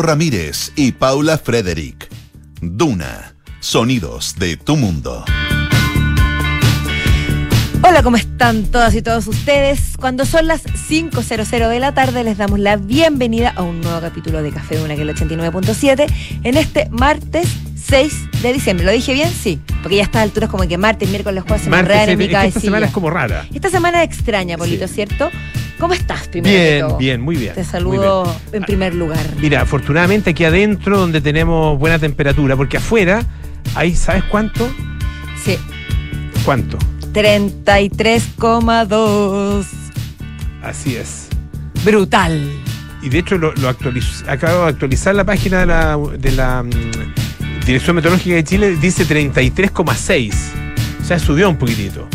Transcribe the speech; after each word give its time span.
Ramírez 0.00 0.72
y 0.74 0.92
Paula 0.92 1.36
Frederick. 1.36 2.08
Duna, 2.62 3.34
sonidos 3.60 4.36
de 4.38 4.56
tu 4.56 4.74
mundo. 4.78 5.22
Hola, 7.82 8.02
¿cómo 8.02 8.16
están 8.16 8.62
todas 8.64 8.94
y 8.94 9.02
todos 9.02 9.26
ustedes? 9.26 9.98
Cuando 10.00 10.24
son 10.24 10.46
las 10.46 10.64
5.00 10.64 11.68
de 11.68 11.78
la 11.78 11.92
tarde 11.92 12.24
les 12.24 12.38
damos 12.38 12.58
la 12.58 12.76
bienvenida 12.76 13.52
a 13.54 13.60
un 13.64 13.82
nuevo 13.82 14.00
capítulo 14.00 14.42
de 14.42 14.50
Café 14.50 14.78
Duna, 14.78 14.94
que 14.96 15.02
es 15.02 15.08
el 15.08 15.14
89.7, 15.14 16.06
en 16.42 16.56
este 16.56 16.88
martes 16.88 17.46
6 17.86 18.14
de 18.40 18.52
diciembre. 18.54 18.86
¿Lo 18.86 18.92
dije 18.92 19.12
bien? 19.12 19.28
Sí, 19.30 19.60
porque 19.82 19.96
ya 19.96 20.04
a 20.04 20.06
estas 20.06 20.22
alturas 20.22 20.48
como 20.48 20.66
que 20.66 20.78
martes, 20.78 21.10
miércoles, 21.10 21.42
jueves 21.46 21.64
se 21.64 21.68
me 21.70 21.78
enredan 21.80 22.08
en 22.08 22.16
mi 22.18 22.24
que 22.24 22.30
esta 22.30 22.38
cabecilla. 22.40 22.60
semana 22.62 22.86
es 22.86 22.92
como 22.92 23.10
rara. 23.10 23.46
Esta 23.52 23.68
semana 23.68 24.02
es 24.02 24.08
extraña, 24.08 24.56
Polito, 24.56 24.88
Sí. 24.88 24.94
¿cierto? 24.94 25.28
¿Cómo 25.82 25.92
estás 25.94 26.28
primero 26.28 26.54
que 26.54 26.70
Bien, 26.70 26.86
todo? 26.86 26.96
bien, 26.96 27.20
muy 27.20 27.34
bien. 27.34 27.54
Te 27.54 27.64
saludo 27.64 28.22
bien. 28.22 28.36
en 28.52 28.62
primer 28.62 28.94
lugar. 28.94 29.18
Mira, 29.40 29.62
afortunadamente 29.62 30.30
aquí 30.30 30.44
adentro 30.44 30.96
donde 30.96 31.20
tenemos 31.20 31.76
buena 31.76 31.98
temperatura, 31.98 32.56
porque 32.56 32.76
afuera 32.76 33.24
hay, 33.74 33.96
¿sabes 33.96 34.22
cuánto? 34.30 34.70
Sí, 35.42 35.58
¿Cuánto? 36.44 36.78
33,2. 37.12 39.66
Así 40.62 40.94
es. 40.94 41.26
Brutal. 41.84 42.48
Y 43.02 43.08
de 43.08 43.18
hecho 43.18 43.36
lo, 43.36 43.52
lo 43.54 43.68
acabo 43.68 44.62
de 44.62 44.68
actualizar 44.68 45.16
la 45.16 45.24
página 45.24 45.58
de 45.60 45.66
la, 45.66 45.98
de 46.16 46.30
la 46.30 46.62
mm, 46.62 46.70
Dirección 47.66 47.96
Meteorológica 47.96 48.36
de 48.36 48.44
Chile, 48.44 48.76
dice 48.80 49.04
33,6. 49.04 50.32
O 51.00 51.04
sea, 51.04 51.18
subió 51.18 51.50
un 51.50 51.56
poquitito. 51.56 52.06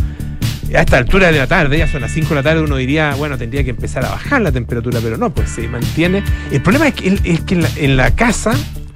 A 0.75 0.81
esta 0.81 0.97
altura 0.97 1.31
de 1.31 1.37
la 1.37 1.47
tarde, 1.47 1.77
ya 1.77 1.87
son 1.91 2.01
las 2.01 2.11
5 2.11 2.29
de 2.29 2.35
la 2.35 2.43
tarde, 2.43 2.61
uno 2.61 2.75
diría, 2.75 3.15
bueno, 3.15 3.37
tendría 3.37 3.63
que 3.63 3.69
empezar 3.71 4.05
a 4.05 4.09
bajar 4.09 4.41
la 4.41 4.51
temperatura, 4.51 4.99
pero 5.01 5.17
no, 5.17 5.33
pues 5.33 5.49
se 5.49 5.67
mantiene. 5.67 6.23
El 6.51 6.61
problema 6.61 6.87
es 6.89 6.93
que, 6.93 7.19
es 7.23 7.41
que 7.41 7.55
en, 7.55 7.61
la, 7.63 7.69
en 7.77 7.97
la 7.97 8.11
casa, 8.15 8.51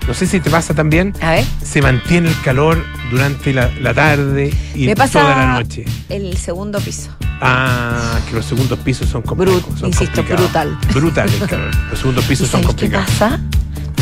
no 0.08 0.14
sé 0.14 0.28
si 0.28 0.40
te 0.42 0.50
pasa 0.50 0.74
también, 0.74 1.14
A 1.22 1.32
ver, 1.32 1.46
se 1.64 1.82
mantiene 1.82 2.28
el 2.30 2.42
calor 2.42 2.84
durante 3.10 3.54
la, 3.54 3.70
la 3.82 3.94
tarde 3.94 4.54
y 4.76 4.86
me 4.86 4.96
pasa 4.96 5.22
toda 5.22 5.36
la 5.38 5.54
noche. 5.60 5.86
el 6.10 6.36
segundo 6.38 6.80
piso. 6.82 7.10
Ah, 7.40 8.20
que 8.30 8.36
los 8.36 8.46
segundos 8.46 8.78
pisos 8.80 9.10
son 9.10 9.22
complejos. 9.22 9.64
Brut- 9.64 9.78
son 9.80 9.88
insisto, 9.90 10.24
complicados. 10.26 10.42
brutal. 10.52 10.78
Brutal 10.94 11.30
el 11.42 11.48
calor. 11.50 11.72
Los 11.90 12.00
segundos 12.00 12.26
¿Y 12.26 12.28
pisos 12.28 12.50
son 12.50 12.62
sabes 12.64 12.76
qué 12.76 12.90
complicados. 12.92 13.10
pasa? 13.18 13.40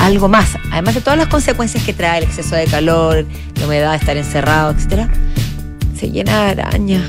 Algo 0.02 0.28
más. 0.28 0.58
Además 0.72 0.96
de 0.96 1.02
todas 1.02 1.18
las 1.20 1.28
consecuencias 1.28 1.84
que 1.84 1.94
trae 1.94 2.18
el 2.18 2.24
exceso 2.26 2.56
de 2.56 2.66
calor, 2.66 3.26
la 3.60 3.66
humedad, 3.66 3.96
estar 3.96 4.18
encerrado, 4.18 4.72
etcétera, 4.72 5.10
se 5.98 6.10
llena 6.10 6.46
de 6.54 6.62
araña. 6.62 7.02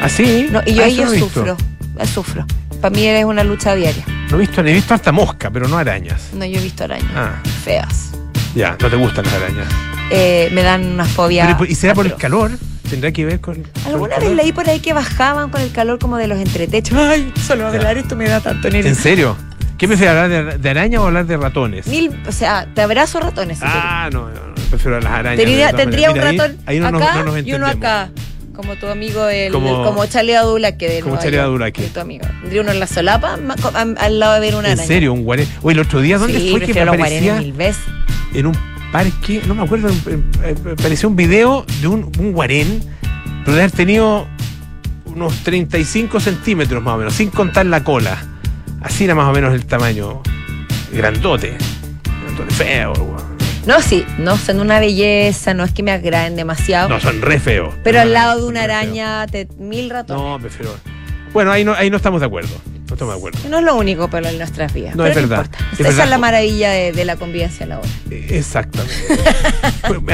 ¿Ah, 0.00 0.08
sí? 0.08 0.48
No, 0.50 0.60
y 0.66 0.74
yo 0.74 0.82
Ah, 0.82 0.86
ahí 0.86 0.96
yo 0.96 1.04
no 1.06 1.10
sufro. 1.12 1.56
Yo 1.98 2.06
sufro. 2.06 2.46
Para 2.80 2.94
mí 2.94 3.06
es 3.06 3.24
una 3.24 3.42
lucha 3.44 3.74
diaria. 3.74 4.04
No 4.30 4.36
he 4.36 4.40
visto, 4.40 4.60
he 4.60 4.72
visto 4.72 4.94
hasta 4.94 5.12
mosca, 5.12 5.50
pero 5.50 5.66
no 5.68 5.78
arañas. 5.78 6.30
No, 6.34 6.44
yo 6.44 6.58
he 6.60 6.62
visto 6.62 6.84
arañas 6.84 7.10
Ah, 7.14 7.40
feas. 7.64 8.10
ya, 8.54 8.76
no 8.80 8.90
te 8.90 8.96
gustan 8.96 9.24
las 9.24 9.34
arañas. 9.34 9.66
Eh, 10.10 10.50
me 10.52 10.62
dan 10.62 10.84
una 10.86 11.04
fobia. 11.04 11.56
Pero, 11.58 11.70
¿Y 11.70 11.74
será 11.74 11.94
por 11.94 12.06
el 12.06 12.14
calor? 12.16 12.50
¿Tendrá 12.88 13.10
que 13.10 13.24
ver 13.24 13.40
con.? 13.40 13.64
Alguna 13.86 14.18
vez 14.18 14.30
leí 14.32 14.52
por 14.52 14.68
ahí 14.68 14.78
que 14.78 14.92
bajaban 14.92 15.50
con 15.50 15.60
el 15.60 15.72
calor 15.72 15.98
como 15.98 16.16
de 16.18 16.28
los 16.28 16.38
entretechos. 16.38 16.96
Ay, 16.98 17.32
solo 17.44 17.66
hablar 17.66 17.98
esto 17.98 18.14
me 18.14 18.28
da 18.28 18.40
tanto 18.40 18.68
nervio. 18.70 18.88
¿En 18.90 18.94
serio? 18.96 19.36
¿Qué 19.78 19.88
prefieres, 19.88 20.16
hablar 20.16 20.58
de, 20.60 20.70
araña 20.70 21.00
o 21.00 21.06
hablar 21.06 21.26
de 21.26 21.36
ratones? 21.36 21.86
Mil, 21.88 22.10
o 22.26 22.32
sea, 22.32 22.66
te 22.74 22.80
abrazo 22.82 23.18
ratones. 23.20 23.58
si 23.58 23.64
Ah, 23.66 24.08
no, 24.12 24.28
no, 24.28 24.34
no, 24.34 24.54
prefiero 24.70 25.00
las 25.00 25.12
arañas. 25.12 25.36
Tendría, 25.74 26.10
un. 26.10 26.18
Mira, 26.18 26.30
ratón 26.30 26.56
ahí, 26.66 26.76
ahí 26.76 26.80
no 26.80 26.90
nos- 26.92 27.02
acá 27.02 27.22
nos 27.24 27.44
y 27.46 27.52
uno 27.52 27.66
acá. 27.66 28.10
Como 28.56 28.74
tu 28.76 28.86
amigo, 28.88 29.28
el, 29.28 29.52
Como- 29.52 29.84
como, 29.84 30.06
Charlie 30.06 30.34
Adulaque 30.34 30.88
de 30.88 31.00
como 31.00 31.18
Charlie 31.18 31.38
Adulaque. 31.38 31.82
de 31.82 31.88
tu 31.88 32.00
amigo. 32.00 32.26
Tendría 32.40 32.62
uno 32.62 32.70
en 32.72 32.80
la 32.80 32.86
solapa 32.86 33.38
al 33.98 34.18
lado 34.18 34.34
de 34.34 34.40
ver 34.40 34.54
una 34.54 34.68
¿En 34.68 34.72
araña. 34.74 34.86
serio? 34.88 35.12
¿Un 35.12 35.24
guarén? 35.24 35.46
Oye, 35.62 35.74
el 35.74 35.80
otro 35.80 36.00
día, 36.00 36.16
¿dónde 36.18 36.38
sí, 36.40 36.50
fue 36.50 36.60
que 36.60 36.72
me 36.74 36.80
aparecía? 36.80 37.36
mil 37.36 37.52
veces. 37.52 37.82
en 38.34 38.46
un 38.46 38.56
parque, 38.92 39.42
no 39.46 39.54
me 39.54 39.62
acuerdo, 39.64 39.88
apareció 40.72 41.08
un 41.08 41.16
video 41.16 41.66
de 41.80 41.86
un, 41.88 42.10
un 42.18 42.32
guarén, 42.32 42.80
pero 43.44 43.56
de 43.56 43.62
haber 43.64 43.72
tenido 43.72 44.26
unos 45.04 45.34
35 45.44 46.18
centímetros 46.20 46.82
más 46.82 46.94
o 46.94 46.98
menos, 46.98 47.14
sin 47.14 47.30
contar 47.30 47.66
la 47.66 47.84
cola. 47.84 48.16
Así 48.82 49.04
era 49.04 49.14
más 49.14 49.28
o 49.28 49.32
menos 49.32 49.52
el 49.54 49.66
tamaño. 49.66 50.22
Grandote. 50.92 51.56
Grandote, 52.24 52.54
feo, 52.54 52.92
weón. 52.92 53.25
No, 53.66 53.80
sí, 53.82 54.04
no 54.18 54.36
son 54.36 54.60
una 54.60 54.78
belleza, 54.80 55.52
no 55.54 55.64
es 55.64 55.72
que 55.72 55.82
me 55.82 55.90
agraden 55.90 56.36
demasiado. 56.36 56.88
No, 56.88 57.00
son 57.00 57.20
re 57.20 57.40
feos. 57.40 57.74
pero 57.82 58.00
al 58.00 58.12
lado 58.12 58.40
de 58.40 58.46
una 58.46 58.62
araña, 58.62 59.26
te, 59.26 59.48
mil 59.58 59.90
ratones. 59.90 60.22
No, 60.22 60.38
prefiero. 60.38 60.74
Bueno, 61.32 61.50
ahí 61.52 61.64
no, 61.64 61.74
ahí 61.74 61.90
no 61.90 61.96
estamos 61.96 62.20
de 62.20 62.26
acuerdo. 62.26 62.54
No 62.88 62.94
estamos 62.94 63.14
de 63.14 63.18
acuerdo. 63.18 63.38
No 63.50 63.58
es 63.58 63.64
lo 63.64 63.74
único, 63.74 64.08
pero 64.08 64.28
en 64.28 64.38
nuestras 64.38 64.72
vidas. 64.72 64.94
No, 64.94 65.02
pero 65.02 65.20
es 65.20 65.28
verdad. 65.28 65.44
importa. 65.46 65.64
Es 65.72 65.80
Esa 65.80 65.88
verdad. 65.88 66.04
es 66.04 66.10
la 66.10 66.18
maravilla 66.18 66.70
de, 66.70 66.92
de 66.92 67.04
la 67.04 67.16
convivencia 67.16 67.66
laboral. 67.66 67.90
Eh, 68.10 68.26
Exactamente. 68.30 68.94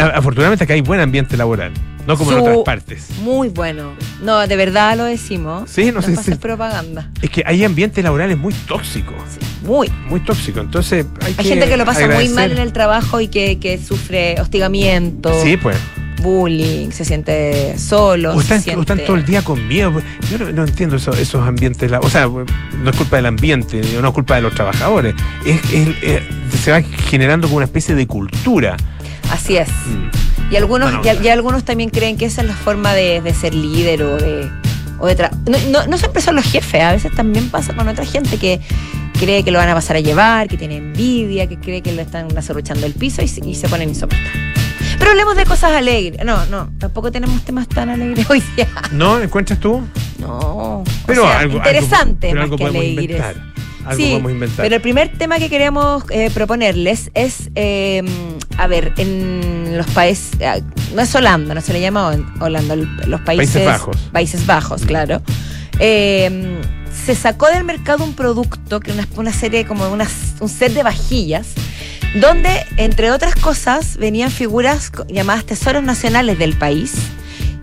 Afortunadamente 0.14 0.64
acá 0.64 0.72
hay 0.74 0.80
buen 0.80 1.00
ambiente 1.00 1.36
laboral, 1.36 1.72
no 2.06 2.16
como 2.16 2.32
en 2.32 2.38
otras 2.38 2.58
partes. 2.64 3.08
Muy 3.22 3.48
bueno. 3.48 3.92
No, 4.22 4.46
de 4.46 4.56
verdad 4.56 4.96
lo 4.96 5.04
decimos. 5.04 5.70
Sí, 5.70 5.92
no 5.92 6.02
sé 6.02 6.16
si- 6.16 6.34
propaganda. 6.34 7.10
Es 7.20 7.30
que 7.30 7.42
hay 7.46 7.64
ambientes 7.64 8.02
laborales 8.02 8.36
muy 8.38 8.52
tóxicos. 8.66 9.14
Sí, 9.38 9.46
muy. 9.66 9.88
muy 10.08 10.20
tóxico. 10.20 10.60
Entonces 10.60 11.06
hay, 11.20 11.34
Hay 11.38 11.44
gente 11.44 11.68
que 11.68 11.76
lo 11.76 11.84
pasa 11.84 12.06
muy 12.08 12.28
mal 12.30 12.50
en 12.52 12.58
el 12.58 12.72
trabajo 12.72 13.20
y 13.20 13.28
que, 13.28 13.58
que 13.58 13.78
sufre 13.78 14.40
hostigamiento, 14.40 15.32
Sí, 15.42 15.56
pues. 15.56 15.76
bullying, 16.22 16.90
se 16.90 17.04
siente 17.04 17.76
solo. 17.78 18.34
O 18.34 18.40
están, 18.40 18.62
se 18.62 18.76
o 18.76 18.80
están 18.80 18.98
todo 19.04 19.16
el 19.16 19.24
día 19.24 19.42
con 19.42 19.66
miedo. 19.68 19.92
Yo 20.30 20.38
no, 20.38 20.52
no 20.52 20.64
entiendo 20.64 20.96
eso- 20.96 21.12
esos 21.14 21.46
ambientes. 21.46 21.90
O 22.00 22.10
sea, 22.10 22.26
no 22.26 22.90
es 22.90 22.96
culpa 22.96 23.16
del 23.16 23.26
ambiente, 23.26 23.80
no 24.00 24.08
es 24.08 24.14
culpa 24.14 24.36
de 24.36 24.42
los 24.42 24.54
trabajadores. 24.54 25.14
Es, 25.44 25.60
es- 25.72 25.88
eh, 26.02 26.22
se 26.62 26.70
va 26.70 26.80
generando 26.82 27.46
como 27.48 27.56
una 27.56 27.66
especie 27.66 27.94
de 27.94 28.06
cultura. 28.06 28.76
Así 29.30 29.56
es. 29.56 29.68
Mm. 29.68 30.31
Y 30.52 30.56
algunos, 30.56 30.92
Bueno, 31.02 31.20
y, 31.22 31.26
y 31.26 31.28
algunos 31.30 31.64
también 31.64 31.90
creen 31.90 32.16
que 32.16 32.26
esa 32.26 32.42
es 32.42 32.46
la 32.48 32.54
forma 32.54 32.92
de, 32.94 33.20
de 33.20 33.34
ser 33.34 33.54
líder 33.54 34.02
o 34.02 34.16
de. 34.16 34.48
O 35.00 35.06
de 35.06 35.16
no, 35.48 35.58
no, 35.70 35.86
no 35.88 35.98
siempre 35.98 36.22
son 36.22 36.36
los 36.36 36.44
jefes, 36.44 36.80
a 36.82 36.92
veces 36.92 37.10
también 37.16 37.48
pasa 37.48 37.74
con 37.74 37.88
otra 37.88 38.04
gente 38.04 38.36
que 38.38 38.60
cree 39.18 39.42
que 39.42 39.50
lo 39.50 39.58
van 39.58 39.68
a 39.68 39.74
pasar 39.74 39.96
a 39.96 40.00
llevar, 40.00 40.46
que 40.48 40.56
tiene 40.56 40.76
envidia, 40.76 41.48
que 41.48 41.58
cree 41.58 41.80
que 41.82 41.92
lo 41.92 42.02
están 42.02 42.28
acerruchando 42.38 42.86
el 42.86 42.92
piso 42.92 43.20
y, 43.22 43.26
se- 43.28 43.44
y 43.44 43.54
se 43.56 43.68
ponen 43.68 43.88
insoportables. 43.88 44.32
Pero 44.98 45.10
hablemos 45.10 45.34
de 45.36 45.44
cosas 45.44 45.72
alegres. 45.72 46.24
No, 46.24 46.46
no, 46.46 46.70
tampoco 46.78 47.10
tenemos 47.10 47.42
temas 47.44 47.66
tan 47.68 47.88
alegres 47.88 48.24
hoy 48.30 48.42
día. 48.54 48.68
¿No 48.92 49.18
encuentras 49.20 49.58
tú? 49.58 49.80
No. 50.20 50.84
Pero 51.06 51.24
o 51.24 51.26
sea, 51.28 51.38
algo, 51.40 51.56
interesante 51.56 52.30
algo, 52.30 52.32
pero 52.32 52.36
más 52.36 52.44
algo 52.44 52.56
que 52.58 52.66
alegres. 52.78 53.10
inventar. 53.18 53.52
Algo 53.84 53.96
Sí, 53.96 54.10
podemos 54.10 54.30
inventar. 54.32 54.62
Pero 54.64 54.76
el 54.76 54.82
primer 54.82 55.08
tema 55.18 55.38
que 55.40 55.48
queremos 55.48 56.04
eh, 56.10 56.30
proponerles 56.32 57.10
es, 57.14 57.50
eh, 57.56 58.04
a 58.58 58.66
ver, 58.66 58.92
en 58.96 59.76
los 59.76 59.86
países, 59.88 60.30
eh, 60.40 60.62
no 60.94 61.02
es 61.02 61.14
Holanda, 61.14 61.54
no 61.54 61.60
se 61.60 61.72
le 61.72 61.80
llama 61.80 62.12
Hol- 62.12 62.26
Holanda, 62.40 62.76
los 62.76 63.20
países, 63.22 63.52
Países 63.52 63.66
Bajos. 63.66 63.96
Países 64.12 64.46
Bajos, 64.46 64.82
claro. 64.82 65.22
Eh, 65.78 66.60
se 67.04 67.14
sacó 67.14 67.46
del 67.48 67.64
mercado 67.64 68.04
un 68.04 68.14
producto, 68.14 68.80
que 68.80 68.92
una, 68.92 69.08
una 69.16 69.32
serie, 69.32 69.64
como 69.66 69.88
una- 69.90 70.08
un 70.40 70.48
set 70.48 70.72
de 70.74 70.82
vajillas, 70.82 71.48
donde, 72.20 72.50
entre 72.76 73.10
otras 73.10 73.34
cosas, 73.36 73.96
venían 73.96 74.30
figuras 74.30 74.92
llamadas 75.08 75.44
tesoros 75.46 75.82
nacionales 75.82 76.38
del 76.38 76.54
país. 76.56 76.92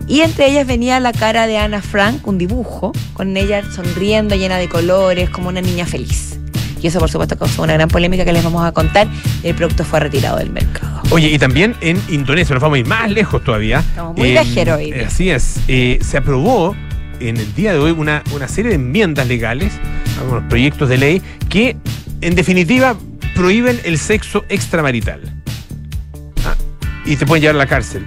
Y 0.07 0.21
entre 0.21 0.47
ellas 0.49 0.65
venía 0.65 0.99
la 0.99 1.13
cara 1.13 1.45
de 1.45 1.59
Ana 1.59 1.83
Frank, 1.83 2.25
un 2.27 2.39
dibujo, 2.39 2.91
con 3.13 3.37
ella 3.37 3.61
sonriendo, 3.71 4.35
llena 4.35 4.57
de 4.57 4.67
colores, 4.67 5.29
como 5.29 5.49
una 5.49 5.61
niña 5.61 5.85
feliz. 5.85 6.39
Y 6.81 6.87
eso, 6.87 6.99
por 6.99 7.09
supuesto, 7.09 7.37
causó 7.37 7.63
una 7.63 7.73
gran 7.73 7.89
polémica 7.89 8.25
que 8.25 8.33
les 8.33 8.43
vamos 8.43 8.65
a 8.65 8.71
contar. 8.71 9.07
El 9.43 9.55
producto 9.55 9.83
fue 9.83 9.99
retirado 9.99 10.37
del 10.37 10.51
mercado. 10.51 11.01
Oye, 11.11 11.27
y 11.27 11.39
también 11.39 11.75
en 11.81 12.01
Indonesia, 12.09 12.53
nos 12.53 12.61
vamos 12.61 12.77
a 12.77 12.79
ir 12.79 12.87
más 12.87 13.09
lejos 13.09 13.43
todavía. 13.43 13.79
Estamos 13.79 14.17
muy 14.17 14.31
viajeros 14.31 14.77
hoy 14.77 14.91
día. 14.91 15.07
Así 15.07 15.29
es. 15.29 15.59
Eh, 15.67 15.99
se 16.01 16.17
aprobó 16.17 16.75
en 17.19 17.37
el 17.37 17.53
día 17.55 17.73
de 17.73 17.79
hoy 17.79 17.91
una, 17.91 18.23
una 18.33 18.47
serie 18.47 18.69
de 18.69 18.75
enmiendas 18.75 19.27
legales, 19.27 19.73
algunos 20.19 20.43
proyectos 20.45 20.89
de 20.89 20.97
ley, 20.97 21.21
que 21.49 21.75
en 22.21 22.35
definitiva 22.35 22.95
prohíben 23.35 23.79
el 23.83 23.97
sexo 23.97 24.45
extramarital. 24.49 25.21
Ah, 26.45 26.55
y 27.05 27.15
te 27.15 27.25
pueden 27.25 27.41
llevar 27.41 27.55
a 27.55 27.59
la 27.59 27.67
cárcel. 27.67 28.05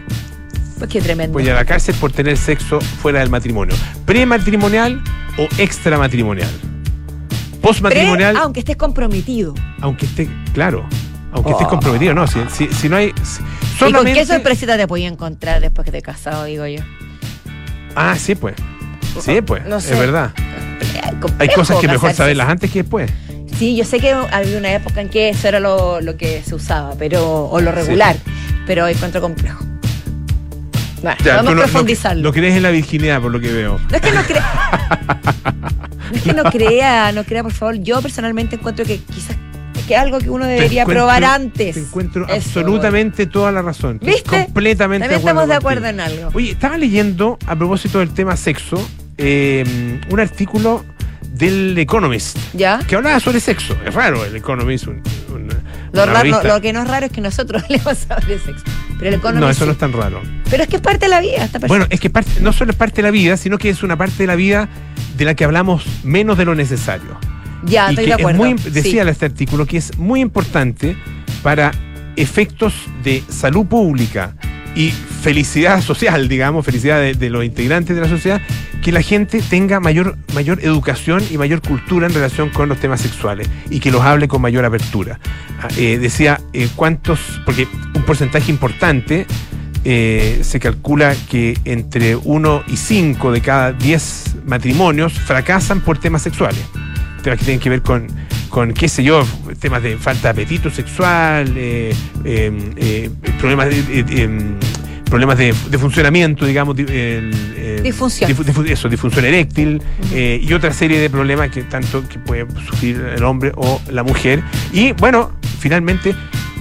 Pues 0.79 0.91
qué 0.91 1.01
tremendo. 1.01 1.33
Pueden 1.33 1.47
llevar 1.47 1.61
a 1.61 1.65
la 1.65 1.69
cárcel 1.69 1.95
por 2.01 2.13
tener 2.13 2.37
sexo 2.37 2.81
fuera 2.81 3.21
del 3.21 3.31
matrimonio. 3.31 3.75
Prematrimonial 4.07 5.03
o 5.39 5.49
extramatrimonial. 5.59 6.51
Postmatrimonial, 7.63 8.33
Pre- 8.35 8.43
aunque 8.43 8.61
estés 8.61 8.77
comprometido. 8.77 9.55
aunque 9.81 10.07
esté, 10.07 10.29
claro, 10.53 10.85
aunque 11.33 11.53
estés 11.53 11.67
Oh. 11.67 11.71
comprometido, 11.71 12.13
no, 12.15 12.27
si, 12.27 12.41
si, 12.53 12.67
si 12.73 12.89
no 12.89 12.97
hay... 12.97 13.13
si- 13.23 13.41
¿Y 13.43 13.79
con 13.79 13.91
solamente- 13.91 14.21
qué 14.21 14.27
sorpresita 14.27 14.77
te 14.77 14.87
podía 14.87 15.09
encontrar 15.09 15.61
después 15.61 15.85
que 15.85 15.93
te 15.93 16.03
casado, 16.03 16.45
digo 16.45 16.67
yo? 16.67 16.83
Ah, 17.97 18.17
sí, 18.19 18.35
pues. 18.35 18.55
Sí, 19.21 19.41
pues. 19.43 19.65
No 19.67 19.81
sé. 19.81 19.93
Es 19.95 19.99
verdad. 19.99 20.33
Hay 21.39 21.49
cosas 21.49 21.79
que 21.79 21.89
mejor 21.89 22.13
saberlas 22.15 22.49
antes 22.49 22.71
que 22.71 22.83
después. 22.83 23.11
Sí, 23.59 23.77
yo 23.77 23.85
sé 23.85 24.01
que 24.01 24.13
había 24.13 24.59
una 24.59 24.73
época 24.73 25.01
en 25.01 25.09
que 25.09 25.29
eso 25.29 25.47
era 25.49 25.61
lo, 25.61 26.01
lo 26.01 26.17
que 26.17 26.43
se 26.43 26.55
usaba, 26.55 26.95
pero 26.99 27.45
o 27.47 27.61
lo 27.61 27.71
regular, 27.71 28.17
pero 28.67 28.89
encuentro 28.89 29.21
complejo. 29.21 29.63
Bueno, 31.03 31.17
Ya, 31.25 31.37
vamos 31.37 31.53
a 31.53 31.55
no- 31.57 31.63
profundizarlo. 31.63 32.23
No, 32.23 32.29
no 32.29 32.33
crees 32.33 32.57
en 32.57 32.63
la 32.63 32.71
virginidad, 32.71 33.21
por 33.21 33.31
lo 33.31 33.41
que 33.41 33.53
veo. 33.53 33.79
No 33.91 33.97
es 33.97 34.01
que 34.03 34.11
no 34.13 34.23
crea. 34.23 35.71
no 36.13 36.19
es 36.19 36.23
que 36.25 36.33
no 36.35 36.45
crea, 36.45 37.11
no 37.13 37.25
crea, 37.25 37.43
por 37.43 37.53
favor. 37.53 37.77
Yo 37.77 38.01
personalmente 38.03 38.57
encuentro 38.57 38.85
que 38.85 38.99
quizás 38.99 39.37
que 39.89 39.95
es 39.95 40.01
algo 40.01 40.19
que 40.21 40.31
uno 40.31 40.47
debería 40.47 40.85
probar 40.87 41.25
antes. 41.25 41.75
Te 41.75 41.81
encuentro 41.81 42.25
Eso, 42.27 42.35
absolutamente 42.35 43.27
toda 43.27 43.51
la 43.51 43.63
razón. 43.63 43.97
Estoy 43.97 44.13
¿Viste? 44.13 44.45
Completamente 44.45 45.09
También 45.09 45.11
de 45.11 45.17
acuerdo 45.17 45.43
estamos 45.43 45.49
de 45.49 45.55
contigo. 45.55 45.69
acuerdo 45.69 45.87
en 45.89 46.01
algo. 46.29 46.37
Oye, 46.39 46.51
estaba 46.53 46.79
leyendo 46.79 47.37
a 47.49 47.57
propósito 47.57 47.99
del 47.99 48.11
tema 48.11 48.37
sexo 48.37 48.81
eh, 49.19 49.99
un 50.09 50.21
artículo 50.21 50.85
del 51.33 51.77
Economist 51.79 52.39
¿Ya? 52.55 52.79
que 52.87 52.95
hablaba 52.95 53.19
sobre 53.19 53.41
sexo. 53.41 53.77
Es 53.85 53.93
raro, 53.93 54.25
el 54.25 54.37
Economist, 54.37 54.87
un- 54.87 55.03
un- 55.35 55.49
Lo, 55.93 56.07
raro- 56.07 56.43
lo 56.45 56.61
que 56.61 56.73
no 56.73 56.83
es 56.83 56.89
raro 56.89 57.07
es 57.07 57.13
que 57.13 57.21
nosotros 57.21 57.63
hablemos 57.69 57.99
sobre 57.99 58.39
sexo. 58.39 58.65
Pero 59.03 59.09
el 59.09 59.15
Economist 59.21 59.43
No, 59.43 59.51
eso 59.51 59.67
no 59.67 59.73
es 59.73 59.79
tan 59.79 59.93
raro. 59.93 60.21
Pero 60.49 60.63
es 60.63 60.69
que 60.69 60.77
es 60.77 60.83
parte 60.83 61.07
de 61.07 61.09
la 61.11 61.21
vida, 61.21 61.45
esta. 61.45 61.59
Bueno, 61.67 61.87
es 61.91 61.99
que 61.99 62.09
parte, 62.09 62.31
no 62.41 62.53
solo 62.53 62.71
es 62.71 62.77
parte 62.77 62.97
de 62.97 63.03
la 63.03 63.11
vida, 63.11 63.37
sino 63.37 63.59
que 63.59 63.69
es 63.69 63.83
una 63.83 63.97
parte 63.97 64.15
de 64.23 64.27
la 64.29 64.37
vida 64.37 64.69
de 65.17 65.25
la 65.25 65.35
que 65.35 65.45
hablamos 65.45 65.85
menos 66.05 66.39
de 66.39 66.45
lo 66.45 66.55
necesario. 66.55 67.19
ya, 67.65 67.87
y 67.89 67.91
estoy 67.91 68.05
que 68.05 68.09
de 68.11 68.15
acuerdo. 68.15 68.45
es 68.47 68.65
muy, 68.65 68.71
decía 68.73 69.03
Sí. 69.05 69.09
este 69.11 69.27
artículo 69.27 69.67
que 69.67 69.77
es 69.79 69.99
muy 69.99 70.21
importante 70.21 70.97
para 71.43 71.73
efectos 72.17 72.75
de 73.03 73.23
salud 73.29 73.67
pública 73.67 74.35
y 74.75 74.91
felicidad 74.91 75.81
social, 75.83 76.29
digamos, 76.29 76.65
felicidad 76.65 77.01
de, 77.01 77.31
los 77.31 77.45
integrantes 77.45 77.95
de 77.95 78.03
la 78.03 78.09
sociedad, 78.09 78.41
que 78.83 78.91
la 78.91 79.03
gente 79.03 79.41
tenga 79.43 79.81
mayor, 79.81 80.17
mayor 80.35 80.61
educación 80.63 81.23
y 81.31 81.39
mayor 81.39 81.61
cultura 81.61 82.07
en 82.07 82.15
relación 82.15 82.51
con 82.51 82.69
los 82.69 82.79
temas 82.79 83.01
sexuales 83.01 83.49
y 83.71 83.81
que 83.81 83.91
los 83.91 84.03
hable 84.03 84.29
con 84.29 84.43
mayor 84.43 84.65
apertura. 84.65 85.21
Ah, 85.61 85.69
eh, 85.77 85.99
decía 85.99 86.41
eh, 86.53 86.69
cuántos, 86.75 87.41
porque 87.45 87.69
un 87.95 88.03
porcentaje 88.03 88.51
importante 88.51 89.27
eh, 89.85 90.41
se 90.43 90.61
calcula 90.61 91.15
que 91.29 91.59
entre 91.65 92.17
1 92.17 92.65
y 92.69 92.77
5 92.77 93.33
de 93.33 93.41
cada 93.41 93.73
10 93.73 94.37
matrimonios 94.47 95.13
fracasan 95.13 95.81
por 95.81 95.99
temas 95.99 96.23
sexuales. 96.23 96.65
Temas 97.23 97.39
que 97.39 97.45
tienen 97.45 97.61
que 97.61 97.71
ver 97.71 97.83
con, 97.83 98.07
con 98.53 98.75
qué 98.75 98.87
sé 98.87 99.03
yo, 99.03 99.27
temas 99.59 99.83
de 99.83 99.97
falta 99.97 100.25
de 100.33 100.43
apetito 100.43 100.71
sexual, 100.71 101.55
eh, 101.57 101.95
eh, 102.25 102.53
eh, 102.77 103.11
problemas 103.41 103.71
de. 103.71 104.05
em, 104.23 104.57
problemas 105.07 105.37
de, 105.39 105.55
de 105.71 105.79
funcionamiento, 105.79 106.45
digamos, 106.47 106.77
di- 106.77 106.87
el, 106.89 107.83
Disfunción. 107.83 108.31
difu- 108.31 108.45
difu- 108.45 108.71
eso, 108.71 108.89
disfunción 108.91 109.25
eréctil 109.25 109.83
eh, 110.13 110.39
y 110.43 110.53
otra 110.53 110.73
serie 110.73 111.01
de 111.01 111.09
problemas 111.11 111.51
que 111.51 111.63
tanto 111.65 112.07
que 112.09 112.19
puede 112.19 112.47
sufrir 112.67 112.99
el 113.17 113.23
hombre 113.25 113.53
o 113.57 113.81
la 113.91 114.03
mujer. 114.03 114.43
Y 114.73 114.93
bueno, 114.93 115.33
finalmente, 115.59 116.15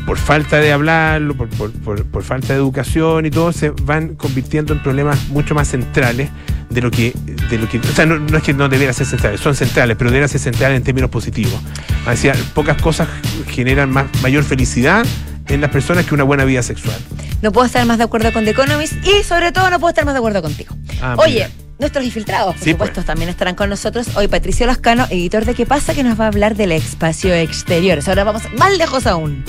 por 0.05 0.17
falta 0.17 0.57
de 0.57 0.71
hablarlo, 0.73 1.33
por, 1.35 1.47
por- 1.49 1.71
por- 1.71 2.03
por 2.05 2.23
falta 2.23 2.47
de 2.53 2.59
educación 2.59 3.25
y 3.25 3.31
todo, 3.31 3.51
se 3.53 3.69
van 3.83 4.15
convirtiendo 4.15 4.73
en 4.73 4.79
problemas 4.81 5.27
mucho 5.29 5.55
más 5.55 5.67
centrales 5.69 6.29
de 6.69 6.81
lo 6.81 6.89
que, 6.91 7.13
de 7.51 7.57
lo 7.61 7.69
que, 7.69 7.77
o 7.79 7.83
sea, 7.83 8.05
no, 8.05 8.17
no 8.17 8.37
es 8.37 8.43
que 8.43 8.53
no 8.53 8.67
debieran 8.69 8.93
ser 8.95 9.05
centrales, 9.05 9.39
son 9.41 9.55
centrales, 9.55 9.95
pero 9.97 10.09
deben 10.11 10.27
ser 10.29 10.39
centrales 10.39 10.77
en 10.77 10.83
términos 10.83 11.09
positivos. 11.09 11.59
Decía, 12.07 12.33
pocas 12.53 12.81
cosas 12.81 13.07
generan 13.49 13.89
más, 13.91 14.05
mayor 14.21 14.43
felicidad 14.43 15.05
en 15.47 15.61
las 15.61 15.69
personas 15.69 16.05
que 16.05 16.13
una 16.15 16.23
buena 16.23 16.45
vida 16.45 16.63
sexual. 16.63 16.95
No 17.41 17.51
puedo 17.51 17.65
estar 17.67 17.85
más 17.85 17.97
de 17.97 18.03
acuerdo 18.05 18.31
con 18.31 18.45
The 18.45 18.51
Economist 18.51 18.93
y 19.05 19.23
sobre 19.23 19.51
todo 19.51 19.69
no 19.69 19.79
puedo 19.79 19.89
estar 19.89 20.05
más 20.05 20.13
de 20.13 20.19
acuerdo 20.19 20.41
contigo. 20.41 20.75
Ah, 21.01 21.15
Oye, 21.17 21.33
mira. 21.33 21.49
nuestros 21.79 22.05
infiltrados, 22.05 22.55
por 22.55 22.63
Sí, 22.63 22.71
supuesto, 22.71 22.95
pues. 22.95 23.05
también 23.07 23.29
estarán 23.29 23.55
con 23.55 23.69
nosotros. 23.69 24.07
Hoy 24.15 24.27
Patricio 24.27 24.65
Lascano, 24.67 25.07
editor 25.09 25.43
de 25.45 25.53
¿Qué 25.55 25.65
pasa? 25.65 25.93
que 25.93 26.03
nos 26.03 26.19
va 26.19 26.25
a 26.25 26.27
hablar 26.27 26.55
del 26.55 26.71
espacio 26.71 27.33
exteriores. 27.33 28.07
Ahora 28.07 28.23
vamos 28.23 28.43
más 28.57 28.77
lejos 28.77 29.07
aún. 29.07 29.43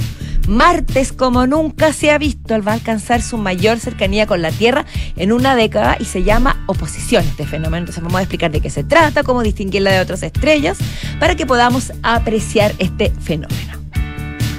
Martes, 0.48 1.12
como 1.12 1.46
nunca 1.46 1.92
se 1.92 2.10
ha 2.10 2.18
visto, 2.18 2.60
va 2.62 2.72
a 2.72 2.74
alcanzar 2.74 3.22
su 3.22 3.38
mayor 3.38 3.78
cercanía 3.78 4.26
con 4.26 4.42
la 4.42 4.50
Tierra 4.50 4.84
en 5.16 5.32
una 5.32 5.54
década 5.54 5.96
y 5.98 6.04
se 6.04 6.22
llama 6.22 6.62
oposición 6.66 7.24
este 7.24 7.46
fenómeno. 7.46 7.78
Entonces 7.78 8.02
vamos 8.02 8.18
a 8.18 8.22
explicar 8.22 8.50
de 8.50 8.60
qué 8.60 8.70
se 8.70 8.84
trata, 8.84 9.22
cómo 9.22 9.42
distinguirla 9.42 9.92
de 9.92 10.00
otras 10.00 10.22
estrellas, 10.22 10.78
para 11.20 11.36
que 11.36 11.46
podamos 11.46 11.92
apreciar 12.02 12.74
este 12.78 13.10
fenómeno. 13.20 13.82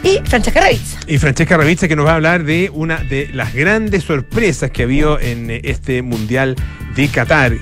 Y 0.03 0.19
Francesca 0.25 0.59
Ravizza. 0.59 1.00
Y 1.07 1.18
Francesca 1.18 1.56
Ravizza 1.56 1.88
que 1.88 1.95
nos 1.95 2.06
va 2.06 2.12
a 2.12 2.15
hablar 2.15 2.44
de 2.44 2.69
una 2.74 2.97
de 2.97 3.30
las 3.33 3.53
grandes 3.53 4.03
sorpresas 4.03 4.69
que 4.71 4.81
ha 4.81 4.85
habido 4.85 5.19
en 5.19 5.50
eh, 5.50 5.62
este 5.63 6.01
Mundial 6.01 6.56
de 6.95 7.07
Qatar. 7.07 7.53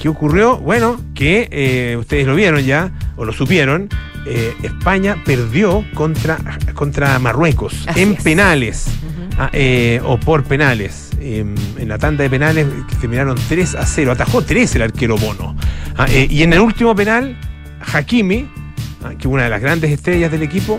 ¿Qué 0.00 0.08
ocurrió? 0.08 0.58
Bueno, 0.58 1.00
que 1.14 1.48
eh, 1.50 1.96
ustedes 1.96 2.26
lo 2.26 2.34
vieron 2.34 2.60
ya, 2.64 2.92
o 3.16 3.24
lo 3.24 3.32
supieron, 3.32 3.88
eh, 4.26 4.54
España 4.62 5.16
perdió 5.24 5.84
contra, 5.94 6.38
contra 6.74 7.18
Marruecos 7.18 7.84
Así 7.86 8.02
en 8.02 8.12
es. 8.12 8.22
penales, 8.22 8.86
ah, 9.38 9.50
eh, 9.52 10.00
o 10.04 10.18
por 10.18 10.44
penales. 10.44 11.10
En, 11.20 11.54
en 11.78 11.88
la 11.88 11.98
tanda 11.98 12.22
de 12.22 12.30
penales 12.30 12.66
que 12.88 12.96
terminaron 12.96 13.38
3 13.48 13.74
a 13.76 13.86
0, 13.86 14.12
atajó 14.12 14.42
3 14.42 14.76
el 14.76 14.82
arquero 14.82 15.16
Bono. 15.16 15.56
Ah, 15.96 16.06
eh, 16.10 16.26
y 16.30 16.42
en 16.42 16.52
el 16.52 16.60
último 16.60 16.94
penal, 16.94 17.36
Hakimi, 17.92 18.48
ah, 19.04 19.10
que 19.10 19.20
es 19.20 19.26
una 19.26 19.44
de 19.44 19.50
las 19.50 19.60
grandes 19.60 19.90
estrellas 19.90 20.30
del 20.30 20.42
equipo, 20.42 20.78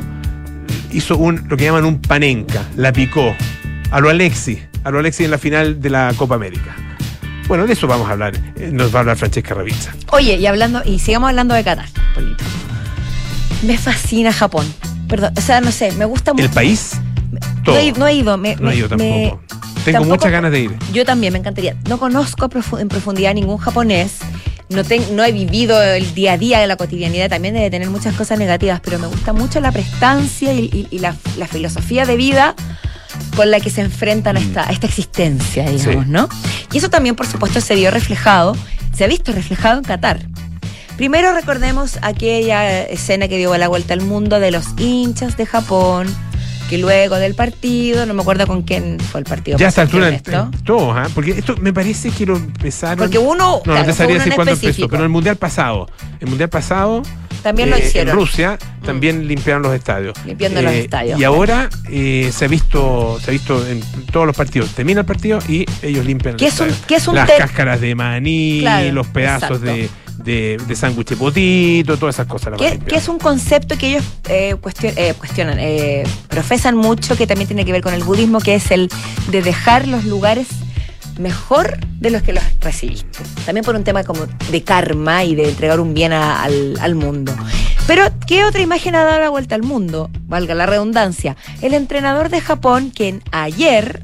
hizo 0.92 1.18
un 1.18 1.48
lo 1.50 1.58
que 1.58 1.66
llaman 1.66 1.86
un 1.86 2.00
panenca, 2.02 2.64
la 2.76 2.94
picó 2.94 3.36
a 3.92 4.00
lo 4.00 4.10
Alexi, 4.10 4.62
a 4.84 4.92
lo 4.92 5.00
Alexi 5.00 5.26
en 5.26 5.32
la 5.32 5.38
final 5.38 5.82
de 5.82 5.90
la 5.90 6.14
Copa 6.16 6.36
América. 6.36 6.76
Bueno, 7.48 7.66
de 7.66 7.74
eso 7.74 7.88
vamos 7.88 8.10
a 8.10 8.12
hablar, 8.12 8.34
nos 8.72 8.94
va 8.94 9.00
a 9.00 9.02
hablar 9.02 9.18
Francesca 9.18 9.54
Ravizza. 9.54 9.94
Oye, 10.12 10.36
y 10.36 10.46
hablando, 10.46 10.82
y 10.86 11.00
sigamos 11.00 11.30
hablando 11.30 11.56
de 11.56 11.64
Qatar, 11.64 11.88
Polito. 12.14 12.44
Me 13.64 13.78
fascina 13.78 14.32
Japón. 14.32 14.72
Perdón, 15.08 15.34
o 15.38 15.42
sea, 15.42 15.62
no 15.62 15.72
sé, 15.72 15.92
me 15.94 16.06
gusta 16.06 16.34
mucho. 16.34 16.46
El 16.46 16.52
país, 16.52 16.92
No 17.66 17.76
he, 17.78 17.92
no 17.94 18.08
he 18.08 18.14
ido, 18.16 18.38
me, 18.38 18.56
No 18.56 18.70
he 18.72 18.78
ido 18.78 18.90
me- 18.90 19.30
tampoco. 19.30 19.42
Tengo 19.86 20.00
tampoco- 20.00 20.16
muchas 20.16 20.32
ganas 20.32 20.52
de 20.52 20.60
ir. 20.62 20.78
Yo 20.94 21.06
también, 21.06 21.32
me 21.34 21.40
encantaría. 21.40 21.76
No 21.88 21.98
conozco 21.98 22.50
en 22.80 22.90
profundidad 22.90 23.34
ningún 23.34 23.58
japonés. 23.58 24.18
No, 24.70 24.84
ten- 24.84 25.16
no 25.16 25.24
he 25.24 25.32
vivido 25.32 25.82
el 25.82 26.14
día 26.14 26.34
a 26.34 26.38
día 26.38 26.60
de 26.60 26.68
la 26.68 26.76
cotidianidad, 26.76 27.30
también 27.30 27.54
debe 27.54 27.70
tener 27.70 27.90
muchas 27.90 28.14
cosas 28.16 28.38
negativas, 28.38 28.82
pero 28.84 29.00
me 29.00 29.08
gusta 29.08 29.32
mucho 29.32 29.62
la 29.62 29.72
prestancia 29.72 30.52
y, 30.54 30.66
y- 30.66 30.88
y 30.92 31.00
la, 31.00 31.16
la 31.38 31.48
filosofía 31.48 32.06
de 32.06 32.18
vida 32.18 32.54
con 33.38 33.50
la 33.50 33.62
que 33.62 33.70
se 33.70 33.80
enfrentan 33.82 34.36
a 34.36 34.40
esta, 34.42 34.68
a 34.68 34.72
esta 34.72 34.88
existencia, 34.88 35.70
digamos, 35.70 36.04
Sí. 36.06 36.12
¿no? 36.12 36.28
Y 36.74 36.78
eso 36.80 36.90
también, 36.90 37.16
por 37.16 37.28
supuesto, 37.28 37.62
se 37.62 37.76
vio 37.76 37.92
reflejado, 37.92 38.58
se 38.94 39.06
ha 39.06 39.08
visto 39.08 39.32
reflejado 39.32 39.78
en 39.78 39.84
Qatar. 39.86 40.20
Primero 40.98 41.32
recordemos 41.34 42.00
aquella 42.02 42.82
escena 42.84 43.28
que 43.28 43.38
dio 43.38 43.56
la 43.58 43.68
vuelta 43.68 43.94
al 43.94 44.02
mundo 44.02 44.40
de 44.40 44.50
los 44.50 44.66
hinchas 44.80 45.38
de 45.38 45.46
Japón, 45.46 46.08
que 46.72 46.80
luego 46.80 47.18
del 47.18 47.36
partido, 47.36 48.08
no 48.08 48.16
me 48.16 48.22
acuerdo 48.24 48.48
con 48.48 48.64
quién 48.64 49.00
fue 49.00 49.20
el 49.20 49.26
partido. 49.26 49.60
Ya 49.60 49.68
a 49.68 49.70
esta 49.70 49.84
altura, 49.84 50.08
honesto. 50.08 50.50
en 50.52 50.64
todos, 50.64 50.98
¿ah? 50.98 51.08
porque 51.14 51.32
esto 51.32 51.56
me 51.58 51.72
parece 51.72 52.10
que 52.10 52.26
lo 52.26 52.36
empezaron. 52.36 52.98
Porque 52.98 53.20
uno, 53.20 53.62
no, 53.64 53.76
no 53.76 53.86
te 53.86 53.94
sabría 53.94 54.18
decir 54.18 54.34
cuándo 54.34 54.54
empezó, 54.54 54.90
pero 54.90 55.04
el 55.04 55.10
mundial 55.10 55.36
pasado. 55.36 55.88
El 56.20 56.30
mundial 56.30 56.50
pasado. 56.50 57.04
También 57.44 57.70
lo 57.70 57.76
eh, 57.78 57.84
hicieron. 57.86 58.10
En 58.10 58.16
Rusia 58.16 58.58
también 58.84 59.28
limpiaron 59.28 59.62
los 59.62 59.74
estadios. 59.76 60.18
Eh, 60.18 60.30
Limpiando 60.30 60.64
los 60.64 60.74
estadios. 60.74 61.20
Y 61.20 61.24
ahora 61.24 61.70
eh, 61.92 62.32
se 62.34 62.46
ha 62.46 62.48
visto 62.48 63.20
se 63.24 63.30
ha 63.30 63.32
visto 63.32 63.66
en 63.68 63.80
todos 64.12 64.26
los 64.26 64.36
partidos. 64.36 64.72
Termina 64.72 65.02
el 65.02 65.06
partido 65.06 65.38
y 65.48 65.64
ellos 65.84 66.04
limpian 66.06 66.34
el 66.34 66.40
¿Qué 66.40 66.48
es 66.48 66.60
un- 66.60 66.76
qué 66.88 66.96
es 66.96 67.08
un 67.08 67.14
Las 67.16 67.30
cáscaras 67.30 67.80
de 67.80 67.94
maní, 67.94 68.62
Claro, 68.62 68.92
los 68.92 69.08
pedazos 69.08 69.62
exacto. 69.62 69.66
de, 69.66 69.90
de, 70.24 70.58
de 70.68 70.76
sándwich 70.76 71.16
potito, 71.16 71.98
todas 71.98 72.16
esas 72.16 72.28
cosas. 72.28 72.54
Que, 72.58 72.80
que 72.80 72.96
es 72.96 73.08
un 73.08 73.20
concepto 73.20 73.78
que 73.78 73.90
ellos 73.90 74.04
eh, 74.30 74.56
cuestion- 74.62 74.94
eh, 74.98 75.14
cuestionan, 75.18 75.58
eh, 75.60 76.04
profesan 76.28 76.76
mucho, 76.76 77.16
que 77.16 77.28
también 77.28 77.48
tiene 77.48 77.66
que 77.66 77.72
ver 77.72 77.82
con 77.82 77.94
el 77.94 78.04
budismo, 78.04 78.40
que 78.40 78.56
es 78.56 78.72
el 78.72 78.90
de 79.32 79.42
dejar 79.42 79.88
los 79.88 80.06
lugares 80.06 80.48
mejor 81.20 81.78
de 82.00 82.12
los 82.12 82.22
que 82.22 82.34
los 82.34 82.44
recibiste. 82.62 83.20
También 83.46 83.64
por 83.66 83.76
un 83.76 83.84
tema 83.84 84.04
como 84.04 84.28
de 84.52 84.64
karma 84.64 85.24
y 85.24 85.34
de 85.36 85.50
entregar 85.50 85.80
un 85.80 85.94
bien 85.94 86.14
a- 86.14 86.44
al, 86.44 86.78
al 86.80 86.96
mundo. 86.96 87.34
Pero, 87.88 88.04
¿qué 88.28 88.44
otra 88.44 88.62
imagen 88.62 88.96
ha 88.96 89.04
dado 89.04 89.20
la 89.22 89.30
vuelta 89.30 89.56
al 89.56 89.64
mundo? 89.64 90.10
Valga 90.28 90.54
la 90.54 90.66
redundancia. 90.66 91.38
El 91.62 91.74
entrenador 91.74 92.30
de 92.30 92.42
Japón, 92.42 92.92
quien 92.94 93.24
ayer 93.32 94.02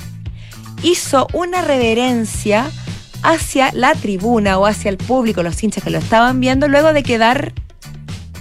hizo 0.84 1.28
una 1.34 1.62
reverencia 1.62 2.72
hacia 3.24 3.72
la 3.74 3.94
tribuna 3.96 4.58
o 4.60 4.66
hacia 4.66 4.90
el 4.90 4.98
público, 4.98 5.42
los 5.44 5.62
hinchas 5.64 5.84
que 5.84 5.90
lo 5.90 5.98
estaban 5.98 6.40
viendo, 6.40 6.68
luego 6.68 6.94
de 6.94 7.04
quedar, 7.04 7.54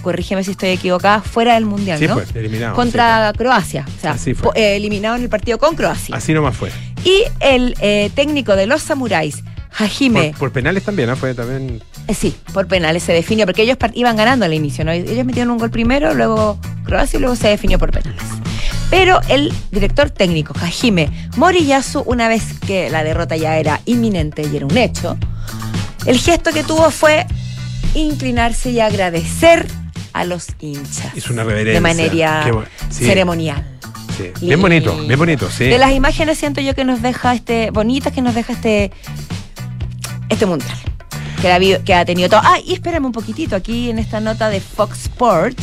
corrígeme 0.01 0.43
si 0.43 0.51
estoy 0.51 0.69
equivocada, 0.69 1.21
fuera 1.21 1.53
del 1.55 1.65
Mundial, 1.65 1.97
Sí, 1.99 2.07
¿no? 2.07 2.15
pues, 2.15 2.35
eliminado. 2.35 2.75
Contra 2.75 3.31
Croacia, 3.37 3.85
o 3.97 4.01
sea, 4.01 4.11
Así 4.11 4.33
fue. 4.33 4.51
eh, 4.55 4.75
eliminado 4.75 5.15
en 5.15 5.23
el 5.23 5.29
partido 5.29 5.57
con. 5.57 5.75
Croacia. 5.75 6.15
Así 6.15 6.33
nomás 6.33 6.55
fue. 6.55 6.69
Y 7.05 7.23
el 7.39 7.75
eh, 7.79 8.11
técnico 8.13 8.55
de 8.55 8.65
los 8.67 8.81
samuráis, 8.81 9.43
Hajime, 9.75 10.29
Por, 10.31 10.39
por 10.39 10.51
penales 10.51 10.83
también, 10.83 11.09
¿ah? 11.09 11.15
Fue 11.15 11.33
también. 11.33 11.81
eh, 12.07 12.13
sí, 12.13 12.35
por 12.53 12.67
penales 12.67 13.01
se 13.03 13.11
definió, 13.13 13.45
porque 13.47 13.63
ellos 13.63 13.77
iban 13.95 14.15
ganando 14.15 14.45
al 14.45 14.53
inicio, 14.53 14.85
¿no? 14.85 14.91
Ellos 14.91 15.25
metieron 15.25 15.51
un 15.51 15.57
gol 15.57 15.71
primero, 15.71 16.13
luego 16.13 16.59
Croacia 16.85 17.17
y 17.17 17.21
luego 17.21 17.35
se 17.35 17.47
definió 17.47 17.79
por 17.79 17.89
penales. 17.91 18.21
Pero 18.93 19.19
el 19.27 19.51
director 19.71 20.11
técnico, 20.11 20.53
Hajime 20.61 21.09
Moriyasu, 21.35 22.01
una 22.01 22.27
vez 22.27 22.43
que 22.59 22.91
la 22.91 23.03
derrota 23.03 23.35
ya 23.35 23.57
era 23.57 23.81
inminente 23.85 24.43
y 24.43 24.55
era 24.55 24.67
un 24.67 24.77
hecho, 24.77 25.17
el 26.05 26.19
gesto 26.19 26.51
que 26.51 26.63
tuvo 26.63 26.91
fue 26.91 27.25
inclinarse 27.95 28.69
y 28.69 28.79
agradecer 28.79 29.65
a 30.13 30.25
los 30.25 30.45
hinchas. 30.59 31.07
Hizo 31.17 31.33
una 31.33 31.43
reverencia. 31.43 31.73
De 31.73 31.79
manera 31.81 32.45
sí, 32.91 33.05
ceremonial. 33.05 33.65
sí. 34.15 34.45
Bien 34.45 34.61
bonito, 34.61 34.95
bien 35.07 35.17
bonito, 35.17 35.49
sí. 35.49 35.63
De 35.63 35.79
las 35.79 35.91
imágenes 35.93 36.37
siento 36.37 36.61
yo 36.61 36.75
que 36.75 36.83
nos 36.83 37.01
deja 37.01 37.33
este, 37.33 37.71
bonitas 37.71 38.13
que 38.13 38.21
nos 38.21 38.35
deja 38.35 38.53
este, 38.53 38.91
este 40.29 40.45
mundial. 40.45 40.77
Que 41.41 41.51
ha, 41.51 41.55
habido- 41.55 41.83
que 41.83 41.95
ha 41.95 42.05
tenido 42.05 42.29
todo. 42.29 42.41
Ah, 42.43 42.59
y 42.63 42.73
espérame 42.73 43.05
un 43.07 43.11
poquitito, 43.11 43.55
aquí 43.55 43.89
en 43.89 43.97
esta 43.97 44.19
nota 44.19 44.49
de 44.49 44.61
Fox 44.61 45.05
Sport 45.05 45.59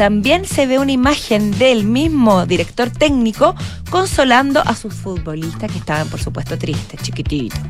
también 0.00 0.46
se 0.46 0.66
ve 0.66 0.78
una 0.78 0.92
imagen 0.92 1.50
del 1.58 1.84
mismo 1.84 2.46
director 2.46 2.88
técnico 2.88 3.54
consolando 3.90 4.62
a 4.64 4.74
sus 4.74 4.94
futbolistas 4.94 5.70
que 5.70 5.76
estaban, 5.76 6.08
por 6.08 6.18
supuesto, 6.18 6.56
tristes, 6.56 7.02
chiquititos. 7.02 7.60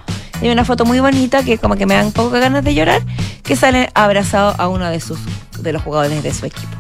Hay 0.40 0.48
una 0.48 0.64
foto 0.64 0.84
muy 0.84 1.00
bonita 1.00 1.42
que 1.42 1.58
como 1.58 1.74
que 1.74 1.86
me 1.86 1.94
dan 1.94 2.12
poco 2.12 2.30
ganas 2.30 2.62
de 2.62 2.72
llorar, 2.72 3.02
que 3.42 3.56
sale 3.56 3.90
abrazado 3.94 4.54
a 4.58 4.68
uno 4.68 4.88
de 4.88 5.00
sus 5.00 5.18
de 5.58 5.72
los 5.72 5.82
jugadores 5.82 6.22
de 6.22 6.32
su 6.32 6.46
equipo, 6.46 6.70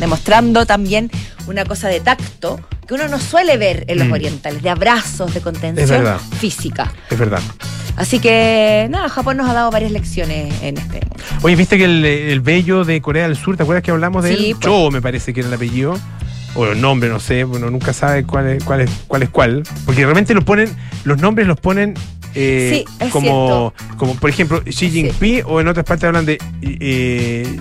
demostrando 0.00 0.66
también 0.66 1.10
una 1.46 1.64
cosa 1.64 1.88
de 1.88 2.00
tacto 2.00 2.60
que 2.86 2.94
uno 2.94 3.06
no 3.08 3.20
suele 3.20 3.56
ver 3.56 3.84
en 3.86 3.98
los 3.98 4.08
Mm. 4.08 4.12
orientales, 4.12 4.62
de 4.62 4.70
abrazos, 4.70 5.32
de 5.32 5.40
contención 5.40 6.04
física. 6.40 6.92
Es 7.08 7.18
verdad. 7.18 7.40
Así 7.96 8.18
que 8.18 8.86
nada, 8.90 9.08
Japón 9.08 9.36
nos 9.36 9.48
ha 9.48 9.52
dado 9.52 9.70
varias 9.70 9.92
lecciones 9.92 10.52
en 10.62 10.78
este. 10.78 11.00
Oye, 11.42 11.54
¿viste 11.54 11.76
que 11.78 11.84
el, 11.84 12.04
el 12.04 12.40
bello 12.40 12.84
de 12.84 13.00
Corea 13.02 13.28
del 13.28 13.36
Sur, 13.36 13.56
¿te 13.56 13.62
acuerdas 13.62 13.84
que 13.84 13.90
hablamos 13.90 14.24
de 14.24 14.36
Sí, 14.36 14.46
él? 14.50 14.56
pues. 14.56 14.64
Cho 14.64 14.90
me 14.90 15.00
parece 15.02 15.32
que 15.34 15.40
era 15.40 15.48
el 15.48 15.54
apellido. 15.54 15.96
O 16.56 16.66
el 16.66 16.80
nombre, 16.80 17.08
no 17.08 17.20
sé, 17.20 17.44
bueno, 17.44 17.70
nunca 17.70 17.92
sabe 17.92 18.24
cuál 18.24 18.48
es 18.48 18.64
cuál. 18.64 18.80
Es, 18.80 18.90
cuál, 19.06 19.22
es 19.22 19.28
cuál 19.28 19.62
porque 19.86 20.02
realmente 20.02 20.34
lo 20.34 20.44
ponen, 20.44 20.68
los 21.04 21.18
nombres 21.18 21.46
los 21.46 21.60
ponen 21.60 21.94
eh, 22.34 22.84
Sí, 22.98 23.08
como, 23.10 23.72
como, 23.96 24.14
por 24.16 24.30
ejemplo, 24.30 24.60
Xi 24.64 24.90
Jinping, 24.90 25.42
o 25.46 25.60
en 25.60 25.68
otras 25.68 25.84
partes 25.86 26.04
hablan 26.08 26.26
de 26.26 26.38
eh, 26.62 27.56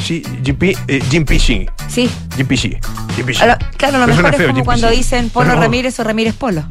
Xi 0.00 0.22
Jinping, 0.44 0.76
eh. 0.88 1.68
Sí, 1.88 2.10
Jinping. 2.36 2.78
Jinping 3.16 3.36
a 3.40 3.46
lo- 3.46 3.56
claro, 3.76 3.98
lo 3.98 4.04
Pero 4.04 4.06
mejor 4.06 4.14
suena 4.14 4.28
es 4.30 4.36
feo, 4.36 4.50
como 4.50 4.64
cuando 4.64 4.90
dicen 4.90 5.30
Polo 5.30 5.48
Pero- 5.50 5.60
Ramírez 5.60 5.98
o 6.00 6.04
Ramírez 6.04 6.34
Polo. 6.34 6.64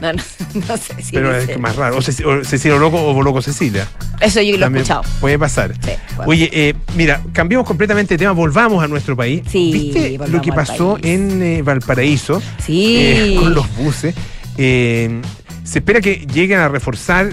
No, 0.00 0.12
no, 0.12 0.22
no 0.68 0.76
sé 0.76 1.02
si 1.02 1.12
Pero 1.12 1.34
es 1.34 1.40
dice- 1.42 1.52
que 1.54 1.58
más 1.58 1.74
raro. 1.76 1.96
O, 1.96 2.00
Ceci- 2.02 2.24
o 2.24 2.44
Cecilia 2.44 2.76
Loco 2.78 3.02
o 3.02 3.14
Boloco 3.14 3.40
Cecilia. 3.40 3.88
Eso 4.20 4.42
yo 4.42 4.50
lo 4.52 4.56
he 4.56 4.60
También 4.60 4.82
escuchado. 4.82 5.02
Puede 5.20 5.38
pasar. 5.38 5.72
Sí, 5.82 5.90
bueno. 6.16 6.30
Oye, 6.30 6.50
eh, 6.52 6.74
mira, 6.96 7.22
cambiamos 7.32 7.66
completamente 7.66 8.14
de 8.14 8.18
tema, 8.18 8.32
volvamos 8.32 8.82
a 8.84 8.88
nuestro 8.88 9.16
país. 9.16 9.42
Sí, 9.50 9.70
¿Viste 9.72 10.18
lo 10.28 10.40
que 10.42 10.50
al 10.50 10.56
pasó 10.56 10.94
país. 10.94 11.06
en 11.06 11.42
eh, 11.42 11.62
Valparaíso 11.62 12.42
Sí. 12.64 12.96
eh, 12.98 13.36
con 13.40 13.54
los 13.54 13.74
buses? 13.76 14.14
Eh, 14.58 15.20
se 15.66 15.80
espera 15.80 16.00
que 16.00 16.26
lleguen 16.32 16.60
a 16.60 16.68
reforzar 16.68 17.28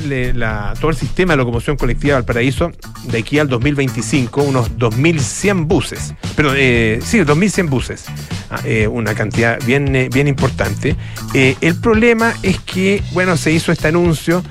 todo 0.80 0.90
el 0.90 0.98
sistema 0.98 1.34
de 1.34 1.38
locomoción 1.38 1.78
colectiva 1.78 2.14
de 2.14 2.22
Valparaíso 2.22 2.72
de 3.04 3.20
aquí 3.20 3.38
al 3.38 3.48
2025, 3.48 4.42
unos 4.42 4.72
2.100 4.76 5.68
buses. 5.68 6.16
Pero 6.36 6.54
eh, 6.56 7.00
sí, 7.04 7.20
2.100 7.20 7.70
buses. 7.70 8.06
Ah, 8.50 8.60
eh, 8.66 8.88
una 8.88 9.14
cantidad 9.14 9.64
bien, 9.64 9.96
eh, 9.96 10.10
bien 10.12 10.28
importante. 10.28 10.96
El 11.34 11.76
problema 11.80 12.34
es 12.42 12.60
que, 12.60 13.04
bueno, 13.12 13.38
se 13.38 13.52
hizo 13.52 13.72
este 13.72 13.90
anuncio. 13.90 14.44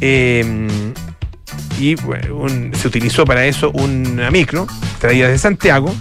y 0.00 1.94
se 1.96 2.88
utilizó 2.88 3.24
para 3.24 3.46
eso 3.46 3.70
una 3.70 4.32
micro 4.32 4.66
traída 4.98 5.28
de 5.28 5.38
Santiago, 5.38 5.94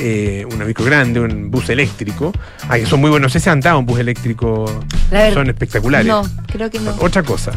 eh, 0.00 0.46
una 0.52 0.64
micro 0.64 0.84
grande, 0.84 1.20
un 1.20 1.50
bus 1.50 1.68
eléctrico, 1.68 2.32
ah, 2.68 2.78
que 2.78 2.86
son 2.86 3.00
muy 3.00 3.10
buenos, 3.10 3.26
no 3.26 3.30
sé 3.30 3.38
si 3.40 3.48
han 3.50 3.60
dado 3.60 3.78
un 3.78 3.86
bus 3.86 3.98
eléctrico, 4.00 4.64
La 5.10 5.32
son 5.32 5.48
espectaculares. 5.48 6.06
No, 6.06 6.22
creo 6.46 6.70
que 6.70 6.80
no. 6.80 6.94
Otra 7.00 7.22
cosa. 7.22 7.52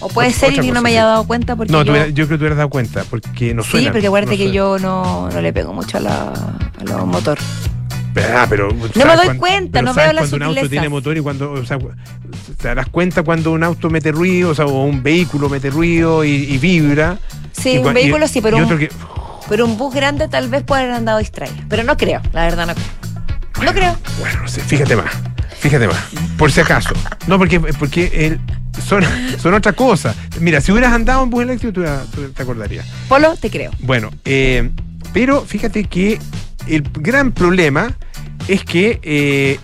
O 0.00 0.08
puede 0.08 0.28
otra- 0.28 0.40
ser 0.40 0.52
y 0.64 0.66
yo 0.66 0.74
no 0.74 0.82
me 0.82 0.90
haya 0.90 1.04
dado 1.04 1.24
cuenta 1.26 1.56
porque 1.56 1.72
No, 1.72 1.82
yo... 1.82 1.92
creo 1.92 2.06
que 2.14 2.24
tú 2.26 2.34
hubieras 2.34 2.56
dado 2.58 2.70
cuenta, 2.70 3.04
porque 3.08 3.54
no 3.54 3.62
suena. 3.62 3.86
sí, 3.86 3.92
porque 3.92 4.06
acuérdate 4.08 4.36
que 4.36 4.52
yo 4.52 4.78
no, 4.78 5.28
no 5.30 5.40
le 5.40 5.52
pego 5.52 5.72
mucho 5.72 5.98
a 5.98 6.00
la, 6.00 6.28
a 6.32 6.84
los 6.84 7.06
motor. 7.06 7.38
Ah, 8.34 8.46
pero 8.48 8.72
me 8.72 8.88
¿sabes 8.88 9.26
doy 9.28 9.36
cuenta, 9.36 9.82
no 9.82 9.92
veo 9.92 10.06
las 10.14 10.28
cuando 10.30 10.36
un 10.36 10.42
auto 10.56 10.68
tiene 10.70 10.88
motor 10.88 11.16
y 11.18 11.20
cuando, 11.20 11.52
o 11.52 11.64
sea, 11.66 11.76
te 11.78 12.68
darás 12.68 12.88
cuenta 12.88 13.22
cuando 13.22 13.52
un 13.52 13.62
auto 13.62 13.90
mete 13.90 14.10
ruido, 14.10 14.50
o 14.50 14.54
sea, 14.54 14.64
o 14.64 14.84
un 14.84 15.02
vehículo 15.02 15.50
mete 15.50 15.68
ruido 15.68 16.24
y, 16.24 16.30
y 16.30 16.56
vibra. 16.56 17.18
Sí, 17.52 17.72
Y 17.74 17.78
un 17.78 17.90
y- 17.90 17.92
vehículo 17.94 18.26
sí, 18.26 18.40
pero 18.40 18.56
y 18.56 18.60
un, 18.60 18.64
otro 18.66 18.78
que, 18.78 18.88
pero 19.48 19.64
un 19.64 19.76
bus 19.78 19.94
grande 19.94 20.28
tal 20.28 20.48
vez 20.48 20.62
puede 20.62 20.82
haber 20.82 20.94
andado 20.94 21.18
distraído. 21.18 21.56
Pero 21.68 21.82
no 21.84 21.96
creo, 21.96 22.20
la 22.32 22.44
verdad 22.44 22.66
no 22.66 22.74
creo. 22.74 22.86
No 23.64 23.72
creo. 23.72 23.96
Bueno, 24.20 24.42
no 24.42 24.48
sé, 24.48 24.60
fíjate 24.60 24.96
más. 24.96 25.10
Fíjate 25.60 25.86
más. 25.88 25.96
Por 26.36 26.52
si 26.52 26.60
acaso. 26.60 26.90
No, 27.26 27.38
porque, 27.38 27.58
porque 27.60 28.26
el- 28.26 28.40
son, 28.86 29.02
son 29.40 29.54
otra 29.54 29.72
cosa. 29.72 30.14
Mira, 30.40 30.60
si 30.60 30.70
hubieras 30.72 30.92
andado 30.92 31.22
en 31.22 31.30
bus 31.30 31.42
eléctrico, 31.44 31.72
tú, 31.72 31.84
tú 32.14 32.28
te 32.32 32.42
acordarías. 32.42 32.86
Polo, 33.08 33.34
te 33.36 33.50
creo. 33.50 33.70
Bueno, 33.80 34.10
eh, 34.26 34.70
pero 35.14 35.42
fíjate 35.42 35.84
que 35.84 36.18
el 36.66 36.82
gran 37.00 37.32
problema 37.32 37.96
es 38.48 38.62
que 38.64 39.00
eh, 39.02 39.58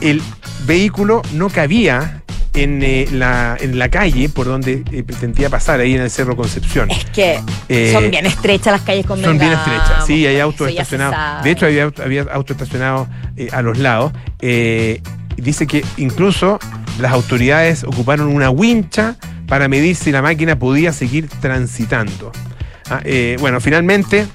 el 0.00 0.22
vehículo 0.66 1.22
no 1.32 1.48
cabía 1.48 2.22
en, 2.56 2.82
eh, 2.82 3.06
la, 3.12 3.56
en 3.60 3.78
la 3.78 3.88
calle 3.88 4.28
por 4.28 4.46
donde 4.46 4.82
eh, 4.90 5.02
pretendía 5.02 5.48
pasar, 5.48 5.78
ahí 5.80 5.94
en 5.94 6.02
el 6.02 6.10
Cerro 6.10 6.36
Concepción. 6.36 6.90
Es 6.90 7.04
que 7.06 7.40
Eh, 7.68 7.90
son 7.92 8.10
bien 8.10 8.26
estrechas 8.26 8.72
las 8.72 8.82
calles 8.82 9.06
con 9.06 9.22
Son 9.22 9.38
bien 9.38 9.52
estrechas, 9.52 10.06
sí, 10.06 10.26
hay 10.26 10.40
autos 10.40 10.68
estacionados. 10.68 11.44
De 11.44 11.50
hecho, 11.50 11.66
había, 11.66 11.92
había 12.02 12.22
autos 12.32 12.56
estacionados 12.56 13.08
eh, 13.36 13.48
a 13.52 13.62
los 13.62 13.78
lados. 13.78 14.12
Dice 15.36 15.66
que 15.66 15.84
incluso 15.98 16.58
las 16.98 17.12
autoridades 17.12 17.84
ocuparon 17.84 18.28
una 18.28 18.48
wincha 18.48 19.16
para 19.46 19.68
medir 19.68 19.94
si 19.94 20.10
la 20.10 20.22
máquina 20.22 20.58
podía 20.58 20.92
seguir 20.92 21.28
transitando. 21.28 22.32
Ah, 22.88 23.00
bueno, 23.38 23.60
finalmente 23.60 24.26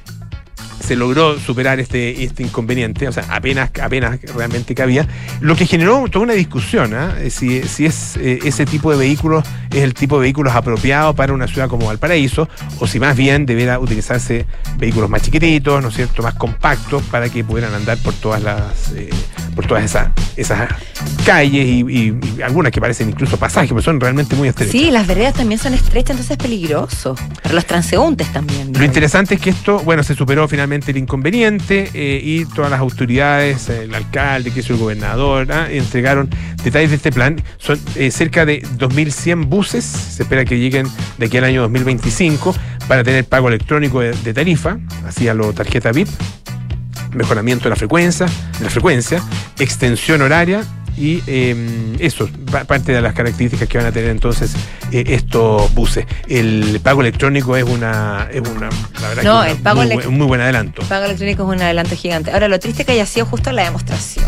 se 0.82 0.96
logró 0.96 1.40
superar 1.40 1.80
este, 1.80 2.24
este 2.24 2.44
inconveniente, 2.44 3.08
o 3.08 3.12
sea, 3.12 3.26
apenas, 3.30 3.72
apenas 3.82 4.20
realmente 4.36 4.76
cabía, 4.76 5.08
lo 5.40 5.56
que 5.56 5.66
generó 5.66 6.08
toda 6.10 6.24
una 6.24 6.34
discusión, 6.34 6.94
¿ah? 6.94 7.16
Eh, 7.20 7.30
si, 7.30 7.64
si 7.64 7.86
es 7.86 8.18
eh, 8.18 8.40
ese 8.44 8.66
tipo 8.66 8.92
de 8.92 8.98
vehículos 8.98 9.44
es 9.72 9.84
el 9.84 9.94
tipo 9.94 10.18
de 10.18 10.24
vehículos 10.24 10.54
apropiado 10.54 11.16
para 11.16 11.34
una 11.34 11.48
ciudad 11.48 11.68
como 11.68 11.88
Valparaíso, 11.88 12.50
o 12.80 12.88
si 12.88 13.00
más 13.00 13.16
bien 13.16 13.46
debiera 13.46 13.80
utilizarse 13.80 14.46
vehículos 14.78 15.10
más 15.10 15.22
chiquititos, 15.22 15.82
¿no 15.82 15.90
es 15.90 15.96
cierto?, 15.96 16.24
más 16.24 16.36
compactos 16.36 17.04
para 17.04 17.30
que 17.30 17.44
pudieran 17.44 17.74
andar 17.74 17.98
por 18.00 18.14
todas 18.14 18.42
las 18.42 18.92
eh, 18.96 19.10
por 19.56 19.68
todas 19.68 19.84
esas, 19.84 20.10
esas 20.38 20.70
calles 21.26 21.66
y, 21.66 21.82
y- 21.82 22.20
y 22.38 22.42
algunas 22.42 22.72
que 22.72 22.80
parecen 22.82 23.10
incluso 23.10 23.38
pasajes, 23.38 23.70
pero 23.70 23.82
son 23.82 24.00
realmente 24.00 24.36
muy 24.36 24.48
estrechas. 24.48 24.72
Sí, 24.72 24.92
las 24.92 25.08
veredas 25.08 25.34
también 25.36 25.60
son 25.60 25.74
estrechas, 25.74 26.12
entonces 26.12 26.32
es 26.32 26.38
peligroso. 26.38 27.16
Para 27.42 27.56
los 27.56 27.66
transeúntes 27.66 28.32
también. 28.32 28.72
Lo 28.74 28.84
interesante 28.84 29.36
es 29.36 29.42
que 29.42 29.50
esto, 29.52 29.80
bueno, 29.80 30.04
se 30.04 30.16
superó 30.16 30.48
finalmente 30.48 30.92
el 30.92 30.98
inconveniente 30.98 31.90
eh, 31.94 32.22
y 32.24 32.46
todas 32.46 32.72
las 32.72 32.80
autoridades, 32.80 33.70
el 33.70 33.94
alcalde, 33.94 34.52
que 34.52 34.62
es 34.62 34.70
el 34.70 34.78
gobernador, 34.78 35.52
ah, 35.52 35.68
entregaron 35.70 36.30
detalles 36.64 36.90
de 36.92 36.96
este 36.98 37.12
plan. 37.12 37.42
Son 37.58 37.80
eh, 37.96 38.12
cerca 38.12 38.46
de 38.46 38.62
2.100 38.78 39.46
buses, 39.48 39.84
se 39.84 40.24
espera 40.24 40.46
que 40.46 40.58
lleguen 40.60 40.88
de 41.18 41.26
aquí 41.26 41.38
al 41.38 41.44
año 41.46 41.62
2025 41.62 42.56
para 42.88 43.04
tener 43.04 43.26
pago 43.26 43.48
electrónico 43.48 44.00
de, 44.02 44.12
de 44.14 44.34
tarifa, 44.34 44.78
así 45.08 45.28
a 45.28 45.34
lo 45.34 45.54
tarjeta 45.54 45.92
VIP, 45.92 46.08
mejoramiento 47.14 47.66
de 47.66 47.70
la 47.72 47.76
frecuencia, 47.76 48.26
de 48.60 48.64
la 48.66 48.70
frecuencia, 48.70 49.22
extensión 49.60 50.22
horaria 50.22 50.64
y 50.98 51.24
eh, 51.28 51.96
eso, 52.00 52.30
pa- 52.52 52.66
parte 52.66 52.92
de 52.92 53.02
las 53.02 53.14
características 53.14 53.68
que 53.70 53.78
van 53.78 53.88
a 53.88 53.92
tener 53.92 54.10
entonces 54.10 54.52
eh, 54.92 55.04
estos 55.08 55.74
buses. 55.74 56.06
El 56.28 56.80
pago 56.84 57.02
electrónico 57.02 57.56
es 57.56 57.64
una, 57.64 58.28
es 58.32 58.42
una, 58.42 58.70
la 59.02 59.08
verdad 59.10 59.24
No, 59.24 59.44
que 59.44 59.52
es 59.52 59.58
pago 59.58 59.84
muy, 59.84 60.06
un 60.06 60.18
muy 60.18 60.28
buen 60.28 60.42
adelanto. 60.42 60.82
El 60.82 60.88
pago 60.90 61.06
electrónico 61.06 61.44
es 61.44 61.56
un 61.58 61.62
adelanto 61.64 61.96
gigante. 61.96 62.32
Ahora, 62.32 62.48
lo 62.50 62.60
triste 62.60 62.84
que 62.86 62.92
haya 62.92 63.06
sido 63.06 63.26
justo 63.26 63.52
la 63.52 63.64
demostración. 63.64 64.26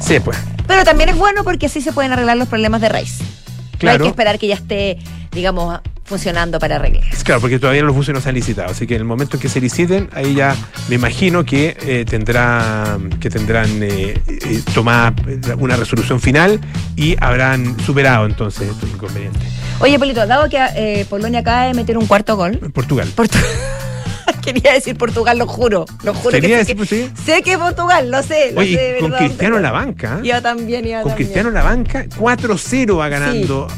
Sí, 0.00 0.18
pues. 0.20 0.36
Pero 0.66 0.84
también 0.84 1.08
es 1.10 1.16
bueno 1.16 1.44
porque 1.44 1.66
así 1.66 1.80
se 1.80 1.92
pueden 1.92 2.12
arreglar 2.12 2.36
los 2.36 2.48
problemas 2.48 2.80
de 2.80 2.88
raíz. 2.88 3.18
No 3.20 3.26
hay 3.26 3.78
Claro. 3.78 4.04
que 4.04 4.10
esperar 4.10 4.38
que 4.38 4.46
ya 4.48 4.54
esté, 4.54 4.98
digamos, 5.32 5.80
funcionando 6.12 6.58
para 6.58 6.76
arreglar. 6.76 7.04
Claro, 7.24 7.40
porque 7.40 7.58
todavía 7.58 7.82
los 7.82 7.94
buses 7.94 8.14
no 8.14 8.20
se 8.20 8.28
han 8.28 8.34
licitado, 8.34 8.70
así 8.70 8.86
que 8.86 8.96
en 8.96 9.00
el 9.00 9.06
momento 9.06 9.38
en 9.38 9.40
que 9.40 9.48
se 9.48 9.62
liciten, 9.62 10.10
ahí 10.12 10.34
ya 10.34 10.54
me 10.90 10.96
imagino 10.96 11.42
que 11.44 11.74
eh, 11.80 12.04
tendrá, 12.06 12.98
que 13.18 13.30
tendrán 13.30 13.82
eh, 13.82 14.20
eh, 14.26 14.62
tomada 14.74 15.14
una 15.58 15.76
resolución 15.76 16.20
final 16.20 16.60
y 16.96 17.16
habrán 17.18 17.80
superado 17.80 18.26
entonces 18.26 18.68
estos 18.68 18.90
inconvenientes. 18.90 19.42
Oye, 19.80 19.98
Polito, 19.98 20.26
dado 20.26 20.50
que 20.50 20.58
eh, 20.76 21.06
Polonia 21.08 21.40
acaba 21.40 21.64
de 21.64 21.74
meter 21.74 21.96
un 21.96 22.06
cuarto 22.06 22.36
gol. 22.36 22.58
Portugal. 22.74 23.08
Quería 24.42 24.72
decir 24.72 24.96
Portugal, 24.96 25.38
lo 25.38 25.46
juro. 25.46 25.84
Lo 26.02 26.14
juro 26.14 26.30
Quería 26.32 26.50
que, 26.50 26.56
decir, 26.58 26.76
pues, 26.76 26.88
sí. 26.88 27.10
que 27.14 27.22
sé 27.22 27.42
que 27.42 27.52
es 27.52 27.58
Portugal, 27.58 28.10
lo 28.10 28.22
sé. 28.22 28.52
Lo 28.52 28.60
Oye, 28.60 28.76
sé, 28.76 28.96
con 29.00 29.10
verdad, 29.10 29.26
Cristiano 29.26 29.56
en 29.56 29.62
la 29.62 29.70
banca. 29.72 30.18
¿eh? 30.22 30.26
Yo 30.28 30.42
también, 30.42 30.84
yo 30.84 30.90
Con 31.02 31.10
también. 31.10 31.16
Cristiano 31.16 31.48
en 31.48 31.54
la 31.54 31.62
banca, 31.62 32.04
4-0 32.06 32.98
va 32.98 33.08
ganando 33.08 33.68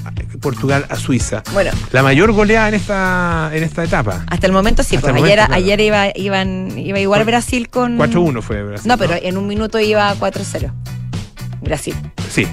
Portugal 0.41 0.87
a 0.89 0.97
Suiza. 0.97 1.43
Bueno, 1.53 1.71
La 1.93 2.03
mayor 2.03 2.33
goleada 2.33 2.69
en 2.69 2.75
esta, 2.75 3.51
en 3.53 3.63
esta 3.63 3.85
etapa. 3.85 4.25
hasta 4.29 4.47
el 4.47 4.53
momento 4.53 4.83
sí. 4.83 4.99
Pues 4.99 5.05
el 5.11 5.17
ayer, 5.25 5.39
momento, 5.39 5.47
claro. 5.47 5.55
ayer 5.55 5.81
iba, 5.81 6.07
iban, 6.15 6.79
iba 6.79 6.99
igual 6.99 7.25
Brasil 7.25 7.69
con. 7.69 7.99
4-1 7.99 8.43
fue 8.43 8.63
Brasil. 8.63 8.89
No, 8.89 8.99
pero 8.99 9.15
en 9.21 9.37
un 9.37 9.47
minuto 9.47 9.79
iba 9.79 10.15
4-0. 10.17 10.71
Brasil. 11.61 11.95
Sí. 12.31 12.47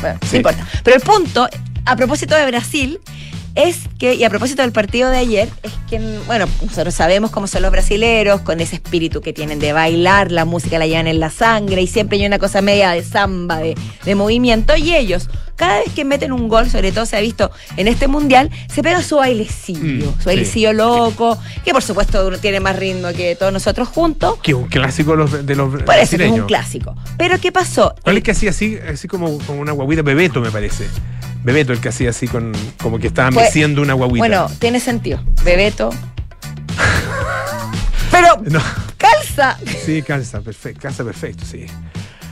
Bueno, 0.00 0.18
Sí. 0.22 0.28
no 0.32 0.36
importa. 0.38 0.66
Pero 0.82 0.96
el 0.96 1.02
punto, 1.02 1.48
a 1.86 1.96
propósito 1.96 2.34
de 2.34 2.46
Brasil, 2.46 3.00
es 3.54 3.80
que, 3.98 4.14
y 4.14 4.24
a 4.24 4.30
propósito 4.30 4.62
del 4.62 4.72
partido 4.72 5.10
de 5.10 5.18
ayer, 5.18 5.48
es 5.62 5.72
que, 5.88 5.98
bueno, 6.26 6.46
nosotros 6.62 6.94
sabemos 6.94 7.30
cómo 7.30 7.46
son 7.46 7.62
los 7.62 7.70
brasileros, 7.70 8.40
con 8.40 8.60
ese 8.60 8.76
espíritu 8.76 9.20
que 9.20 9.32
tienen 9.32 9.58
de 9.58 9.72
bailar, 9.72 10.32
la 10.32 10.44
música 10.44 10.78
la 10.78 10.86
llevan 10.86 11.06
en 11.06 11.20
la 11.20 11.30
sangre 11.30 11.80
y 11.82 11.86
siempre 11.86 12.18
hay 12.18 12.26
una 12.26 12.38
cosa 12.38 12.62
media 12.62 12.90
de 12.90 13.02
samba, 13.02 13.58
de, 13.58 13.74
de 14.04 14.14
movimiento, 14.14 14.76
y 14.76 14.94
ellos, 14.94 15.28
cada 15.56 15.78
vez 15.78 15.92
que 15.94 16.04
meten 16.04 16.32
un 16.32 16.48
gol, 16.48 16.68
sobre 16.68 16.90
todo 16.90 17.06
se 17.06 17.16
ha 17.16 17.20
visto 17.20 17.50
en 17.76 17.86
este 17.86 18.08
mundial, 18.08 18.50
se 18.72 18.82
pega 18.82 19.02
su 19.02 19.16
bailecillo, 19.16 20.10
Mm, 20.10 20.20
su 20.20 20.24
bailecillo 20.26 20.72
loco, 20.72 21.38
que 21.64 21.72
por 21.72 21.82
supuesto 21.82 22.36
tiene 22.38 22.58
más 22.60 22.76
ritmo 22.76 23.08
que 23.12 23.36
todos 23.36 23.52
nosotros 23.52 23.88
juntos. 23.88 24.38
Que 24.42 24.54
un 24.54 24.66
clásico 24.66 25.12
de 25.12 25.16
los, 25.18 25.46
de 25.46 25.54
los 25.54 25.68
Por 25.70 25.78
eso 25.80 25.86
que 25.86 26.02
es 26.02 26.10
brasileños. 26.10 26.40
un 26.40 26.46
clásico. 26.46 26.96
Pero 27.16 27.38
¿qué 27.40 27.52
pasó? 27.52 27.94
¿Cuál 28.02 28.16
es 28.16 28.22
que 28.24 28.30
hacía 28.32 28.50
así, 28.50 28.76
así 28.92 29.06
como, 29.06 29.38
como 29.46 29.60
una 29.60 29.72
guaguita? 29.72 30.02
Bebeto, 30.02 30.40
me 30.40 30.50
parece. 30.50 30.86
Bebeto, 31.44 31.72
el 31.72 31.80
que 31.80 31.90
hacía 31.90 32.10
así 32.10 32.26
con. 32.26 32.52
como 32.82 32.98
que 32.98 33.06
estaba 33.06 33.30
Pues, 33.30 33.46
meciendo 33.46 33.82
una 33.82 33.92
guaguita. 33.94 34.18
Bueno, 34.18 34.50
tiene 34.58 34.80
sentido. 34.80 35.20
Bebeto. 35.44 35.90
Pero 38.10 38.36
No, 38.46 38.60
calza. 38.96 39.58
sí, 39.84 40.02
calza, 40.02 40.40
perfecto, 40.40 40.80
calza 40.82 41.04
perfecto, 41.04 41.44
sí. 41.44 41.66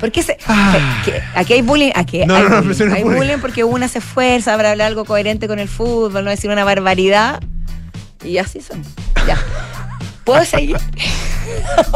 Porque 0.01 0.23
se, 0.23 0.37
Ah. 0.49 1.03
que- 1.05 1.23
aquí 1.35 1.53
hay 1.53 1.63
bullying, 1.63 1.93
aquí 1.95 2.25
No, 2.27 2.35
hay, 2.35 2.43
no, 2.45 2.49
no, 2.49 2.63
bullying. 2.63 2.91
Hay 2.93 3.03
bullying. 3.05 3.19
bullying 3.19 3.39
porque 3.41 3.65
una 3.65 3.87
se 3.89 3.99
esfuerza 3.99 4.57
para 4.57 4.73
hablar 4.73 4.89
algo 4.89 5.05
coherente 5.05 5.47
con 5.47 5.59
el 5.59 5.69
fútbol, 5.69 6.25
no 6.25 6.31
decir 6.31 6.51
una 6.51 6.65
barbaridad. 6.65 7.41
Y 8.25 8.39
así 8.39 8.61
son. 8.61 8.83
Ya. 9.27 9.37
¿Puedo 10.25 10.45
seguir? 10.45 10.77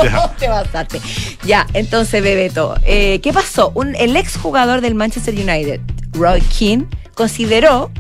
Ya. 0.03 0.29
Te 0.39 0.49
pasaste. 0.49 1.01
Ya, 1.45 1.67
entonces, 1.73 2.23
Bebeto, 2.23 2.75
eh, 2.85 3.21
¿qué 3.23 3.33
pasó? 3.33 3.71
Un, 3.75 3.95
el 3.95 4.17
exjugador 4.17 4.81
del 4.83 4.95
Manchester 4.95 5.33
United, 5.35 5.81
Roy 6.17 6.41
Keane, 6.41 6.87
consideró, 7.15 7.91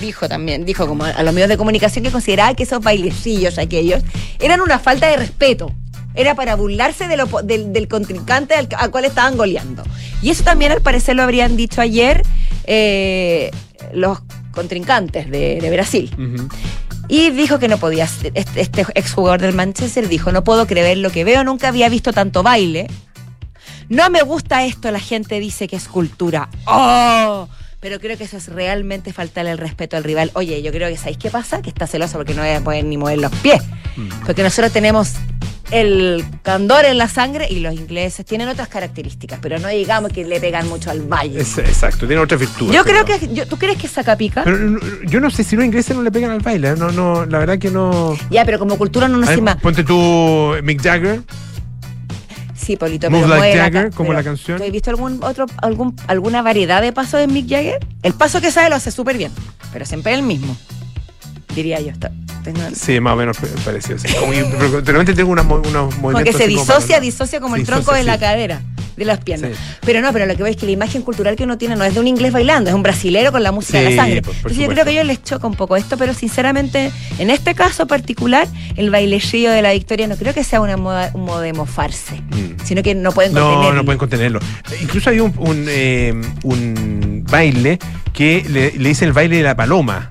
dijo 0.00 0.28
también, 0.28 0.64
dijo 0.64 0.86
como 0.86 1.04
a 1.04 1.22
los 1.22 1.34
medios 1.34 1.48
de 1.48 1.56
comunicación 1.56 2.04
que 2.04 2.10
consideraba 2.10 2.54
que 2.54 2.62
esos 2.62 2.80
bailecillos 2.82 3.58
aquellos 3.58 4.02
eran 4.40 4.60
una 4.60 4.78
falta 4.78 5.06
de 5.08 5.16
respeto. 5.16 5.72
Era 6.16 6.34
para 6.36 6.54
burlarse 6.54 7.08
de 7.08 7.16
lo 7.16 7.26
po- 7.26 7.42
del, 7.42 7.72
del 7.72 7.88
contrincante 7.88 8.54
al, 8.54 8.68
al 8.78 8.90
cual 8.92 9.04
estaban 9.04 9.36
goleando. 9.36 9.82
Y 10.22 10.30
eso 10.30 10.44
también 10.44 10.70
al 10.70 10.80
parecer 10.80 11.16
lo 11.16 11.24
habrían 11.24 11.56
dicho 11.56 11.80
ayer 11.80 12.22
eh, 12.66 13.50
los 13.92 14.20
contrincantes 14.52 15.28
de, 15.28 15.58
de 15.60 15.70
Brasil. 15.70 16.10
Y 17.08 17.30
dijo 17.30 17.58
que 17.58 17.68
no 17.68 17.78
podía, 17.78 18.04
este, 18.04 18.32
este 18.54 18.86
exjugador 18.94 19.40
del 19.42 19.54
Manchester 19.54 20.08
dijo, 20.08 20.30
no 20.32 20.42
puedo 20.44 20.66
creer 20.66 20.98
lo 20.98 21.10
que 21.10 21.24
veo, 21.24 21.44
nunca 21.44 21.68
había 21.68 21.88
visto 21.88 22.12
tanto 22.12 22.42
baile. 22.42 22.86
No 23.88 24.10
me 24.10 24.22
gusta 24.22 24.64
esto, 24.64 24.90
la 24.90 25.00
gente 25.00 25.40
dice 25.40 25.68
que 25.68 25.76
es 25.76 25.88
cultura. 25.88 26.48
¡Oh! 26.66 27.48
Pero 27.80 28.00
creo 28.00 28.16
que 28.16 28.24
eso 28.24 28.38
es 28.38 28.48
realmente 28.48 29.12
faltarle 29.12 29.50
el 29.50 29.58
respeto 29.58 29.96
al 29.98 30.04
rival. 30.04 30.30
Oye, 30.34 30.62
yo 30.62 30.72
creo 30.72 30.88
que 30.88 30.96
¿sabéis 30.96 31.18
qué 31.18 31.30
pasa? 31.30 31.60
Que 31.60 31.68
está 31.68 31.86
celoso 31.86 32.16
porque 32.16 32.32
no 32.34 32.42
pueden 32.64 32.88
ni 32.88 32.96
mover 32.96 33.18
los 33.18 33.30
pies. 33.36 33.62
Porque 34.24 34.42
nosotros 34.42 34.72
tenemos 34.72 35.12
el 35.70 36.24
candor 36.42 36.84
en 36.84 36.98
la 36.98 37.08
sangre 37.08 37.46
y 37.50 37.60
los 37.60 37.74
ingleses 37.74 38.24
tienen 38.24 38.48
otras 38.48 38.68
características, 38.68 39.38
pero 39.42 39.58
no 39.58 39.68
digamos 39.68 40.12
que 40.12 40.24
le 40.24 40.40
pegan 40.40 40.68
mucho 40.68 40.90
al 40.90 41.02
baile. 41.02 41.40
Es- 41.40 41.58
exacto, 41.58 42.06
tiene 42.06 42.22
otra 42.22 42.36
virtud. 42.38 42.72
yo 42.72 42.84
creo 42.84 43.04
que, 43.04 43.28
yo- 43.34 43.46
¿tú 43.46 43.56
crees 43.58 43.76
que 43.78 43.88
saca 43.88 44.16
pica? 44.16 44.44
Pero 44.44 44.56
no, 44.58 44.80
yo 45.06 45.20
no 45.20 45.30
sé 45.30 45.42
si 45.44 45.56
los 45.56 45.64
ingleses 45.64 45.94
no 45.96 46.02
le 46.02 46.10
pegan 46.10 46.30
al 46.30 46.40
baile. 46.40 46.70
¿eh? 46.70 46.74
No, 46.78 46.90
no, 46.92 47.26
la 47.26 47.38
verdad 47.38 47.58
que 47.58 47.70
no. 47.70 48.16
ya, 48.30 48.44
pero 48.44 48.58
como 48.58 48.78
cultura 48.78 49.08
no 49.08 49.18
nos 49.18 49.28
A 49.28 49.36
ver, 49.36 49.56
ponte 49.58 49.84
tú 49.84 50.54
Mick 50.62 50.82
Jagger. 50.82 51.22
Sí, 52.64 52.76
Polito, 52.76 53.10
Move 53.10 53.22
pero 53.22 53.36
Like 53.36 53.58
Jagger, 53.58 53.90
como 53.90 54.08
pero 54.08 54.18
la 54.20 54.24
canción. 54.24 54.56
¿tú 54.56 54.64
¿Has 54.64 54.70
visto 54.70 54.88
algún 54.88 55.22
otro, 55.22 55.44
algún, 55.60 55.94
alguna 56.06 56.40
variedad 56.40 56.80
de 56.80 56.92
pasos 56.92 57.20
de 57.20 57.26
Mick 57.26 57.46
Jagger? 57.46 57.86
El 58.02 58.14
paso 58.14 58.40
que 58.40 58.50
sabe 58.50 58.70
lo 58.70 58.76
hace 58.76 58.90
súper 58.90 59.18
bien, 59.18 59.30
pero 59.70 59.84
siempre 59.84 60.14
el 60.14 60.22
mismo. 60.22 60.56
Diría 61.54 61.80
yo. 61.80 61.90
Está- 61.90 62.10
tengo- 62.42 62.60
Sí, 62.74 63.00
más 63.00 63.14
o 63.14 63.16
menos 63.16 63.36
pa- 63.38 63.46
parecido. 63.64 63.98
sí. 63.98 64.08
Como, 64.18 64.32
pero 64.58 64.82
de 64.82 64.92
repente 64.92 65.14
tengo 65.14 65.30
unos, 65.32 65.46
unos 65.46 65.64
movimientos. 65.98 66.00
como 66.00 66.18
que 66.24 66.32
se 66.32 66.44
como 66.44 66.46
disocia, 66.60 67.00
disocia 67.00 67.40
como 67.40 67.56
el 67.56 67.62
Disocia, 67.62 67.82
tronco 67.82 67.96
de 67.96 68.04
la 68.04 68.18
cadera, 68.18 68.60
de 68.96 69.04
las 69.06 69.18
piernas. 69.20 69.52
Sí. 69.54 69.58
Pero 69.80 70.00
no, 70.02 70.12
pero 70.12 70.26
lo 70.26 70.36
que 70.36 70.42
veo 70.42 70.50
es 70.52 70.56
que 70.58 70.66
la 70.66 70.72
imagen 70.72 71.02
cultural 71.02 71.36
que 71.36 71.44
uno 71.44 71.56
tiene 71.58 71.74
no 71.76 71.84
es 71.84 71.94
de 71.94 72.00
un 72.00 72.06
inglés 72.06 72.32
bailando, 72.32 72.68
es 72.70 72.76
un 72.76 72.82
brasilero 72.82 73.32
con 73.32 73.42
la 73.42 73.50
música 73.50 73.80
de 73.80 73.90
la 73.90 73.96
sangre. 74.02 74.20
por- 74.22 74.32
por 74.34 74.50
Entonces 74.52 74.58
yo 74.58 74.68
creo 74.68 74.84
que 74.84 74.90
a 74.90 74.92
ellos 74.92 75.06
les 75.06 75.22
choca 75.22 75.46
un 75.46 75.54
poco 75.54 75.76
esto, 75.76 75.96
pero 75.96 76.12
sinceramente, 76.12 76.92
en 77.18 77.30
este 77.30 77.54
caso 77.54 77.86
particular, 77.86 78.46
el 78.76 78.90
bailecillo 78.90 79.50
de 79.50 79.62
la 79.62 79.72
victoria 79.72 80.06
no 80.06 80.16
creo 80.16 80.34
que 80.34 80.44
sea 80.44 80.60
una 80.60 80.76
moda, 80.76 81.10
un 81.14 81.24
modo 81.24 81.40
de 81.40 81.52
mofarse, 81.54 82.16
Mm. 82.16 82.62
sino 82.64 82.82
que 82.82 82.94
no 82.94 83.12
pueden 83.12 83.32
No, 83.32 83.40
contenerlo. 83.40 83.74
no 83.74 83.84
pueden 83.84 83.98
contenerlo. 83.98 84.40
Incluso 84.82 85.08
hay 85.10 85.20
un, 85.20 85.32
un, 85.38 85.64
eh, 85.68 86.12
un 86.42 87.24
baile 87.28 87.78
que 88.12 88.44
le, 88.48 88.72
le 88.72 88.88
dicen 88.90 89.08
el 89.08 89.14
baile 89.14 89.38
de 89.38 89.42
la 89.44 89.56
paloma. 89.56 90.10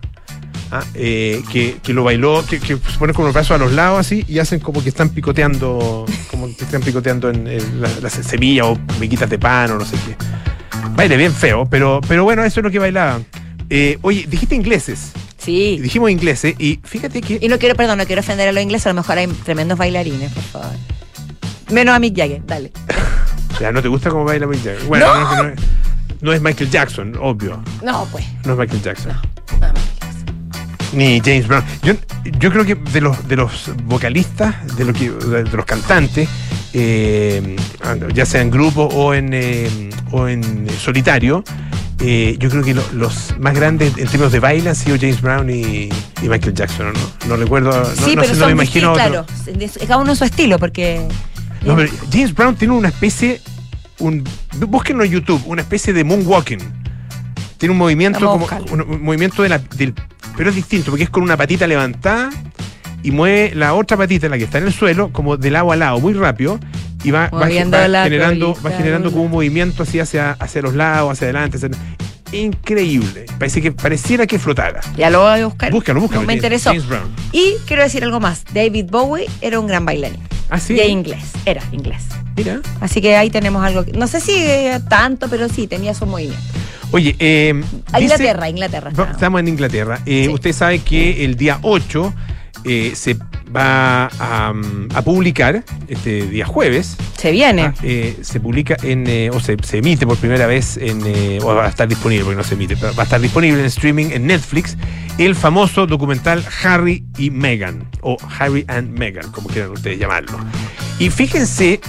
Ah, 0.74 0.84
eh, 0.96 1.42
que, 1.52 1.78
que 1.84 1.94
lo 1.94 2.04
bailó, 2.04 2.44
que, 2.46 2.60
que 2.60 2.76
se 2.78 2.98
ponen 2.98 3.14
con 3.16 3.26
los 3.26 3.34
brazos 3.34 3.52
a 3.52 3.58
los 3.58 3.72
lados 3.72 4.00
así 4.00 4.26
y 4.28 4.40
hacen 4.40 4.60
como 4.60 4.82
que 4.84 4.90
están 4.90 5.10
picoteando, 5.10 6.06
como 6.32 6.48
que 6.56 6.64
están 6.64 6.82
picoteando 6.82 7.30
en, 7.30 7.48
en 7.48 7.82
la- 7.82 7.90
las 8.02 8.14
semillas 8.14 8.66
o 8.68 8.78
miquitas 9.00 9.30
de 9.30 9.38
pan 9.40 9.72
o 9.72 9.78
no 9.78 9.86
sé 9.86 9.96
qué. 10.06 10.16
Baile 10.96 11.18
bien 11.18 11.34
feo, 11.34 11.66
pero, 11.70 12.02
pero 12.08 12.24
bueno, 12.24 12.44
eso 12.44 12.60
es 12.60 12.64
lo 12.64 12.72
que 12.72 12.80
bailaban. 12.80 13.26
Eh, 13.70 13.98
oye, 14.02 14.26
dijiste 14.30 14.56
ingleses. 14.56 15.12
Sí. 15.38 15.78
Dijimos 15.82 16.10
ingleses 16.10 16.56
y 16.58 16.80
fíjate 16.84 17.22
que 17.22 17.38
Y 17.42 17.48
no 17.50 17.58
quiero, 17.60 17.76
perdón, 17.76 17.98
no 17.98 18.06
quiero 18.06 18.22
ofender 18.22 18.48
a 18.48 18.52
los 18.52 18.64
ingleses, 18.64 18.88
a 18.88 18.90
lo 18.90 18.96
mejor 18.96 19.18
hay 19.18 19.28
tremendos 19.28 19.78
bailarines, 19.78 20.32
por 20.32 20.44
favor. 20.44 20.72
Menos 21.72 21.96
a 21.96 22.00
Mick 22.00 22.16
Jagger, 22.16 22.42
dale. 22.46 22.72
ya 23.60 23.72
no 23.72 23.82
te 23.82 23.88
gusta 23.88 24.10
cómo 24.10 24.24
baila 24.26 24.48
Mick 24.48 24.64
Jagger. 24.64 24.84
Bueno, 24.86 25.08
¡No! 25.08 25.22
no, 25.36 25.44
no 25.44 25.50
es- 25.50 25.60
no 26.22 26.32
es 26.32 26.42
Michael 26.42 26.70
Jackson, 26.70 27.18
obvio. 27.20 27.62
No, 27.84 28.08
pues. 28.10 28.24
No 28.46 28.54
es 28.54 28.60
Michael 28.60 28.82
Jackson. 28.82 29.12
No, 29.12 29.18
no, 29.18 29.22
Michael 29.22 29.22
Jackson. 29.22 29.33
Ni 30.94 31.20
James 31.22 31.48
Brown. 31.48 31.64
Yo, 31.82 31.94
yo 32.40 32.52
creo 32.52 32.66
que 32.66 32.76
de 32.76 33.02
los, 33.02 33.28
de 33.28 33.36
los 33.36 33.72
vocalistas, 33.86 34.56
de, 34.78 34.86
lo 34.86 34.94
que, 34.94 35.10
de 35.10 35.44
los 35.44 35.66
cantantes, 35.66 36.30
eh, 36.74 37.56
ya 38.14 38.26
sea 38.26 38.42
en 38.42 38.52
grupo 38.52 38.84
o 38.84 39.14
en, 39.14 39.30
eh, 39.34 39.90
o 40.12 40.28
en 40.28 40.68
solitario, 40.80 41.44
eh, 42.00 42.36
yo 42.40 42.50
creo 42.50 42.64
que 42.64 42.74
lo- 42.74 42.86
los 42.94 43.34
más 43.40 43.54
grandes 43.56 43.90
en 43.98 44.08
términos 44.08 44.32
de 44.32 44.40
baile 44.40 44.70
han 44.70 44.76
sido 44.76 44.98
James 45.00 45.22
Brown 45.22 45.50
y, 45.50 45.90
y 46.22 46.28
Michael 46.30 46.54
Jackson. 46.54 46.94
No, 46.94 47.28
no 47.30 47.38
recuerdo, 47.38 47.72
no, 47.72 47.86
sí, 47.86 48.16
no 48.16 48.22
pero 48.22 48.34
no 48.34 48.40
son 48.40 48.48
me 48.48 48.64
imagino 48.64 48.94
claro. 48.94 49.26
Cada 49.88 49.98
uno 49.98 50.12
en 50.12 50.18
su 50.18 50.24
estilo, 50.26 50.60
porque. 50.60 51.08
No, 51.66 51.76
pero 51.76 51.90
James 52.12 52.34
Brown 52.36 52.56
tiene 52.56 52.74
una 52.74 52.90
especie, 52.90 53.40
un, 54.00 54.24
búsquenlo 54.68 55.04
en 55.06 55.12
YouTube, 55.12 55.42
una 55.46 55.62
especie 55.62 55.94
de 55.94 56.04
moonwalking. 56.04 56.60
Tiene 57.58 57.72
un 57.72 57.78
movimiento 57.80 58.20
como 58.20 58.46
un, 58.72 58.82
un 58.82 59.02
movimiento 59.04 59.42
de 59.44 59.50
la, 59.50 59.58
del, 59.60 59.94
pero 60.38 60.50
es 60.50 60.56
distinto 60.56 60.92
porque 60.92 61.04
es 61.04 61.10
con 61.10 61.24
una 61.24 61.38
patita 61.38 61.68
levantada 61.68 62.30
y 63.04 63.12
mueve 63.12 63.54
la 63.56 63.74
otra 63.74 63.98
patita, 63.98 64.30
la 64.30 64.38
que 64.38 64.46
está 64.46 64.58
en 64.60 64.66
el 64.68 64.74
suelo, 64.74 65.10
como 65.12 65.38
de 65.38 65.52
lado 65.52 65.72
a 65.72 65.76
lado, 65.76 66.00
muy 66.00 66.14
rápido 66.14 66.60
y 67.04 67.12
va, 67.12 67.30
generando, 68.06 68.48
va 68.66 68.70
generando 68.78 69.12
como 69.12 69.24
un 69.26 69.32
movimiento 69.32 69.84
así 69.84 70.00
hacia, 70.00 70.32
hacia 70.32 70.62
los 70.62 70.74
lados, 70.74 71.12
hacia 71.12 71.26
adelante. 71.26 71.58
hacia- 71.58 71.70
Increíble. 72.34 73.26
Parece 73.38 73.62
que 73.62 73.72
pareciera 73.72 74.26
que 74.28 74.40
flotara. 74.40 74.82
Ya 74.98 75.10
lo 75.10 75.22
voy 75.22 75.40
a 75.40 75.46
buscar. 75.46 75.72
Búscalo, 75.72 76.02
búscalo. 76.02 76.22
No 76.22 76.28
me 76.28 76.34
interesó. 76.34 76.70
James 76.72 76.88
Brown. 76.88 77.10
Y 77.32 77.54
quiero 77.66 77.84
decir 77.84 78.04
algo 78.04 78.20
más. 78.20 78.44
David 78.54 78.86
Bowie 78.90 79.28
era 79.42 79.60
un 79.60 79.68
gran 79.68 79.86
bailarín. 79.86 80.20
Ah, 80.50 80.60
sí. 80.60 80.74
Era 80.76 80.86
inglés. 80.86 81.24
Era 81.46 81.62
inglés. 81.72 82.04
Mira. 82.36 82.62
Así 82.82 83.02
que 83.02 83.16
ahí 83.16 83.30
tenemos 83.30 83.64
algo. 83.64 83.86
que- 83.86 83.94
no 83.94 84.08
sé 84.08 84.20
si 84.20 84.34
eh, 84.36 84.80
tanto, 84.90 85.28
pero 85.30 85.48
sí, 85.50 85.68
tenía 85.68 85.92
esos 85.92 86.08
movimientos. 86.08 86.44
Oye, 86.92 87.16
eh, 87.20 87.54
dice- 87.94 88.02
Inglaterra, 88.04 88.50
Inglaterra. 88.50 88.92
Estamos 89.12 89.40
en 89.40 89.48
Inglaterra. 89.48 90.00
Eh, 90.06 90.26
Sí. 90.28 90.34
Usted 90.34 90.54
sabe 90.54 90.80
que 90.80 91.26
el 91.26 91.36
día 91.36 91.60
8 91.64 92.14
eh, 92.66 92.94
se 92.96 93.18
va 93.56 94.08
a, 94.20 94.54
mm, 94.54 94.90
a 94.96 95.02
publicar, 95.02 95.64
este 95.88 96.26
día 96.28 96.46
jueves, 96.46 96.96
Se 97.18 97.32
viene. 97.32 97.64
ah, 97.64 97.74
eh, 97.84 98.18
se 98.22 98.40
publica 98.40 98.76
en, 98.84 99.06
eh, 99.08 99.30
o 99.32 99.40
se, 99.40 99.58
se 99.64 99.78
emite 99.80 100.08
por 100.08 100.18
primera 100.18 100.48
vez 100.48 100.78
en, 100.78 101.02
eh, 101.06 101.40
o 101.42 101.54
va 101.54 101.66
a 101.66 101.70
estar 101.70 101.88
disponible, 101.88 102.24
porque 102.26 102.38
no 102.38 102.44
se 102.44 102.56
emite, 102.56 102.76
pero 102.78 102.94
va 102.96 103.04
a 103.04 103.06
estar 103.06 103.22
disponible 103.22 103.60
en 103.60 103.66
streaming 103.66 104.08
en 104.12 104.26
Netflix, 104.28 104.76
el 105.18 105.36
famoso 105.36 105.86
documental 105.86 106.44
Harry 106.64 107.04
y 107.18 107.30
Meghan, 107.30 107.88
o 108.02 108.18
Harry 108.40 108.66
and 108.68 108.98
Meghan, 108.98 109.32
como 109.32 109.50
quieran 109.50 109.72
ustedes 109.72 110.00
llamarlo. 110.00 110.40
Y 111.00 111.10
fíjense, 111.12 111.80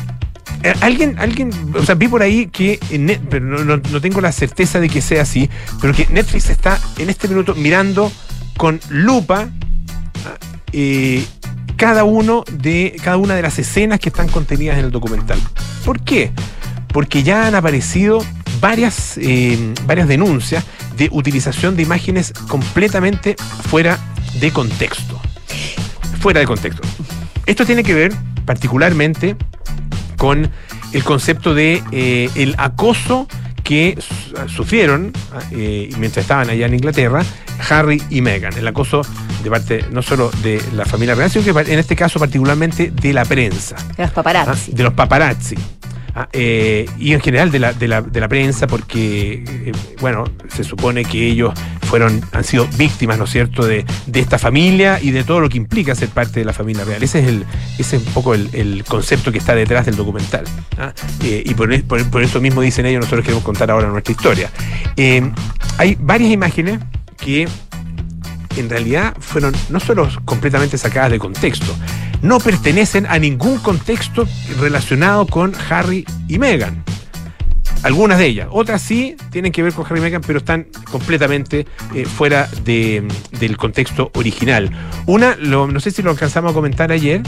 alguien, 0.80 1.16
alguien, 1.18 1.50
o 1.74 1.82
sea, 1.84 1.94
vi 1.94 2.08
por 2.08 2.22
ahí 2.22 2.46
que, 2.48 2.78
Net- 2.98 3.20
pero 3.30 3.44
no, 3.46 3.64
no- 3.64 3.76
no 3.90 4.00
tengo 4.00 4.20
la 4.20 4.32
certeza 4.32 4.80
de 4.80 4.88
que 4.88 5.00
sea 5.00 5.22
así, 5.22 5.48
pero 5.80 5.94
que 5.94 6.06
Netflix 6.10 6.50
está 6.50 6.78
en 6.98 7.08
este 7.10 7.28
minuto 7.28 7.54
mirando 7.54 8.10
con 8.56 8.80
lupa 8.90 9.48
ah, 10.26 10.38
eh, 10.76 11.24
cada 11.76 12.04
uno 12.04 12.44
de 12.52 12.96
cada 13.02 13.16
una 13.16 13.34
de 13.34 13.42
las 13.42 13.58
escenas 13.58 14.00
que 14.00 14.08
están 14.08 14.28
contenidas 14.28 14.78
en 14.78 14.86
el 14.86 14.90
documental. 14.90 15.38
¿Por 15.84 16.00
qué? 16.00 16.32
Porque 16.88 17.22
ya 17.22 17.46
han 17.46 17.54
aparecido 17.54 18.24
varias, 18.60 19.16
eh, 19.18 19.74
varias 19.86 20.08
denuncias 20.08 20.64
de 20.96 21.08
utilización 21.12 21.76
de 21.76 21.82
imágenes 21.82 22.32
completamente 22.48 23.36
fuera 23.68 23.98
de 24.40 24.50
contexto. 24.50 25.20
Fuera 26.20 26.40
de 26.40 26.46
contexto. 26.46 26.82
Esto 27.46 27.64
tiene 27.64 27.84
que 27.84 27.94
ver 27.94 28.12
particularmente 28.44 29.36
con 30.16 30.50
el 30.92 31.04
concepto 31.04 31.54
de 31.54 31.82
eh, 31.92 32.30
el 32.34 32.54
acoso 32.58 33.28
que 33.64 33.98
su- 34.00 34.48
sufrieron 34.48 35.12
eh, 35.50 35.90
mientras 35.98 36.22
estaban 36.24 36.48
allá 36.50 36.66
en 36.66 36.74
Inglaterra 36.74 37.24
Harry 37.70 38.00
y 38.10 38.20
Meghan. 38.20 38.56
El 38.56 38.68
acoso 38.68 39.02
de 39.42 39.50
parte 39.50 39.84
no 39.90 40.02
solo 40.02 40.30
de 40.42 40.62
la 40.74 40.84
familia 40.84 41.14
real, 41.14 41.30
sino 41.30 41.44
que 41.44 41.72
en 41.72 41.78
este 41.78 41.96
caso 41.96 42.18
particularmente 42.20 42.90
de 42.92 43.12
la 43.12 43.24
prensa. 43.24 43.74
De 43.96 44.02
los 44.04 44.12
paparazzi. 44.12 44.70
Ah, 44.72 44.76
de 44.76 44.82
los 44.82 44.92
paparazzi. 44.92 45.56
Ah, 46.16 46.28
eh, 46.32 46.88
y 46.96 47.12
en 47.12 47.20
general 47.20 47.50
de 47.50 47.58
la, 47.58 47.72
de 47.72 47.88
la, 47.88 48.00
de 48.00 48.20
la 48.20 48.28
prensa, 48.28 48.68
porque, 48.68 49.42
eh, 49.46 49.72
bueno, 50.00 50.24
se 50.48 50.62
supone 50.62 51.04
que 51.04 51.26
ellos 51.26 51.52
fueron, 51.82 52.22
han 52.30 52.44
sido 52.44 52.68
víctimas, 52.76 53.18
¿no 53.18 53.24
es 53.24 53.30
cierto?, 53.30 53.66
de, 53.66 53.84
de, 54.06 54.20
esta 54.20 54.38
familia 54.38 55.00
y 55.02 55.10
de 55.10 55.24
todo 55.24 55.40
lo 55.40 55.48
que 55.48 55.56
implica 55.56 55.92
ser 55.96 56.10
parte 56.10 56.38
de 56.38 56.46
la 56.46 56.52
familia 56.52 56.84
real. 56.84 57.02
Ese 57.02 57.18
es, 57.18 57.26
el, 57.26 57.44
ese 57.78 57.96
es 57.96 58.06
un 58.06 58.12
poco 58.12 58.34
el, 58.34 58.48
el 58.52 58.84
concepto 58.84 59.32
que 59.32 59.38
está 59.38 59.56
detrás 59.56 59.86
del 59.86 59.96
documental. 59.96 60.44
¿ah? 60.78 60.92
Eh, 61.24 61.42
y 61.44 61.54
por, 61.54 61.82
por, 61.84 62.22
eso 62.22 62.40
mismo 62.40 62.60
dicen 62.60 62.86
ellos, 62.86 63.00
nosotros 63.00 63.24
queremos 63.24 63.42
contar 63.42 63.72
ahora 63.72 63.88
nuestra 63.88 64.12
historia. 64.12 64.50
hay 65.78 65.96
varias 65.98 66.30
imágenes 66.30 66.78
que 67.18 67.48
en 68.56 68.70
realidad 68.70 69.16
fueron 69.18 69.52
no 69.68 69.80
solo 69.80 70.08
completamente 70.24 70.78
sacadas 70.78 71.10
de 71.10 71.18
contexto, 71.18 71.74
no 72.24 72.40
pertenecen 72.40 73.04
a 73.06 73.18
ningún 73.18 73.58
contexto 73.58 74.26
relacionado 74.58 75.26
con 75.26 75.52
Harry 75.68 76.06
y 76.26 76.38
Meghan. 76.38 76.82
Algunas 77.84 78.18
de 78.18 78.26
ellas, 78.26 78.48
otras 78.50 78.82
sí 78.82 79.14
tienen 79.30 79.52
que 79.52 79.62
ver 79.62 79.72
con 79.74 79.84
Harry 79.86 80.00
y 80.00 80.02
Meghan, 80.02 80.22
pero 80.26 80.38
están 80.38 80.66
completamente 80.90 81.66
eh, 81.94 82.06
fuera 82.06 82.48
de, 82.64 83.06
del 83.38 83.56
contexto 83.56 84.10
original. 84.14 84.70
Una, 85.06 85.36
lo, 85.36 85.68
no 85.68 85.78
sé 85.80 85.90
si 85.90 86.02
lo 86.02 86.10
alcanzamos 86.10 86.50
a 86.50 86.54
comentar 86.54 86.90
ayer, 86.90 87.22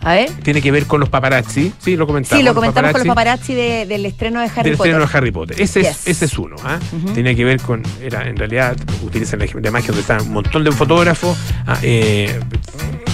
a 0.00 0.14
ver. 0.14 0.30
Tiene 0.42 0.62
que 0.62 0.70
ver 0.70 0.86
con 0.86 1.00
los 1.00 1.08
paparazzi. 1.08 1.72
Sí, 1.80 1.96
lo 1.96 2.06
comentamos. 2.06 2.38
Sí, 2.40 2.44
lo 2.44 2.54
comentamos 2.54 2.92
con 2.92 3.00
los 3.00 3.08
paparazzi 3.08 3.52
de, 3.52 3.84
del 3.84 4.06
estreno 4.06 4.40
de 4.40 4.46
Harry 4.46 4.70
del 4.70 4.76
Potter. 4.76 4.92
estreno 4.92 5.06
de 5.06 5.18
Harry 5.18 5.30
Potter. 5.32 5.60
Ese, 5.60 5.80
yes. 5.80 5.90
es, 5.90 6.06
ese 6.06 6.24
es 6.26 6.38
uno. 6.38 6.56
¿ah? 6.64 6.78
Uh 6.92 6.96
-huh. 6.96 7.14
Tiene 7.14 7.34
que 7.34 7.44
ver 7.44 7.60
con. 7.60 7.82
Era, 8.00 8.28
en 8.28 8.36
realidad, 8.36 8.76
utilizan 9.02 9.40
la, 9.40 9.46
la 9.46 9.68
imagen 9.68 9.88
donde 9.88 10.00
están 10.00 10.22
un 10.22 10.32
montón 10.32 10.62
de 10.62 10.70
fotógrafos. 10.70 11.36
¿ah? 11.66 11.78
Eh, 11.82 12.38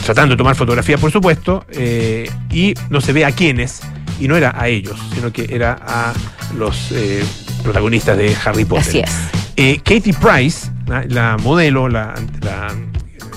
tratando 0.05 0.35
de 0.35 0.39
tomar 0.39 0.57
fotografías, 0.57 1.01
por 1.01 1.11
supuesto. 1.11 1.65
Eh, 1.73 2.31
y 2.51 2.75
no 2.91 3.01
se 3.01 3.15
ve 3.15 3.25
a 3.25 3.33
quiénes. 3.33 3.81
Y 4.21 4.29
no 4.29 4.37
era 4.37 4.55
a 4.57 4.69
ellos, 4.69 4.99
sino 5.15 5.33
que 5.33 5.47
era 5.51 5.77
a 5.87 6.13
los 6.57 6.93
eh, 6.93 7.25
protagonistas 7.63 8.17
de 8.17 8.35
Harry 8.45 8.65
Potter. 8.65 8.87
Así 8.87 8.99
es. 9.01 9.11
Eh, 9.57 9.79
Katie 9.79 10.15
Price, 10.15 10.71
la 11.09 11.37
modelo, 11.39 11.89
la, 11.89 12.15
la 12.43 12.75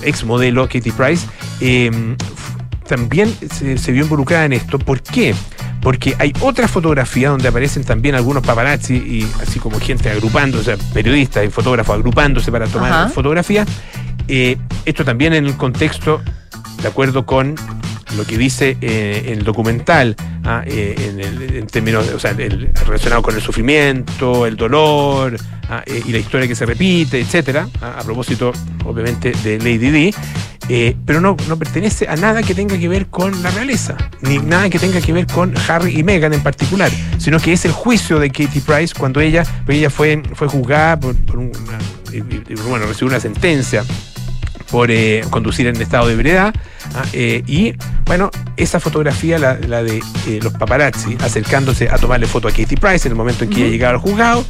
ex 0.02 0.24
modelo 0.24 0.66
Katie 0.66 0.92
Price, 0.92 1.26
también 2.88 3.32
se, 3.52 3.78
se, 3.78 3.92
vio 3.92 4.02
involucrada 4.02 4.46
en 4.46 4.54
esto. 4.54 4.78
¿Por 4.78 5.02
qué? 5.02 5.34
Porque 5.80 6.16
hay 6.18 6.32
otra 6.40 6.66
fotografía 6.66 7.30
donde 7.30 7.48
aparecen 7.48 7.84
también 7.84 8.14
algunos 8.14 8.44
paparazzi 8.44 8.94
y 8.94 9.30
así 9.40 9.60
como 9.60 9.78
gente 9.78 10.10
agrupándose, 10.10 10.76
periodistas 10.92 11.44
y 11.44 11.50
fotógrafos 11.50 11.94
agrupándose 11.94 12.50
para 12.50 12.66
tomar 12.66 13.10
fotografías. 13.10 13.68
Eh, 14.26 14.56
esto 14.84 15.04
también 15.04 15.32
en 15.34 15.46
el 15.46 15.56
contexto, 15.56 16.20
de 16.82 16.88
acuerdo 16.88 17.24
con 17.24 17.54
lo 18.18 18.26
que 18.26 18.36
dice 18.36 18.76
eh, 18.80 19.32
el 19.32 19.44
documental, 19.44 20.16
¿ah? 20.44 20.62
eh, 20.66 21.14
en, 21.54 21.66
términos, 21.68 22.08
o 22.08 22.18
sea, 22.18 22.32
el, 22.32 22.70
relacionado 22.86 23.22
con 23.22 23.34
el 23.34 23.40
sufrimiento, 23.40 24.46
el 24.46 24.56
dolor 24.56 25.36
¿ah? 25.70 25.82
eh, 25.86 26.02
y 26.04 26.12
la 26.12 26.18
historia 26.18 26.46
que 26.46 26.54
se 26.54 26.66
repite, 26.66 27.20
etcétera, 27.20 27.68
¿ah? 27.80 27.96
a 27.98 28.02
propósito, 28.02 28.52
obviamente, 28.84 29.32
de 29.32 29.58
Lady 29.58 29.90
Di, 29.90 30.14
eh, 30.68 30.94
pero 31.06 31.20
no, 31.20 31.34
no 31.48 31.58
pertenece 31.58 32.06
a 32.08 32.16
nada 32.16 32.42
que 32.42 32.54
tenga 32.54 32.76
que 32.78 32.88
ver 32.88 33.06
con 33.06 33.42
la 33.42 33.50
realeza, 33.50 33.96
ni 34.20 34.38
nada 34.38 34.68
que 34.68 34.78
tenga 34.78 35.00
que 35.00 35.14
ver 35.14 35.26
con 35.26 35.54
Harry 35.66 35.98
y 35.98 36.02
Meghan 36.02 36.34
en 36.34 36.42
particular, 36.42 36.90
sino 37.16 37.40
que 37.40 37.54
es 37.54 37.64
el 37.64 37.72
juicio 37.72 38.18
de 38.18 38.28
Katie 38.30 38.60
Price 38.60 38.94
cuando 38.98 39.20
ella, 39.20 39.44
ella 39.66 39.88
fue, 39.88 40.22
fue 40.34 40.46
juzgada 40.46 41.00
por, 41.00 41.14
bueno, 41.24 42.86
recibió 42.86 43.08
una 43.08 43.20
sentencia 43.20 43.82
por 44.70 44.90
eh, 44.90 45.22
conducir 45.30 45.66
en 45.66 45.80
estado 45.80 46.06
de 46.08 46.14
ebriedad. 46.14 46.54
¿ah? 46.94 47.04
Eh, 47.12 47.42
y 47.46 47.74
bueno, 48.04 48.30
esa 48.56 48.80
fotografía, 48.80 49.38
la, 49.38 49.54
la 49.54 49.82
de 49.82 50.02
eh, 50.26 50.40
los 50.42 50.52
paparazzi 50.54 51.16
acercándose 51.20 51.88
a 51.88 51.96
tomarle 51.98 52.26
foto 52.26 52.48
a 52.48 52.50
Katie 52.50 52.76
Price 52.76 53.06
en 53.08 53.12
el 53.12 53.16
momento 53.16 53.44
en 53.44 53.50
que 53.50 53.56
uh 53.56 53.58
-huh. 53.58 53.62
ella 53.62 53.70
llegaba 53.70 53.94
al 53.94 54.00
juzgado, 54.00 54.44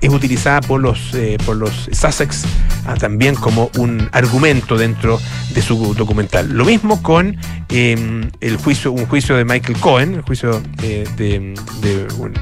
es 0.00 0.10
utilizada 0.10 0.60
por 0.60 0.80
los, 0.80 1.10
por 1.44 1.56
los 1.56 1.88
Sussex 1.90 2.44
¿ah? 2.86 2.94
también 2.94 3.34
como 3.34 3.68
un 3.78 4.08
argumento 4.12 4.76
dentro 4.76 5.20
de 5.52 5.60
su 5.60 5.94
documental. 5.94 6.50
Lo 6.52 6.64
mismo 6.64 7.02
con 7.02 7.36
em, 7.68 8.30
el 8.40 8.56
juicio, 8.58 8.92
un 8.92 9.06
juicio 9.06 9.36
de 9.36 9.44
Michael 9.44 9.76
Cohen, 9.80 10.14
el 10.14 10.22
juicio 10.22 10.62
de, 10.80 11.04
de, 11.16 11.54
de 11.80 12.06
un, 12.16 12.32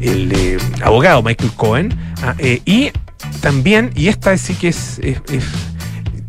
el, 0.00 0.32
el 0.32 0.58
abogado 0.82 1.22
Michael 1.22 1.52
Cohen, 1.56 1.98
¿ah? 2.22 2.34
y 2.64 2.90
también, 3.42 3.90
y 3.94 4.08
esta 4.08 4.36
sí 4.38 4.54
que 4.54 4.68
es, 4.68 4.98
es, 5.02 5.20
es 5.30 5.44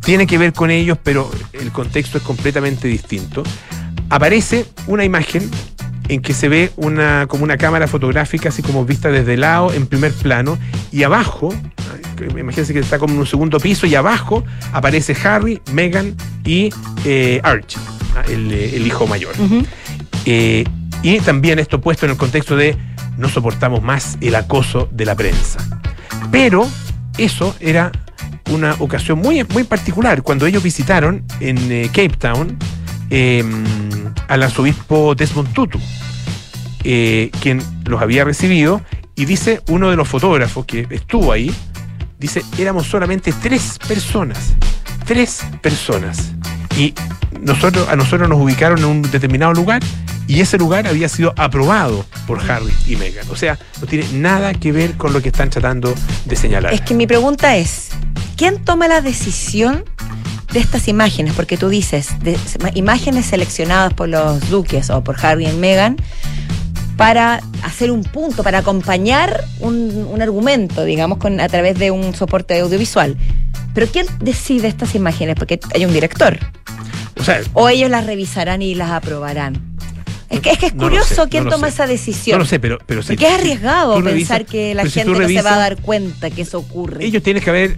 tiene 0.03 0.27
que 0.27 0.37
ver 0.37 0.53
con 0.53 0.71
ellos, 0.71 0.97
pero 1.01 1.29
el 1.53 1.71
contexto 1.71 2.17
es 2.17 2.23
completamente 2.23 2.87
distinto. 2.87 3.43
Aparece 4.09 4.65
una 4.87 5.05
imagen 5.05 5.49
en 6.07 6.21
que 6.21 6.33
se 6.33 6.49
ve 6.49 6.71
una, 6.75 7.27
como 7.27 7.43
una 7.43 7.57
cámara 7.57 7.87
fotográfica, 7.87 8.49
así 8.49 8.61
como 8.61 8.85
vista 8.85 9.09
desde 9.09 9.35
el 9.35 9.41
lado, 9.41 9.71
en 9.71 9.87
primer 9.87 10.11
plano, 10.11 10.57
y 10.91 11.03
abajo, 11.03 11.53
imagínense 12.37 12.73
que 12.73 12.79
está 12.79 12.99
como 12.99 13.13
en 13.13 13.19
un 13.21 13.27
segundo 13.27 13.59
piso, 13.59 13.85
y 13.85 13.95
abajo 13.95 14.43
aparece 14.73 15.15
Harry, 15.23 15.61
Meghan 15.71 16.15
y 16.43 16.69
eh, 17.05 17.39
Archie, 17.43 17.79
el, 18.27 18.51
el, 18.51 18.85
hijo 18.85 19.07
mayor. 19.07 19.33
Uh 19.39 19.47
-huh. 19.47 19.65
eh, 20.25 20.63
y 21.03 21.19
también 21.19 21.59
esto 21.59 21.79
puesto 21.79 22.05
en 22.05 22.11
el 22.11 22.17
contexto 22.17 22.55
de 22.55 22.77
no 23.17 23.29
soportamos 23.29 23.81
más 23.81 24.17
el 24.21 24.35
acoso 24.35 24.89
de 24.91 25.05
la 25.05 25.15
prensa. 25.15 25.59
Pero 26.31 26.67
eso 27.17 27.55
era 27.59 27.91
una 28.49 28.75
ocasión 28.79 29.19
muy, 29.19 29.43
muy 29.45 29.63
particular, 29.63 30.23
cuando 30.23 30.45
ellos 30.45 30.63
visitaron 30.63 31.23
en 31.39 31.71
eh, 31.71 31.87
Cape 31.87 32.15
Town 32.17 32.57
eh, 33.09 33.43
al 34.27 34.43
arzobispo 34.43 35.15
Desmond 35.15 35.53
Tutu, 35.53 35.79
eh, 36.83 37.29
quien 37.41 37.61
los 37.85 38.01
había 38.01 38.23
recibido, 38.23 38.81
y 39.15 39.25
dice 39.25 39.61
uno 39.67 39.89
de 39.89 39.95
los 39.95 40.07
fotógrafos 40.07 40.65
que 40.65 40.87
estuvo 40.89 41.31
ahí, 41.31 41.53
dice, 42.17 42.43
éramos 42.57 42.87
solamente 42.87 43.33
tres 43.41 43.77
personas, 43.87 44.53
tres 45.05 45.43
personas, 45.61 46.31
y 46.77 46.93
nosotros, 47.41 47.87
a 47.89 47.95
nosotros 47.95 48.29
nos 48.29 48.39
ubicaron 48.39 48.79
en 48.79 48.85
un 48.85 49.01
determinado 49.01 49.53
lugar 49.53 49.81
y 50.31 50.39
ese 50.39 50.57
lugar 50.57 50.87
había 50.87 51.09
sido 51.09 51.33
aprobado 51.35 52.05
por 52.25 52.39
Harry 52.49 52.71
y 52.87 52.95
Meghan. 52.95 53.29
O 53.29 53.35
sea, 53.35 53.59
no 53.81 53.85
tiene 53.85 54.07
nada 54.13 54.53
que 54.53 54.71
ver 54.71 54.93
con 54.93 55.11
lo 55.11 55.21
que 55.21 55.27
están 55.27 55.49
tratando 55.49 55.93
de 56.23 56.35
señalar. 56.37 56.73
Es 56.73 56.79
que 56.79 56.93
mi 56.93 57.05
pregunta 57.05 57.57
es, 57.57 57.89
¿quién 58.37 58.63
toma 58.63 58.87
la 58.87 59.01
decisión 59.01 59.83
de 60.53 60.59
estas 60.59 60.87
imágenes? 60.87 61.33
Porque 61.33 61.57
tú 61.57 61.67
dices, 61.67 62.17
de, 62.23 62.37
imágenes 62.75 63.25
seleccionadas 63.25 63.93
por 63.93 64.07
los 64.07 64.49
duques 64.49 64.89
o 64.89 65.03
por 65.03 65.17
Harry 65.21 65.49
y 65.49 65.51
Meghan 65.51 65.97
para 66.95 67.41
hacer 67.63 67.91
un 67.91 68.05
punto, 68.05 68.41
para 68.41 68.59
acompañar 68.59 69.43
un, 69.59 70.07
un 70.09 70.21
argumento, 70.21 70.85
digamos, 70.85 71.17
con, 71.17 71.41
a 71.41 71.49
través 71.49 71.77
de 71.77 71.91
un 71.91 72.15
soporte 72.15 72.57
audiovisual. 72.57 73.17
Pero 73.73 73.85
¿quién 73.87 74.05
decide 74.21 74.69
estas 74.69 74.95
imágenes? 74.95 75.35
Porque 75.35 75.59
hay 75.75 75.83
un 75.83 75.91
director. 75.91 76.39
O, 77.19 77.23
sea, 77.25 77.41
o 77.51 77.67
ellos 77.67 77.89
las 77.89 78.05
revisarán 78.05 78.61
y 78.61 78.75
las 78.75 78.91
aprobarán. 78.91 79.70
Es 80.31 80.39
que 80.39 80.51
es, 80.51 80.57
que 80.57 80.67
es 80.67 80.73
curioso 80.73 81.23
sé, 81.23 81.29
quién 81.29 81.43
no 81.43 81.49
toma 81.49 81.67
sé. 81.67 81.73
esa 81.73 81.87
decisión. 81.87 82.37
No 82.37 82.43
lo 82.43 82.49
sé, 82.49 82.59
pero. 82.59 82.79
pero 82.85 83.01
Porque 83.05 83.27
es 83.27 83.33
arriesgado 83.33 84.01
pensar 84.03 84.45
que 84.45 84.73
la 84.73 84.83
gente 84.83 85.13
si 85.13 85.19
no 85.19 85.27
se 85.27 85.41
va 85.41 85.55
a 85.55 85.57
dar 85.57 85.77
cuenta 85.77 86.29
que 86.29 86.43
eso 86.43 86.59
ocurre. 86.59 87.03
Ellos 87.03 87.21
tienen 87.21 87.43
que 87.43 87.49
haber. 87.49 87.77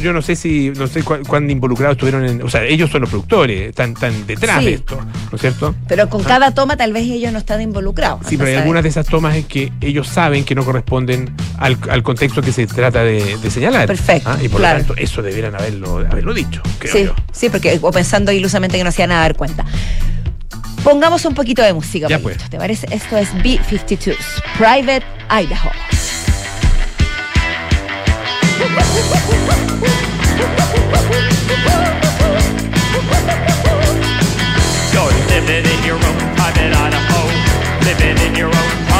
Yo 0.00 0.12
no 0.12 0.22
sé 0.22 0.34
si. 0.34 0.70
No 0.70 0.86
sé 0.86 1.02
cuán, 1.02 1.24
cuán 1.24 1.50
involucrados 1.50 1.96
estuvieron 1.96 2.24
en. 2.24 2.42
O 2.42 2.48
sea, 2.48 2.64
ellos 2.64 2.90
son 2.90 3.02
los 3.02 3.10
productores, 3.10 3.68
están, 3.68 3.92
están 3.92 4.26
detrás 4.26 4.60
sí. 4.60 4.66
de 4.66 4.74
esto, 4.74 4.96
¿no 4.96 5.36
es 5.36 5.40
cierto? 5.40 5.74
Pero 5.86 6.08
con 6.08 6.22
ah. 6.22 6.26
cada 6.26 6.50
toma, 6.52 6.76
tal 6.76 6.92
vez 6.92 7.04
ellos 7.04 7.32
no 7.32 7.38
están 7.38 7.60
involucrados. 7.60 8.20
Sí, 8.26 8.36
pero 8.36 8.48
hay 8.48 8.56
algunas 8.56 8.82
de 8.82 8.88
esas 8.88 9.06
tomas 9.06 9.36
en 9.36 9.44
que 9.44 9.70
ellos 9.80 10.08
saben 10.08 10.44
que 10.44 10.54
no 10.54 10.64
corresponden 10.64 11.34
al, 11.58 11.76
al 11.90 12.02
contexto 12.02 12.40
que 12.40 12.52
se 12.52 12.66
trata 12.66 13.04
de, 13.04 13.36
de 13.36 13.50
señalar. 13.50 13.86
Perfecto. 13.86 14.30
¿ah? 14.30 14.38
Y 14.42 14.48
por 14.48 14.60
claro. 14.60 14.78
lo 14.78 14.84
tanto, 14.86 15.02
eso 15.02 15.22
debieran 15.22 15.54
haberlo, 15.54 15.98
haberlo 15.98 16.32
dicho, 16.32 16.62
creo 16.78 16.92
sí, 16.92 17.04
yo. 17.04 17.14
Sí, 17.32 17.50
porque. 17.50 17.78
O 17.82 17.90
pensando 17.90 18.32
ilusamente 18.32 18.78
que 18.78 18.84
no 18.84 18.92
se 18.92 19.02
iban 19.02 19.12
a 19.12 19.20
dar 19.20 19.36
cuenta. 19.36 19.64
Pongamos 20.84 21.24
un 21.24 21.34
poquito 21.34 21.62
de 21.62 21.72
música. 21.72 22.08
Ya 22.08 22.18
pues. 22.18 22.36
¿Te 22.50 22.58
parece? 22.58 22.86
Esto 22.90 23.16
es 23.16 23.32
B-52's 23.42 24.42
Private 24.58 25.02
Idaho. 25.30 25.70
You're 34.92 35.10
living 35.30 35.64
in 35.64 35.84
your 35.86 35.96
own 35.96 36.36
private 36.36 36.76
Idaho. 36.76 37.22
Living 37.84 38.18
in 38.26 38.34
your 38.36 38.48
own 38.48 38.93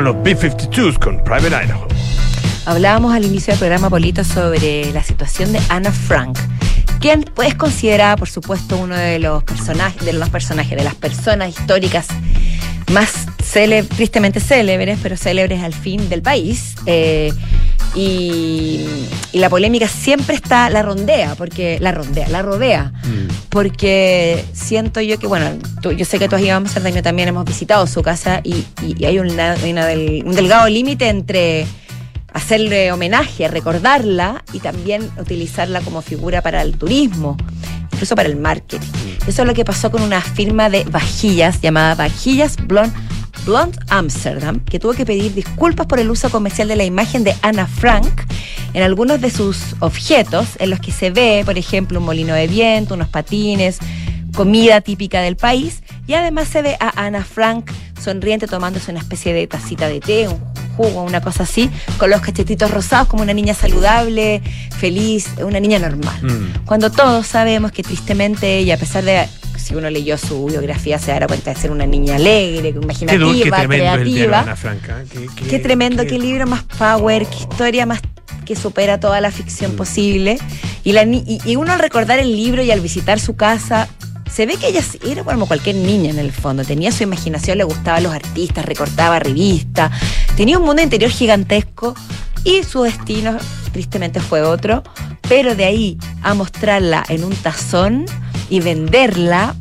Los 0.00 0.22
B-52s 0.22 0.98
con 0.98 1.22
Private 1.24 1.48
Idaho. 1.48 1.86
Hablábamos 2.66 3.14
al 3.14 3.24
inicio 3.24 3.52
del 3.52 3.58
programa, 3.58 3.88
Polito, 3.88 4.24
sobre 4.24 4.92
la 4.92 5.02
situación 5.02 5.52
de 5.52 5.60
Anna 5.68 5.90
Frank, 5.90 6.38
quien 7.00 7.24
es 7.44 7.54
considerada, 7.54 8.16
por 8.16 8.28
supuesto, 8.28 8.76
uno 8.76 8.96
de 8.96 9.18
los 9.18 9.42
personajes, 9.44 10.04
de 10.04 10.12
los 10.12 10.28
personajes, 10.28 10.76
de 10.76 10.84
las 10.84 10.94
personas 10.94 11.48
históricas 11.50 12.08
más 12.92 13.26
tristemente 13.96 14.40
célebres, 14.40 14.98
pero 15.02 15.16
célebres 15.16 15.62
al 15.62 15.74
fin 15.74 16.08
del 16.08 16.22
país. 16.22 16.74
Eh, 16.86 17.32
y, 17.94 18.84
y 19.32 19.38
la 19.38 19.48
polémica 19.50 19.88
siempre 19.88 20.34
está, 20.34 20.70
la 20.70 20.82
rondea, 20.82 21.34
porque 21.36 21.78
la 21.80 21.92
rondea, 21.92 22.28
la 22.28 22.42
rodea, 22.42 22.92
porque 23.48 24.44
siento 24.52 25.00
yo 25.00 25.18
que, 25.18 25.26
bueno, 25.26 25.46
tú- 25.82 25.92
yo 25.92 26.04
sé 26.04 26.18
que 26.18 26.28
tú 26.28 26.36
has 26.36 26.42
ido 26.42 26.52
a 26.54 26.56
Amsterdam 26.56 26.96
y 26.96 27.02
también 27.02 27.28
hemos 27.28 27.44
visitado 27.44 27.86
su 27.86 28.02
casa 28.02 28.40
y, 28.44 28.64
y- 28.82 28.94
y 28.98 29.04
hay 29.04 29.18
una- 29.18 29.56
una 29.68 29.86
del- 29.86 30.22
un 30.24 30.34
delgado 30.34 30.68
límite 30.68 31.08
entre 31.08 31.66
hacerle 32.32 32.92
homenaje, 32.92 33.48
recordarla 33.48 34.44
y 34.52 34.60
también 34.60 35.10
utilizarla 35.18 35.80
como 35.80 36.02
figura 36.02 36.42
para 36.42 36.62
el 36.62 36.76
turismo, 36.76 37.36
incluso 37.92 38.14
para 38.14 38.28
el 38.28 38.36
marketing. 38.36 38.86
Eso 39.26 39.42
es 39.42 39.48
lo 39.48 39.54
que 39.54 39.64
pasó 39.64 39.90
con 39.90 40.02
una 40.02 40.20
firma 40.20 40.68
de 40.70 40.84
vajillas 40.84 41.60
llamada 41.60 41.94
Vajillas 41.94 42.56
Blonde, 42.62 42.92
Blonde 43.48 43.78
Amsterdam, 43.88 44.60
que 44.60 44.78
tuvo 44.78 44.92
que 44.92 45.06
pedir 45.06 45.32
disculpas 45.32 45.86
por 45.86 45.98
el 45.98 46.10
uso 46.10 46.28
comercial 46.28 46.68
de 46.68 46.76
la 46.76 46.84
imagen 46.84 47.24
de 47.24 47.34
Anna 47.40 47.66
Frank 47.66 48.24
en 48.74 48.82
algunos 48.82 49.22
de 49.22 49.30
sus 49.30 49.74
objetos, 49.80 50.48
en 50.58 50.68
los 50.68 50.80
que 50.80 50.92
se 50.92 51.08
ve, 51.08 51.40
por 51.46 51.56
ejemplo, 51.56 51.98
un 51.98 52.04
molino 52.04 52.34
de 52.34 52.46
viento, 52.46 52.92
unos 52.92 53.08
patines, 53.08 53.78
comida 54.36 54.82
típica 54.82 55.22
del 55.22 55.36
país, 55.36 55.82
y 56.08 56.14
además 56.14 56.48
se 56.48 56.62
ve 56.62 56.76
a 56.80 56.92
Anna 57.06 57.22
Frank 57.24 57.70
sonriente 58.02 58.46
tomándose 58.48 58.90
una 58.90 59.00
especie 59.00 59.32
de 59.32 59.46
tacita 59.46 59.86
de 59.88 60.00
té, 60.00 60.26
un 60.28 60.38
jugo, 60.76 61.02
una 61.02 61.20
cosa 61.20 61.42
así, 61.44 61.70
con 61.98 62.10
los 62.10 62.20
cachetitos 62.20 62.70
rosados 62.70 63.06
como 63.08 63.22
una 63.22 63.34
niña 63.34 63.54
saludable, 63.54 64.40
feliz, 64.78 65.28
una 65.44 65.60
niña 65.60 65.78
normal. 65.78 66.16
Mm. 66.22 66.64
Cuando 66.64 66.90
todos 66.90 67.26
sabemos 67.26 67.70
que 67.72 67.82
tristemente 67.82 68.58
ella, 68.58 68.74
a 68.74 68.78
pesar 68.78 69.04
de 69.04 69.28
si 69.56 69.74
uno 69.74 69.90
leyó 69.90 70.16
su 70.16 70.46
biografía, 70.46 70.98
se 71.00 71.10
dará 71.10 71.26
cuenta 71.26 71.52
de 71.52 71.60
ser 71.60 71.70
una 71.72 71.84
niña 71.84 72.14
alegre, 72.16 72.62
Qué, 72.62 72.72
du- 72.72 72.80
qué 72.80 72.84
imaginativa, 72.84 73.56
tremendo 73.58 73.92
creativa. 74.02 74.38
Ana 74.40 74.56
Franca. 74.56 75.02
Qué, 75.12 75.26
qué- 75.36 75.44
Qué 75.48 75.58
tremendo, 75.58 76.06
qué- 76.06 76.18
libro 76.18 76.46
más 76.46 76.62
power, 76.78 77.26
qué 77.26 77.36
historia 77.36 77.84
más 77.84 78.00
que 78.46 78.54
supera 78.56 78.98
toda 79.00 79.20
la 79.20 79.30
ficción 79.32 79.72
Mm. 79.72 79.76
posible. 79.76 80.38
Y, 80.84 80.92
la 80.92 81.02
y, 81.02 81.40
y 81.44 81.56
uno 81.56 81.72
al 81.72 81.80
recordar 81.80 82.18
el 82.20 82.34
libro 82.34 82.62
y 82.62 82.70
al 82.70 82.80
visitar 82.80 83.18
su 83.20 83.34
casa, 83.36 83.88
se 84.30 84.46
ve 84.46 84.56
que 84.56 84.68
ella 84.68 84.82
era 85.06 85.24
como 85.24 85.46
cualquier 85.46 85.76
niña 85.76 86.10
en 86.10 86.18
el 86.18 86.32
fondo. 86.32 86.64
Tenía 86.64 86.92
su 86.92 87.02
imaginación, 87.02 87.58
le 87.58 87.64
gustaban 87.64 88.02
los 88.02 88.12
artistas, 88.14 88.64
recortaba 88.64 89.18
revistas, 89.18 89.90
tenía 90.36 90.58
un 90.58 90.64
mundo 90.64 90.82
interior 90.82 91.10
gigantesco 91.10 91.94
y 92.44 92.62
su 92.62 92.82
destino 92.82 93.36
tristemente 93.72 94.20
fue 94.20 94.42
otro. 94.42 94.82
Pero 95.28 95.54
de 95.54 95.64
ahí 95.64 95.98
a 96.22 96.34
mostrarla 96.34 97.04
en 97.08 97.24
un 97.24 97.34
tazón 97.36 98.06
y 98.48 98.60
venderla 98.60 99.54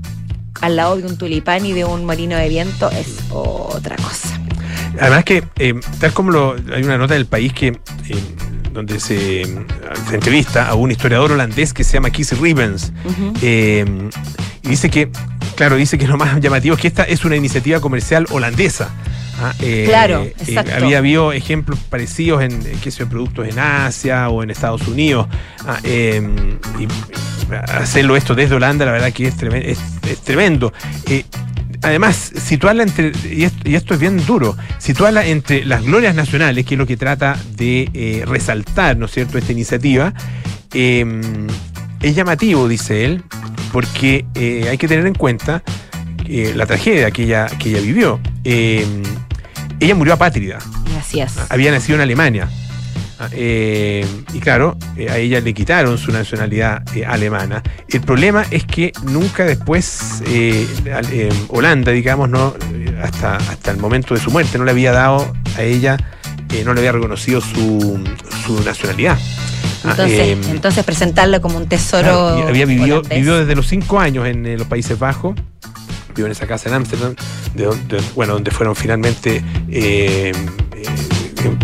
al 0.62 0.76
lado 0.78 0.96
de 0.98 1.06
un 1.06 1.18
tulipán 1.18 1.66
y 1.66 1.74
de 1.74 1.84
un 1.86 2.06
molino 2.06 2.36
de 2.38 2.48
viento 2.50 2.90
es 2.92 3.20
otra 3.30 3.96
cosa. 3.98 4.40
Además 5.00 5.26
que, 5.26 5.44
eh, 5.60 5.74
tal 6.00 6.14
como 6.14 6.32
lo- 6.32 6.56
hay 6.74 6.84
una 6.84 6.98
nota 6.98 7.14
del 7.14 7.26
país 7.28 7.54
que 7.54 7.68
eh, 7.68 8.24
donde 8.78 9.00
se, 9.00 9.44
se 10.08 10.14
entrevista 10.16 10.68
a 10.70 10.76
un 10.76 10.92
historiador 10.92 11.32
holandés 11.32 11.74
que 11.74 11.84
se 11.84 11.94
llama 11.94 12.12
Keith 12.12 12.32
Rivens, 12.40 12.92
eh, 13.42 13.84
y 14.62 14.70
dice 14.70 14.90
que, 14.92 15.10
claro, 15.56 15.76
dice 15.78 15.98
que 15.98 16.08
lo 16.08 16.16
más 16.16 16.40
llamativo 16.40 16.76
es 16.76 16.82
que 16.82 16.88
esta 16.88 17.04
es 17.04 17.26
una 17.26 17.36
iniciativa 17.36 17.80
comercial 17.82 18.28
holandesa. 18.30 18.90
Ah, 19.42 19.54
eh, 19.62 19.86
Claro, 19.88 20.22
eh, 20.24 20.36
exacto. 20.48 20.74
había 20.76 21.00
habido 21.00 21.32
ejemplos 21.34 21.80
parecidos 21.90 22.44
en, 22.44 22.62
sé 22.80 22.92
yo, 22.92 23.08
productos 23.10 23.48
en 23.48 23.58
Asia 23.60 24.30
o 24.30 24.44
en 24.44 24.52
Estados 24.52 24.88
Unidos. 24.88 25.28
Ah, 25.66 25.80
eh, 25.84 26.22
y 26.80 26.88
hacerlo 27.68 28.16
esto 28.16 28.36
desde 28.36 28.54
Holanda, 28.56 28.86
la 28.86 28.92
verdad 28.92 29.12
que 29.12 29.28
es, 29.28 29.36
tremen- 29.38 29.64
es- 29.66 29.80
es 30.10 30.20
tremendo. 30.22 30.72
Además, 31.84 32.32
situarla 32.36 32.84
entre, 32.84 33.12
y 33.32 33.44
esto, 33.44 33.70
y 33.70 33.76
esto 33.76 33.94
es 33.94 34.00
bien 34.00 34.24
duro, 34.26 34.56
situarla 34.80 35.26
entre 35.26 35.64
las 35.66 35.84
glorias 35.84 36.16
nacionales, 36.16 36.66
que 36.66 36.76
es 36.76 36.78
lo 36.80 36.88
que 36.88 36.98
trata 36.98 37.38
de 37.56 37.90
eh, 37.94 38.24
resaltar, 38.26 38.98
¿no 38.98 39.06
es 39.06 39.12
cierto?, 39.12 39.38
esta 39.38 39.52
iniciativa, 39.52 40.14
eh, 40.74 41.06
es 42.02 42.16
llamativo, 42.16 42.68
dice 42.68 43.06
él, 43.06 43.24
porque 43.72 44.26
eh, 44.36 44.68
hay 44.70 44.78
que 44.78 44.88
tener 44.88 45.06
en 45.06 45.14
cuenta 45.16 45.64
eh, 46.26 46.54
la 46.56 46.66
tragedia 46.66 47.12
que 47.12 47.24
ella, 47.24 47.46
que 47.60 47.70
ella 47.70 47.82
vivió. 47.82 48.20
Eh, 48.44 48.86
ella 49.80 49.96
murió 49.96 50.14
apátrida, 50.14 50.58
Así 51.00 51.20
es. 51.22 51.34
había 51.50 51.72
nacido 51.72 51.96
en 51.96 52.02
Alemania. 52.02 52.50
Ah, 53.20 53.30
eh, 53.32 54.06
y 54.34 54.40
claro, 54.40 54.78
eh, 54.96 55.10
a 55.10 55.18
ella 55.18 55.42
le 55.42 55.54
quitaron 55.54 55.98
su 55.98 56.12
nacionalidad 56.12 56.84
eh, 56.96 57.06
alemana. 57.06 57.64
El 57.90 58.02
problema 58.02 58.46
es 58.52 58.64
que 58.66 58.94
nunca 59.04 59.44
después 59.44 60.22
Holanda, 61.48 61.92
digamos, 61.92 62.30
no 62.30 62.54
hasta, 63.02 63.38
hasta 63.38 63.72
el 63.72 63.78
momento 63.78 64.14
de 64.14 64.20
su 64.20 64.30
muerte, 64.30 64.58
no 64.58 64.66
le 64.66 64.72
había 64.72 64.92
dado 64.92 65.34
a 65.58 65.64
ella, 65.64 65.98
no 66.64 66.74
le 66.74 66.82
había 66.82 66.92
reconocido 66.92 67.42
su, 67.42 68.04
su 68.46 68.64
nacionalidad. 68.64 69.18
Ah, 69.84 69.92
Entonces, 69.92 70.38
entonces 70.50 70.84
presentarlo 70.84 71.42
como 71.42 71.58
un 71.58 71.68
tesoro. 71.68 72.04
Claro, 72.04 72.48
había 72.48 72.66
vivido, 72.66 73.02
vivió 73.04 73.38
desde 73.38 73.56
los 73.56 73.68
cinco 73.68 74.00
años 74.00 74.28
en 74.28 74.58
los 74.58 74.68
Países 74.68 74.98
Bajos. 74.98 75.36
Vivió 76.10 76.26
en 76.26 76.32
esa 76.32 76.48
casa 76.48 76.70
en 76.70 76.76
Ámsterdam, 76.76 77.16
de 77.54 77.70
bueno, 78.16 78.34
donde 78.34 78.50
fueron 78.52 78.76
finalmente 78.76 79.44
eh, 79.70 80.32
eh, 80.76 80.86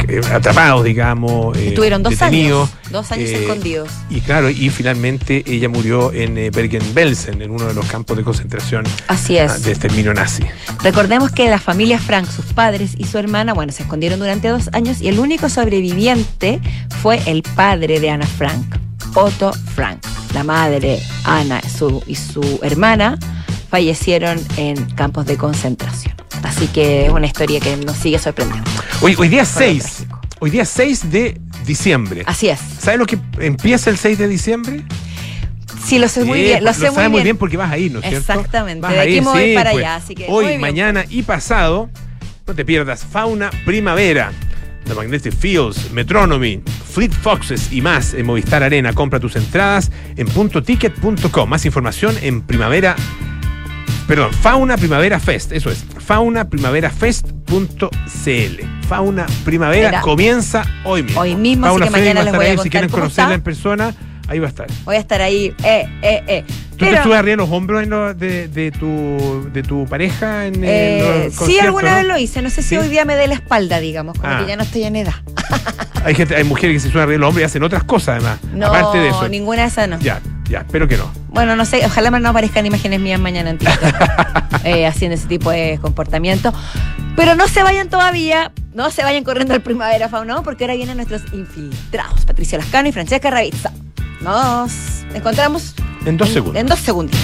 eh, 0.07 0.21
atrapados, 0.31 0.83
digamos. 0.83 1.57
eh, 1.57 1.69
Estuvieron 1.69 2.03
dos 2.03 2.11
detenidos. 2.17 2.69
años. 2.69 2.91
Dos 2.91 3.11
años 3.11 3.29
eh, 3.29 3.41
escondidos. 3.41 3.89
Y 4.09 4.21
claro, 4.21 4.49
y 4.49 4.69
finalmente 4.69 5.43
ella 5.47 5.69
murió 5.69 6.11
en 6.13 6.35
Bergen-Belsen, 6.51 7.41
en 7.41 7.51
uno 7.51 7.65
de 7.65 7.73
los 7.73 7.85
campos 7.87 8.15
de 8.17 8.23
concentración 8.23 8.85
Así 9.07 9.37
ah, 9.37 9.45
es. 9.45 9.63
de 9.63 9.71
exterminio 9.71 10.13
nazi. 10.13 10.43
Recordemos 10.83 11.31
que 11.31 11.49
la 11.49 11.59
familia 11.59 11.97
Frank, 11.99 12.27
sus 12.29 12.45
padres 12.53 12.93
y 12.97 13.05
su 13.05 13.17
hermana, 13.17 13.53
bueno, 13.53 13.71
se 13.71 13.83
escondieron 13.83 14.19
durante 14.19 14.47
dos 14.47 14.69
años 14.73 15.01
y 15.01 15.07
el 15.07 15.19
único 15.19 15.49
sobreviviente 15.49 16.59
fue 17.01 17.21
el 17.25 17.41
padre 17.43 17.99
de 17.99 18.09
Ana 18.09 18.27
Frank, 18.27 18.75
Otto 19.15 19.53
Frank. 19.75 19.99
La 20.33 20.43
madre, 20.43 20.99
Ana 21.25 21.61
su, 21.69 22.03
y 22.07 22.15
su 22.15 22.59
hermana 22.63 23.17
fallecieron 23.69 24.39
en 24.57 24.83
campos 24.91 25.25
de 25.25 25.37
concentración. 25.37 26.13
Así 26.43 26.67
que 26.67 27.05
es 27.07 27.11
una 27.11 27.25
historia 27.25 27.59
que 27.59 27.75
nos 27.77 27.97
sigue 27.97 28.19
sorprendiendo. 28.19 28.69
Hoy, 29.01 29.15
hoy 29.17 29.29
día 29.29 29.45
Fue 29.45 29.65
6, 29.65 29.83
trágico. 29.83 30.21
hoy 30.39 30.49
día 30.49 30.65
6 30.65 31.11
de 31.11 31.41
diciembre. 31.65 32.23
Así 32.25 32.49
es. 32.49 32.59
¿Sabes 32.79 32.99
lo 32.99 33.05
que 33.05 33.17
empieza 33.39 33.89
el 33.89 33.97
6 33.97 34.17
de 34.17 34.27
diciembre? 34.27 34.83
Sí, 35.85 35.99
lo 35.99 36.07
sé 36.07 36.23
muy 36.23 36.41
bien. 36.41 36.63
Lo 36.63 36.71
pues, 36.73 36.93
sé 36.93 37.09
muy 37.09 37.23
bien. 37.23 37.37
porque 37.37 37.57
vas 37.57 37.71
a 37.71 37.77
ir, 37.77 37.91
¿no 37.91 37.99
es 37.99 38.05
cierto? 38.07 38.31
Exactamente, 38.31 38.81
Vas 38.81 38.93
de 38.93 38.99
aquí 39.01 39.11
ir, 39.15 39.21
me 39.21 39.29
voy 39.29 39.49
sí, 39.49 39.55
para 39.55 39.71
pues. 39.71 39.83
allá, 39.83 39.95
así 39.95 40.15
que 40.15 40.25
Hoy, 40.29 40.57
mañana 40.57 41.05
y 41.09 41.23
pasado, 41.23 41.89
no 42.47 42.53
te 42.55 42.63
pierdas 42.63 43.05
Fauna 43.05 43.49
Primavera, 43.65 44.31
The 44.85 44.93
Magnetic 44.93 45.33
Fields, 45.33 45.91
Metronomy, 45.91 46.61
Fleet 46.93 47.11
Foxes 47.11 47.71
y 47.71 47.81
más 47.81 48.13
en 48.13 48.25
Movistar 48.25 48.63
Arena. 48.63 48.93
Compra 48.93 49.19
tus 49.19 49.35
entradas 49.35 49.91
en 50.15 50.27
puntoticket.com. 50.27 51.49
Más 51.49 51.65
información 51.65 52.15
en 52.21 52.41
primavera. 52.41 52.95
Perdón, 54.07 54.31
Fauna 54.33 54.77
Primavera 54.77 55.19
Fest, 55.19 55.51
eso 55.53 55.69
es. 55.71 55.83
FaunaPrimaveraFest.cl. 55.99 58.63
Fauna 58.87 59.25
Primavera 59.45 60.01
comienza 60.01 60.65
hoy 60.83 61.03
mismo. 61.03 61.21
Hoy 61.21 61.35
mismo, 61.35 61.65
así 61.65 61.71
Fauna 61.71 61.85
que 61.85 61.91
Freddy 61.91 62.07
mañana 62.09 62.19
va 62.19 62.21
a 62.21 62.25
les 62.25 62.33
estar 62.33 62.39
voy 62.39 62.45
a 62.45 62.49
ahí, 62.51 62.57
Si 62.63 62.69
quieren 62.69 62.89
cómo 62.89 63.01
conocerla 63.03 63.23
está. 63.29 63.35
en 63.35 63.41
persona, 63.41 63.93
ahí 64.27 64.39
va 64.39 64.47
a 64.47 64.49
estar. 64.49 64.67
Voy 64.83 64.95
a 64.95 64.99
estar 64.99 65.21
ahí. 65.21 65.55
Eh, 65.63 65.87
eh, 66.01 66.23
eh. 66.27 66.43
¿Tú 66.71 66.85
te 66.85 66.91
Pero- 66.91 67.03
subes 67.03 67.17
arriba 67.17 67.33
en 67.33 67.39
los 67.39 67.49
hombros 67.49 67.83
en 67.83 67.89
lo- 67.91 68.13
de, 68.13 68.47
de 68.49 68.71
tu, 68.71 69.49
de 69.53 69.63
tu 69.63 69.85
pareja 69.85 70.47
en, 70.47 70.61
Eh, 70.63 71.23
los 71.25 71.33
sí, 71.33 71.37
conciertos, 71.39 71.65
alguna 71.67 71.91
no? 71.91 71.95
vez 71.97 72.05
lo 72.07 72.17
hice. 72.17 72.41
No 72.41 72.49
sé 72.49 72.61
si 72.61 72.69
¿Sí? 72.69 72.77
hoy 72.77 72.89
día 72.89 73.05
me 73.05 73.15
dé 73.15 73.27
la 73.27 73.35
espalda, 73.35 73.79
digamos, 73.79 74.17
como 74.19 74.33
Ah. 74.33 74.39
que 74.39 74.47
ya 74.47 74.57
no 74.57 74.63
estoy 74.63 74.83
en 74.83 74.95
edad. 74.97 75.13
Hay, 76.05 76.15
gente, 76.15 76.35
hay 76.35 76.43
mujeres 76.43 76.75
que 76.75 76.79
se 76.81 76.87
suben 76.89 77.03
arriba 77.03 77.13
de 77.13 77.17
los 77.19 77.27
hombros 77.29 77.41
y 77.41 77.45
hacen 77.45 77.63
otras 77.63 77.83
cosas 77.83 78.15
además. 78.17 78.39
No, 78.53 78.67
aparte 78.67 78.97
de 78.99 79.09
eso. 79.09 79.27
ninguna 79.29 79.61
de 79.63 79.67
esas 79.67 79.87
no. 79.87 79.99
Ya, 79.99 80.21
ya, 80.49 80.59
espero 80.59 80.87
que 80.87 80.97
no. 80.97 81.11
Bueno, 81.29 81.55
no 81.55 81.65
sé, 81.65 81.81
ojalá 81.85 82.11
no 82.11 82.29
aparezcan 82.29 82.65
imágenes 82.65 82.99
mías 82.99 83.19
mañana 83.19 83.49
en 83.49 83.57
TikTok 83.57 83.83
eh, 84.65 84.85
haciendo 84.85 85.15
ese 85.15 85.27
tipo 85.27 85.49
de 85.51 85.79
comportamiento. 85.81 86.53
Pero 87.15 87.35
no 87.35 87.47
se 87.47 87.63
vayan 87.63 87.89
todavía, 87.89 88.51
no 88.73 88.89
se 88.91 89.03
vayan 89.03 89.23
corriendo 89.23 89.53
al 89.53 89.61
Primavera 89.61 90.09
Fauna, 90.09 90.41
porque 90.41 90.63
ahora 90.63 90.75
vienen 90.75 90.97
nuestros 90.97 91.21
infiltrados, 91.33 92.25
Patricia 92.25 92.57
Lascano 92.57 92.89
y 92.89 92.91
Francesca 92.91 93.29
Ravizza. 93.29 93.71
Nos 94.21 94.71
encontramos 95.13 95.75
En 96.05 96.17
dos 96.17 96.29
en- 96.29 96.33
segundos. 96.33 96.59
En 96.61 96.67
dos 96.67 96.79
segundos. 96.79 97.19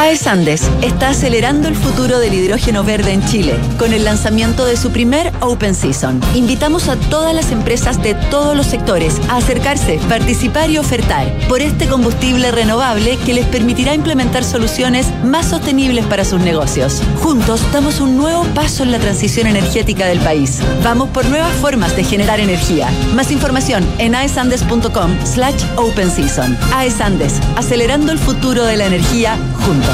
AES 0.00 0.26
Andes 0.26 0.62
está 0.80 1.10
acelerando 1.10 1.68
el 1.68 1.76
futuro 1.76 2.20
del 2.20 2.32
hidrógeno 2.32 2.82
verde 2.82 3.12
en 3.12 3.22
Chile 3.26 3.54
con 3.78 3.92
el 3.92 4.04
lanzamiento 4.04 4.64
de 4.64 4.78
su 4.78 4.90
primer 4.92 5.30
Open 5.40 5.74
Season. 5.74 6.18
Invitamos 6.34 6.88
a 6.88 6.96
todas 6.96 7.34
las 7.34 7.52
empresas 7.52 8.02
de 8.02 8.14
todos 8.14 8.56
los 8.56 8.64
sectores 8.64 9.20
a 9.28 9.36
acercarse, 9.36 10.00
participar 10.08 10.70
y 10.70 10.78
ofertar 10.78 11.30
por 11.50 11.60
este 11.60 11.86
combustible 11.86 12.50
renovable 12.50 13.18
que 13.26 13.34
les 13.34 13.44
permitirá 13.44 13.92
implementar 13.92 14.42
soluciones 14.42 15.06
más 15.22 15.50
sostenibles 15.50 16.06
para 16.06 16.24
sus 16.24 16.40
negocios. 16.40 17.02
Juntos 17.22 17.60
damos 17.70 18.00
un 18.00 18.16
nuevo 18.16 18.44
paso 18.54 18.84
en 18.84 18.92
la 18.92 18.98
transición 18.98 19.48
energética 19.48 20.06
del 20.06 20.20
país. 20.20 20.60
Vamos 20.82 21.10
por 21.10 21.26
nuevas 21.26 21.52
formas 21.56 21.94
de 21.94 22.04
generar 22.04 22.40
energía. 22.40 22.88
Más 23.14 23.30
información 23.30 23.86
en 23.98 24.14
aesandes.com 24.14 25.10
slash 25.26 25.62
open 25.76 26.10
season. 26.10 26.56
AES 26.72 27.02
Andes, 27.02 27.34
acelerando 27.56 28.12
el 28.12 28.18
futuro 28.18 28.64
de 28.64 28.78
la 28.78 28.86
energía 28.86 29.36
juntos. 29.66 29.89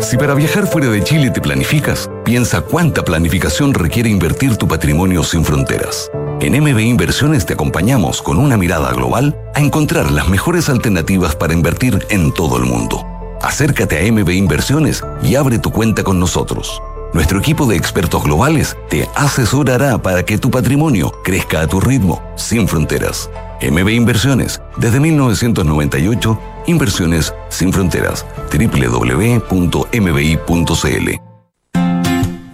Si 0.00 0.16
para 0.16 0.34
viajar 0.34 0.66
fuera 0.66 0.88
de 0.88 1.02
Chile 1.02 1.30
te 1.30 1.40
planificas, 1.40 2.08
piensa 2.24 2.60
cuánta 2.60 3.04
planificación 3.04 3.74
requiere 3.74 4.08
invertir 4.08 4.56
tu 4.56 4.68
patrimonio 4.68 5.24
sin 5.24 5.44
fronteras. 5.44 6.10
En 6.40 6.62
MB 6.62 6.78
Inversiones 6.78 7.44
te 7.44 7.54
acompañamos 7.54 8.22
con 8.22 8.38
una 8.38 8.56
mirada 8.56 8.92
global 8.92 9.36
a 9.54 9.60
encontrar 9.60 10.12
las 10.12 10.28
mejores 10.28 10.68
alternativas 10.68 11.34
para 11.34 11.54
invertir 11.54 12.06
en 12.10 12.32
todo 12.32 12.58
el 12.58 12.66
mundo. 12.66 13.04
Acércate 13.42 13.98
a 13.98 14.12
MB 14.12 14.30
Inversiones 14.30 15.02
y 15.22 15.34
abre 15.34 15.58
tu 15.58 15.72
cuenta 15.72 16.04
con 16.04 16.20
nosotros. 16.20 16.80
Nuestro 17.12 17.38
equipo 17.38 17.66
de 17.66 17.76
expertos 17.76 18.22
globales 18.22 18.76
te 18.90 19.08
asesorará 19.14 19.98
para 19.98 20.24
que 20.24 20.38
tu 20.38 20.50
patrimonio 20.50 21.10
crezca 21.24 21.62
a 21.62 21.66
tu 21.66 21.80
ritmo, 21.80 22.22
sin 22.36 22.68
fronteras. 22.68 23.30
MB 23.62 23.88
Inversiones, 23.88 24.60
desde 24.78 25.00
1998, 25.00 26.38
Inversiones 26.66 27.32
sin 27.48 27.72
fronteras. 27.72 28.26
www.mbi.cl 28.50 29.46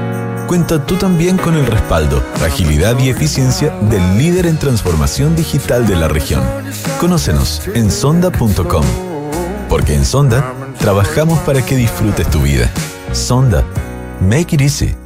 Cuenta 0.46 0.84
tú 0.84 0.96
también 0.96 1.38
con 1.38 1.54
el 1.54 1.66
respaldo, 1.66 2.22
agilidad 2.44 2.98
y 2.98 3.08
eficiencia 3.08 3.70
del 3.80 4.18
líder 4.18 4.46
en 4.46 4.58
transformación 4.58 5.34
digital 5.34 5.86
de 5.86 5.96
la 5.96 6.08
región. 6.08 6.42
Conócenos 7.00 7.62
en 7.74 7.90
sonda.com. 7.90 8.84
Porque 9.68 9.94
en 9.94 10.04
Sonda 10.04 10.52
trabajamos 10.78 11.38
para 11.40 11.64
que 11.64 11.76
disfrutes 11.76 12.30
tu 12.30 12.40
vida. 12.40 12.70
Sonda. 13.12 13.64
Make 14.20 14.54
it 14.54 14.60
easy. 14.60 15.03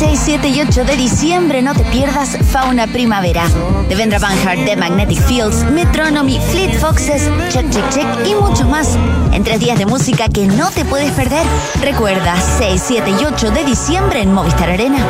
6, 0.00 0.18
7 0.24 0.48
y 0.48 0.60
8 0.62 0.84
de 0.84 0.96
diciembre 0.96 1.60
no 1.60 1.74
te 1.74 1.84
pierdas 1.84 2.38
Fauna 2.50 2.86
Primavera. 2.86 3.46
De 3.86 3.94
Vendra 3.94 4.18
Banhart, 4.18 4.64
The 4.64 4.74
Magnetic 4.74 5.20
Fields, 5.26 5.62
Metronomy, 5.70 6.40
Fleet 6.40 6.72
Foxes, 6.78 7.28
Check 7.50 7.68
Check 7.68 7.86
Check 7.90 8.06
y 8.26 8.34
mucho 8.34 8.64
más. 8.64 8.96
En 9.34 9.44
tres 9.44 9.60
días 9.60 9.78
de 9.78 9.84
música 9.84 10.30
que 10.30 10.46
no 10.46 10.70
te 10.70 10.86
puedes 10.86 11.12
perder. 11.12 11.44
Recuerda, 11.82 12.34
6, 12.40 12.82
7 12.82 13.10
y 13.10 13.26
8 13.26 13.50
de 13.50 13.62
diciembre 13.64 14.22
en 14.22 14.32
Movistar 14.32 14.70
Arena. 14.70 15.04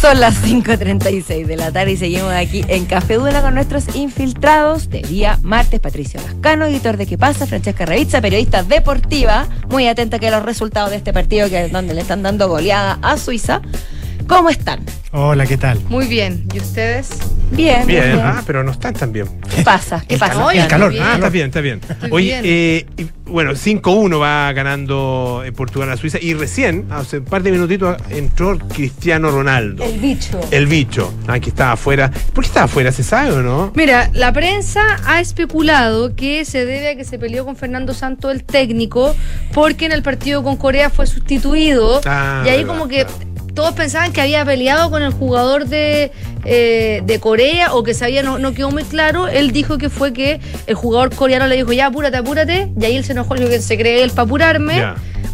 Son 0.00 0.20
las 0.20 0.40
5.36 0.40 1.46
de 1.46 1.56
la 1.56 1.72
tarde 1.72 1.94
y 1.94 1.96
seguimos 1.96 2.32
aquí 2.32 2.64
en 2.68 2.86
Café 2.86 3.14
Duna 3.14 3.42
con 3.42 3.54
nuestros 3.54 3.96
infiltrados 3.96 4.88
de 4.88 5.02
día 5.02 5.40
martes. 5.42 5.80
Patricio 5.80 6.20
Lascano, 6.20 6.66
editor 6.66 6.96
de 6.96 7.06
¿Qué 7.06 7.18
pasa? 7.18 7.44
Francesca 7.48 7.86
Ravizza, 7.86 8.20
periodista 8.20 8.62
deportiva, 8.62 9.48
muy 9.68 9.88
atenta 9.88 10.20
que 10.20 10.30
los 10.30 10.44
resultados 10.44 10.90
de 10.90 10.98
este 10.98 11.12
partido 11.12 11.50
que 11.50 11.68
donde 11.70 11.92
le 11.92 12.02
están 12.02 12.22
dando 12.22 12.48
goleada 12.48 13.00
a 13.02 13.16
Suiza. 13.16 13.60
¿Cómo 14.28 14.48
están? 14.48 14.86
Hola, 15.10 15.44
¿qué 15.46 15.56
tal? 15.56 15.80
Muy 15.88 16.06
bien. 16.06 16.46
¿Y 16.54 16.58
ustedes? 16.58 17.08
Bien, 17.50 17.86
Bien, 17.86 18.04
bien. 18.12 18.20
ah, 18.22 18.42
pero 18.46 18.62
no 18.62 18.72
están 18.72 18.94
tan 18.94 19.12
bien. 19.12 19.26
¿Qué 19.54 19.62
pasa? 19.62 20.04
¿Qué 20.06 20.16
pasa? 20.18 20.34
calor, 20.34 20.54
el 20.54 20.66
calor. 20.68 20.90
bien. 20.92 21.02
Ah, 21.04 21.14
está 21.14 21.28
bien, 21.28 21.46
está 21.46 21.60
bien. 21.60 21.80
Estoy 21.88 22.10
Oye, 22.12 22.40
eh, 22.44 22.86
bueno, 23.26 23.52
5-1 23.52 24.20
va 24.20 24.52
ganando 24.52 25.42
en 25.44 25.54
Portugal 25.54 25.90
a 25.90 25.96
Suiza 25.96 26.18
y 26.20 26.34
recién, 26.34 26.86
hace 26.90 27.18
un 27.18 27.24
par 27.24 27.42
de 27.42 27.50
minutitos, 27.50 27.96
entró 28.10 28.56
Cristiano 28.58 29.30
Ronaldo. 29.30 29.84
El 29.84 29.98
bicho. 29.98 30.40
El 30.50 30.66
bicho, 30.66 31.12
ah, 31.26 31.38
que 31.38 31.50
estaba 31.50 31.72
afuera. 31.72 32.10
¿Por 32.32 32.44
qué 32.44 32.48
estaba 32.48 32.64
afuera? 32.66 32.92
¿Se 32.92 33.02
sabe 33.02 33.32
o 33.32 33.42
no? 33.42 33.72
Mira, 33.74 34.10
la 34.14 34.32
prensa 34.32 34.80
ha 35.06 35.20
especulado 35.20 36.14
que 36.16 36.44
se 36.44 36.64
debe 36.64 36.88
a 36.90 36.96
que 36.96 37.04
se 37.04 37.18
peleó 37.18 37.44
con 37.44 37.56
Fernando 37.56 37.92
Santos, 37.94 38.32
el 38.32 38.44
técnico, 38.44 39.14
porque 39.52 39.86
en 39.86 39.92
el 39.92 40.02
partido 40.02 40.42
con 40.42 40.56
Corea 40.56 40.90
fue 40.90 41.06
sustituido. 41.06 42.00
Ah, 42.06 42.42
y 42.44 42.48
ahí 42.48 42.58
verdad, 42.58 42.68
como 42.72 42.88
que 42.88 43.06
todos 43.58 43.74
pensaban 43.74 44.12
que 44.12 44.20
había 44.20 44.44
peleado 44.44 44.88
con 44.88 45.02
el 45.02 45.10
jugador 45.10 45.66
de, 45.66 46.12
eh, 46.44 47.02
de 47.04 47.18
Corea 47.18 47.74
o 47.74 47.82
que 47.82 47.92
sabía, 47.92 48.22
no, 48.22 48.38
no 48.38 48.54
quedó 48.54 48.70
muy 48.70 48.84
claro. 48.84 49.26
Él 49.26 49.50
dijo 49.50 49.78
que 49.78 49.90
fue 49.90 50.12
que 50.12 50.38
el 50.68 50.76
jugador 50.76 51.12
coreano 51.12 51.48
le 51.48 51.56
dijo, 51.56 51.72
ya, 51.72 51.86
apúrate, 51.86 52.18
apúrate. 52.18 52.70
Y 52.80 52.84
ahí 52.84 52.96
él 52.96 53.02
se 53.02 53.14
enojó, 53.14 53.34
dijo 53.34 53.48
que 53.48 53.60
se 53.60 53.76
cree 53.76 54.04
él 54.04 54.10
para 54.10 54.26
apurarme. 54.26 54.84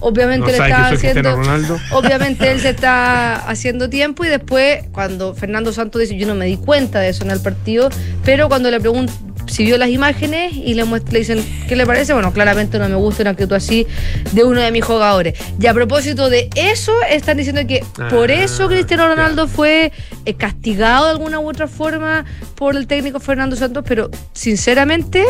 Obviamente 0.00 0.38
No 0.38 0.46
que 0.46 0.52
estaba 0.52 0.88
haciendo. 0.88 1.36
Obviamente 1.92 2.50
él 2.50 2.60
se 2.60 2.70
está 2.70 3.46
haciendo 3.46 3.90
tiempo 3.90 4.24
y 4.24 4.28
después, 4.28 4.84
cuando 4.92 5.34
Fernando 5.34 5.74
Santos 5.74 6.00
dice, 6.00 6.16
yo 6.16 6.26
no 6.26 6.34
me 6.34 6.46
di 6.46 6.56
cuenta 6.56 7.00
de 7.00 7.10
eso 7.10 7.24
en 7.24 7.30
el 7.30 7.40
partido, 7.40 7.90
pero 8.24 8.48
cuando 8.48 8.70
le 8.70 8.80
pregunto 8.80 9.12
si 9.46 9.64
vio 9.64 9.78
las 9.78 9.88
imágenes 9.90 10.52
y 10.54 10.74
le, 10.74 10.84
le 10.84 11.18
dicen, 11.18 11.44
¿qué 11.68 11.76
le 11.76 11.86
parece? 11.86 12.12
Bueno, 12.12 12.32
claramente 12.32 12.78
no 12.78 12.88
me 12.88 12.96
gusta 12.96 13.22
una 13.22 13.30
actitud 13.30 13.52
así 13.54 13.86
de 14.32 14.44
uno 14.44 14.60
de 14.60 14.70
mis 14.70 14.84
jugadores. 14.84 15.38
Y 15.60 15.66
a 15.66 15.74
propósito 15.74 16.30
de 16.30 16.48
eso, 16.54 16.92
están 17.08 17.36
diciendo 17.36 17.62
que 17.66 17.84
por 18.10 18.30
Ah, 18.30 18.34
eso 18.34 18.68
Cristiano 18.68 19.06
Ronaldo 19.06 19.46
fue 19.48 19.92
eh, 20.24 20.34
castigado 20.34 21.06
de 21.06 21.10
alguna 21.12 21.38
u 21.40 21.48
otra 21.48 21.68
forma 21.68 22.24
por 22.54 22.76
el 22.76 22.86
técnico 22.86 23.20
Fernando 23.20 23.56
Santos, 23.56 23.84
pero 23.86 24.10
sinceramente, 24.32 25.24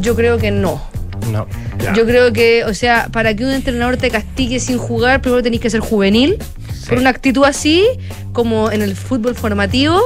yo 0.00 0.14
creo 0.14 0.38
que 0.38 0.50
no. 0.50 0.82
No. 1.30 1.46
Yo 1.94 2.06
creo 2.06 2.32
que, 2.32 2.64
o 2.64 2.74
sea, 2.74 3.08
para 3.12 3.34
que 3.34 3.44
un 3.44 3.50
entrenador 3.50 3.96
te 3.96 4.10
castigue 4.10 4.58
sin 4.60 4.78
jugar, 4.78 5.20
primero 5.20 5.42
tenés 5.42 5.60
que 5.60 5.70
ser 5.70 5.80
juvenil, 5.80 6.38
por 6.88 6.98
una 6.98 7.10
actitud 7.10 7.44
así, 7.44 7.84
como 8.32 8.70
en 8.70 8.82
el 8.82 8.96
fútbol 8.96 9.34
formativo, 9.34 10.00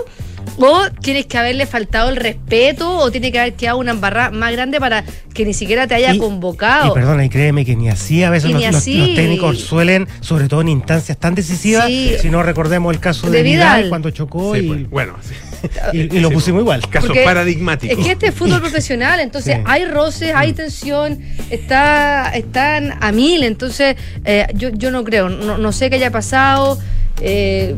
o 0.59 0.83
tienes 1.01 1.27
que 1.27 1.39
haberle 1.39 1.67
faltado 1.67 2.09
el 2.11 2.17
respeto, 2.17 2.99
o 2.99 3.11
tiene 3.11 3.33
que 3.33 3.39
haber 3.41 3.55
quedado 3.55 3.79
una 3.79 3.91
embarrada 3.93 4.31
más 4.31 4.53
grande 4.53 4.79
para 4.81 5.05
que 5.33 5.45
ni 5.45 5.53
siquiera 5.55 5.87
te 5.87 5.95
haya 5.95 6.15
Y- 6.15 6.19
convocado. 6.19 6.89
Y 6.93 6.95
perdona, 6.95 7.25
y 7.25 7.29
créeme 7.29 7.65
que 7.65 7.75
ni 7.77 7.89
así 7.89 8.23
a 8.23 8.31
veces 8.31 8.51
los, 8.51 8.65
así. 8.65 8.99
los 8.99 9.15
técnicos 9.15 9.59
suelen, 9.61 10.07
sobre 10.21 10.49
todo 10.49 10.61
en 10.61 10.69
instancias 10.69 11.19
tan 11.19 11.35
decisivas, 11.35 11.87
Sí. 11.87 12.15
si 12.21 12.31
no 12.31 12.43
recordemos 12.43 12.95
el 12.95 13.01
caso 13.01 13.31
De 13.31 13.39
de, 13.39 13.43
Vidal, 13.43 13.77
Vidal. 13.77 13.89
cuando 13.89 14.11
chocó 14.11 14.55
Sí, 14.55 14.61
y, 14.61 14.67
pues, 14.69 14.91
bueno, 14.91 15.15
y- 15.93 16.17
y 16.17 16.21
lo 16.21 16.31
pusimos 16.31 16.61
igual. 16.61 16.83
Caso 16.91 17.07
Porque 17.09 17.25
paradigmático. 17.25 17.93
Es 17.99 18.07
que 18.07 18.13
este 18.13 18.27
es 18.29 18.35
fútbol 18.35 18.61
profesional, 18.61 19.21
entonces 19.21 19.57
Sí. 19.57 19.63
hay 19.67 19.85
roces, 19.87 20.33
hay 20.35 20.53
tensión, 20.53 21.19
está, 21.51 22.31
están 22.35 22.97
a 23.03 23.13
mil, 23.13 23.43
entonces 23.45 23.97
eh, 24.25 24.47
yo, 24.55 24.69
yo 24.71 24.91
no 24.91 25.03
creo, 25.05 25.29
no, 25.29 25.59
no 25.59 25.73
sé 25.73 25.89
qué 25.91 25.97
haya 25.97 26.11
pasado. 26.11 26.79
Eh, 27.21 27.75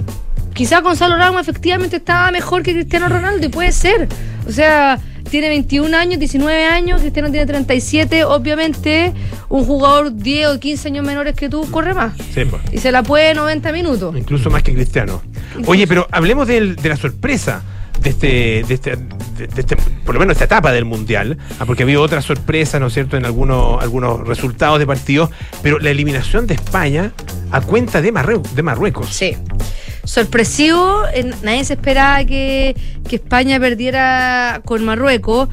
quizá 0.56 0.80
Gonzalo 0.80 1.16
Ramos 1.16 1.42
efectivamente 1.42 1.96
estaba 1.96 2.30
mejor 2.32 2.62
que 2.62 2.72
Cristiano 2.72 3.08
Ronaldo 3.08 3.46
y 3.46 3.50
puede 3.50 3.70
ser. 3.72 4.08
O 4.48 4.50
sea, 4.52 4.98
tiene 5.30 5.48
21 5.48 5.96
años, 5.96 6.18
19 6.18 6.64
años, 6.64 7.00
Cristiano 7.00 7.30
tiene 7.30 7.46
37, 7.46 8.24
obviamente 8.24 9.12
un 9.48 9.64
jugador 9.66 10.14
10 10.14 10.46
o 10.48 10.58
15 10.60 10.88
años 10.88 11.04
menores 11.04 11.34
que 11.34 11.48
tú 11.48 11.68
corre 11.70 11.94
más. 11.94 12.14
Sí, 12.34 12.44
pues. 12.44 12.62
Y 12.72 12.78
se 12.78 12.90
la 12.90 13.02
puede 13.02 13.34
90 13.34 13.70
minutos. 13.72 14.16
Incluso 14.16 14.50
más 14.50 14.62
que 14.62 14.72
Cristiano. 14.74 15.22
Oye, 15.66 15.86
pero 15.86 16.08
hablemos 16.10 16.48
del- 16.48 16.76
de 16.76 16.88
la 16.88 16.96
sorpresa 16.96 17.62
de 18.00 18.10
este, 18.10 18.26
de 18.68 18.74
este, 18.74 18.96
de- 18.96 19.48
este- 19.56 19.76
por 20.04 20.14
lo 20.14 20.20
menos 20.20 20.34
esta 20.34 20.44
etapa 20.44 20.70
del 20.70 20.84
Mundial, 20.84 21.38
ah, 21.58 21.64
porque 21.66 21.82
había 21.82 21.98
otra 22.00 22.20
sorpresa, 22.22 22.78
¿no 22.78 22.86
es 22.88 22.94
cierto?, 22.94 23.16
en 23.16 23.24
algunos, 23.24 23.82
algunos 23.82 24.26
resultados 24.28 24.78
de 24.78 24.86
partidos, 24.86 25.30
pero 25.62 25.78
la 25.78 25.90
eliminación 25.90 26.46
de 26.46 26.54
España 26.54 27.12
a 27.50 27.60
cuenta 27.62 28.00
de, 28.02 28.12
Marrue- 28.12 28.42
de 28.42 28.62
Marruecos. 28.62 29.08
Sí. 29.10 29.36
Sorpresivo, 30.06 31.02
en- 31.12 31.34
nadie 31.42 31.64
se 31.64 31.74
esperaba 31.74 32.24
que, 32.24 32.74
que 33.08 33.16
España 33.16 33.60
perdiera 33.60 34.62
con 34.64 34.84
Marruecos, 34.84 35.48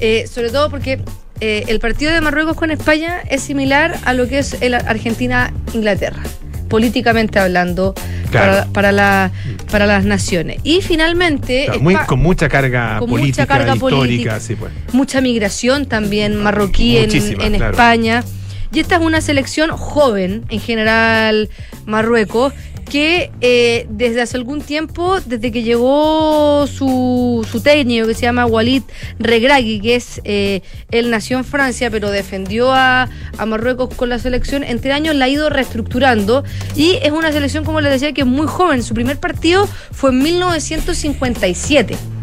eh, 0.00 0.26
sobre 0.26 0.50
todo 0.50 0.70
porque 0.70 1.00
eh, 1.40 1.64
el 1.68 1.78
partido 1.78 2.10
de 2.12 2.20
Marruecos 2.20 2.56
con 2.56 2.70
España 2.70 3.20
es 3.30 3.42
similar 3.42 3.96
a 4.04 4.14
lo 4.14 4.26
que 4.26 4.38
es 4.40 4.56
el 4.60 4.74
Argentina-Inglaterra, 4.74 6.22
políticamente 6.68 7.38
hablando, 7.38 7.94
Claro. 8.30 8.52
para, 8.52 8.66
para, 8.72 8.92
la- 8.92 9.30
para 9.70 9.86
las 9.86 10.04
naciones. 10.04 10.58
Y 10.62 10.82
finalmente, 10.82 11.64
Claro, 11.66 11.80
muy- 11.80 11.94
Espa- 11.94 12.06
con 12.06 12.20
mucha 12.20 12.48
carga 12.48 12.98
con 12.98 13.08
mucha 13.08 13.20
política, 13.22 13.46
carga 13.46 13.74
histórica, 13.74 13.98
política. 14.00 14.40
sí, 14.40 14.54
pues. 14.56 14.72
mucha 14.92 15.20
migración 15.20 15.86
también 15.86 16.36
marroquí 16.36 16.96
en, 16.98 17.06
Muchísima, 17.06 17.44
en 17.46 17.54
claro. 17.54 17.70
España. 17.72 18.24
Y 18.70 18.80
esta 18.80 18.96
es 18.96 19.00
una 19.00 19.22
selección 19.22 19.70
joven, 19.70 20.44
en 20.50 20.60
general, 20.60 21.48
Marruecos, 21.86 22.52
que 22.88 23.30
eh, 23.40 23.86
desde 23.90 24.22
hace 24.22 24.36
algún 24.36 24.60
tiempo, 24.60 25.20
desde 25.20 25.52
que 25.52 25.62
llegó 25.62 26.66
su, 26.66 27.46
su 27.50 27.60
técnico, 27.60 28.06
que 28.06 28.14
se 28.14 28.22
llama 28.22 28.46
Walid 28.46 28.82
Regragui, 29.18 29.80
que 29.80 29.96
es, 29.96 30.20
eh, 30.24 30.62
él 30.90 31.10
nació 31.10 31.38
en 31.38 31.44
Francia, 31.44 31.90
pero 31.90 32.10
defendió 32.10 32.72
a, 32.72 33.08
a 33.36 33.46
Marruecos 33.46 33.94
con 33.94 34.08
la 34.08 34.18
selección, 34.18 34.64
entre 34.64 34.92
años 34.92 35.14
la 35.14 35.26
ha 35.26 35.28
ido 35.28 35.50
reestructurando 35.50 36.44
y 36.74 36.98
es 37.02 37.12
una 37.12 37.32
selección, 37.32 37.64
como 37.64 37.80
les 37.80 37.92
decía, 37.92 38.12
que 38.12 38.22
es 38.22 38.26
muy 38.26 38.46
joven. 38.46 38.82
Su 38.82 38.94
primer 38.94 39.18
partido 39.18 39.68
fue 39.92 40.10
en 40.10 40.22
1957. 40.22 42.17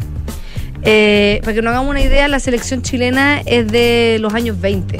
Eh, 0.85 1.39
para 1.41 1.53
que 1.55 1.61
nos 1.61 1.71
hagamos 1.71 1.89
una 1.89 2.01
idea, 2.01 2.27
la 2.27 2.39
selección 2.39 2.81
chilena 2.83 3.41
es 3.45 3.67
de 3.71 4.17
los 4.19 4.33
años 4.33 4.59
20. 4.61 4.99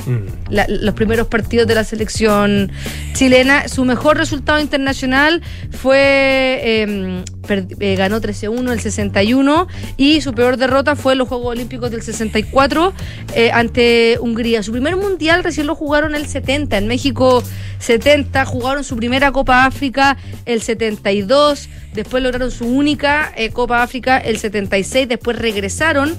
La- 0.49 0.65
los 0.67 0.95
primeros 0.95 1.27
partidos 1.27 1.67
de 1.67 1.75
la 1.75 1.83
selección 1.83 2.71
chilena. 3.13 3.67
Su 3.67 3.86
mejor 3.86 4.17
resultado 4.17 4.59
internacional 4.59 5.41
fue. 5.71 6.59
eh, 6.63 7.23
per- 7.34 7.34
eh, 7.49 7.95
ganó 7.95 8.19
13-1 8.21 8.71
el 8.71 8.79
61 8.79 9.67
y 9.97 10.21
su 10.21 10.33
peor 10.33 10.57
derrota 10.57 10.95
fue 10.95 11.13
en 11.13 11.19
los 11.19 11.27
Juegos 11.27 11.47
Olímpicos 11.47 11.91
del 11.91 12.01
64 12.01 12.93
eh, 13.35 13.51
ante 13.51 14.17
Hungría. 14.19 14.63
Su 14.63 14.71
primer 14.71 14.95
mundial 14.95 15.43
recién 15.43 15.67
lo 15.67 15.75
jugaron 15.75 16.15
el 16.15 16.27
70, 16.27 16.77
en 16.77 16.87
México 16.87 17.43
70, 17.79 18.45
jugaron 18.45 18.83
su 18.83 18.95
primera 18.95 19.31
Copa 19.31 19.65
África 19.65 20.17
el 20.45 20.61
72, 20.61 21.69
después 21.93 22.23
lograron 22.23 22.51
su 22.51 22.65
única 22.65 23.31
eh, 23.35 23.49
Copa 23.51 23.83
África 23.83 24.17
el 24.17 24.37
76, 24.37 25.07
después 25.07 25.37
regresaron 25.37 26.13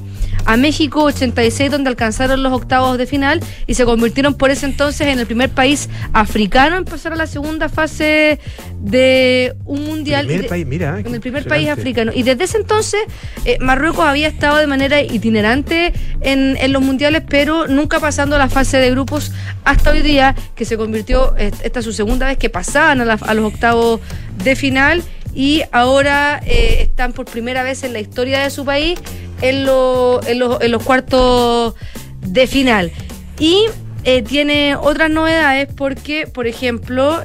a 0.44 0.56
México 0.56 1.02
86 1.02 1.70
donde 1.72 1.90
alcanzaron 1.90 2.42
los 2.42 2.52
octavos 2.52 2.98
de 2.98 3.06
final 3.06 3.40
y 3.66 3.74
se 3.74 3.84
convirtieron 3.84 4.34
por 4.34 4.50
ese 4.50 4.66
entonces 4.66 5.08
en 5.08 5.18
el 5.18 5.26
primer 5.26 5.50
país 5.50 5.88
africano 6.12 6.76
en 6.76 6.84
pasar 6.84 7.12
a 7.12 7.16
la 7.16 7.26
segunda 7.26 7.68
fase 7.68 8.38
de 8.80 9.56
un 9.64 9.84
mundial. 9.84 10.26
Primer 10.26 10.42
de- 10.42 10.48
país, 10.48 10.66
mira, 10.66 11.02
qué 11.02 11.08
el 11.16 11.20
primer 11.20 11.42
país 11.48 11.68
africano. 11.68 12.12
Y 12.14 12.22
desde 12.22 12.44
ese 12.44 12.58
entonces, 12.58 13.00
eh, 13.44 13.58
Marruecos 13.60 14.04
había 14.06 14.28
estado 14.28 14.56
de 14.58 14.66
manera 14.66 15.00
itinerante 15.02 15.92
en, 16.20 16.56
en 16.58 16.72
los 16.72 16.82
mundiales, 16.82 17.22
pero 17.28 17.66
nunca 17.66 17.98
pasando 18.00 18.38
la 18.38 18.48
fase 18.48 18.76
de 18.78 18.90
grupos 18.90 19.32
hasta 19.64 19.90
hoy 19.90 20.02
día, 20.02 20.34
que 20.54 20.64
se 20.64 20.76
convirtió, 20.76 21.34
esta 21.36 21.78
es 21.80 21.84
su 21.84 21.92
segunda 21.92 22.26
vez 22.26 22.38
que 22.38 22.50
pasaban 22.50 23.00
a, 23.00 23.04
la- 23.04 23.14
a 23.20 23.34
los 23.34 23.44
octavos 23.52 24.00
de 24.42 24.54
final. 24.56 25.02
Y 25.34 25.62
ahora 25.72 26.40
eh, 26.46 26.78
están 26.82 27.12
por 27.12 27.26
primera 27.26 27.62
vez 27.62 27.82
en 27.82 27.92
la 27.92 28.00
historia 28.00 28.40
de 28.42 28.48
su 28.50 28.64
país 28.64 28.98
en, 29.42 29.66
lo- 29.66 30.20
en 30.26 30.38
los- 30.38 30.60
en 30.62 30.70
los 30.70 30.82
cuartos 30.82 31.74
de 32.22 32.46
final. 32.46 32.90
Y 33.38 33.64
eh, 34.04 34.22
tiene 34.22 34.76
otras 34.76 35.10
novedades 35.10 35.68
porque, 35.76 36.26
por 36.26 36.46
ejemplo, 36.46 37.22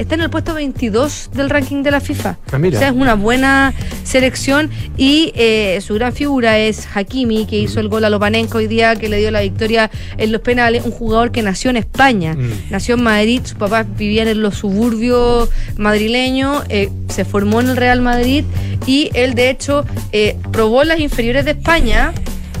está 0.00 0.14
en 0.14 0.22
el 0.22 0.30
puesto 0.30 0.54
22 0.54 1.30
del 1.34 1.50
ranking 1.50 1.82
de 1.82 1.90
la 1.90 2.00
FIFA. 2.00 2.38
Ah, 2.52 2.58
mira. 2.58 2.78
O 2.78 2.80
sea, 2.80 2.88
es 2.88 2.94
una 2.94 3.14
buena 3.14 3.74
selección 4.02 4.70
y 4.96 5.30
eh, 5.36 5.78
su 5.82 5.94
gran 5.94 6.14
figura 6.14 6.58
es 6.58 6.88
Hakimi, 6.94 7.46
que 7.46 7.58
hizo 7.58 7.80
el 7.80 7.88
gol 7.88 8.04
a 8.04 8.10
Lopanenko 8.10 8.58
hoy 8.58 8.66
día, 8.66 8.96
que 8.96 9.10
le 9.10 9.18
dio 9.18 9.30
la 9.30 9.42
victoria 9.42 9.90
en 10.16 10.32
los 10.32 10.40
penales, 10.40 10.84
un 10.84 10.90
jugador 10.90 11.32
que 11.32 11.42
nació 11.42 11.70
en 11.70 11.76
España, 11.76 12.34
nació 12.70 12.94
en 12.94 13.02
Madrid, 13.02 13.42
sus 13.44 13.58
papás 13.58 13.86
vivían 13.96 14.26
en 14.28 14.40
los 14.40 14.56
suburbios 14.56 15.50
madrileños, 15.76 16.64
eh, 16.70 16.88
se 17.08 17.26
formó 17.26 17.60
en 17.60 17.68
el 17.68 17.76
Real 17.76 18.00
Madrid 18.00 18.44
y 18.86 19.10
él 19.12 19.34
de 19.34 19.50
hecho 19.50 19.84
eh, 20.12 20.36
probó 20.50 20.82
las 20.84 20.98
inferiores 20.98 21.44
de 21.44 21.52
España, 21.52 22.12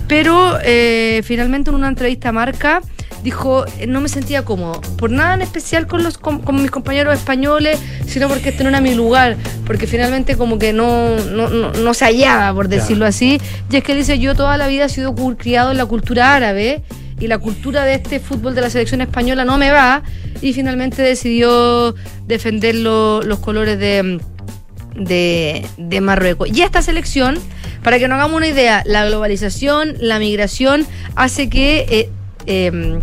pero 0.06 0.58
finalmente 1.22 1.70
en 1.70 1.76
una 1.76 1.88
entrevista 1.88 2.30
a 2.30 2.32
Marca 2.32 2.82
dijo, 3.22 3.64
no 3.86 4.00
me 4.00 4.08
sentía 4.08 4.44
cómodo, 4.44 4.80
por 4.96 5.10
nada 5.10 5.34
en 5.34 5.42
especial 5.42 5.86
con, 5.86 6.02
los, 6.02 6.16
con, 6.18 6.40
con 6.40 6.60
mis 6.60 6.70
compañeros 6.70 7.14
españoles, 7.14 7.78
sino 8.06 8.28
porque 8.28 8.48
este 8.50 8.62
no 8.62 8.70
era 8.70 8.80
mi 8.80 8.94
lugar, 8.94 9.36
porque 9.66 9.86
finalmente 9.86 10.36
como 10.36 10.58
que 10.58 10.72
no, 10.72 11.16
no, 11.16 11.48
no, 11.50 11.72
no 11.72 11.94
se 11.94 12.04
hallaba, 12.06 12.54
por 12.54 12.68
decirlo 12.68 13.04
así. 13.06 13.40
Y 13.70 13.76
es 13.76 13.84
que 13.84 13.94
dice, 13.94 14.18
yo 14.18 14.34
toda 14.34 14.56
la 14.56 14.66
vida 14.68 14.86
he 14.86 14.88
sido 14.88 15.14
criado 15.36 15.70
en 15.70 15.76
la 15.76 15.86
cultura 15.86 16.34
árabe 16.34 16.82
y 17.18 17.26
la 17.26 17.38
cultura 17.38 17.84
de 17.84 17.94
este 17.94 18.20
fútbol 18.20 18.54
de 18.54 18.62
la 18.62 18.70
selección 18.70 19.02
española 19.02 19.44
no 19.44 19.58
me 19.58 19.70
va, 19.70 20.02
y 20.40 20.54
finalmente 20.54 21.02
decidió 21.02 21.94
defender 22.26 22.74
lo- 22.76 23.22
los 23.22 23.38
colores 23.40 23.78
de 23.78 24.18
de, 24.96 25.64
de 25.78 26.00
Marruecos. 26.00 26.48
Y 26.52 26.62
esta 26.62 26.82
selección, 26.82 27.38
para 27.82 27.98
que 27.98 28.08
nos 28.08 28.16
hagamos 28.16 28.36
una 28.36 28.48
idea, 28.48 28.82
la 28.84 29.04
globalización, 29.06 29.94
la 30.00 30.18
migración, 30.18 30.86
hace 31.14 31.48
que 31.48 31.86
eh, 31.88 32.10
eh, 32.46 33.00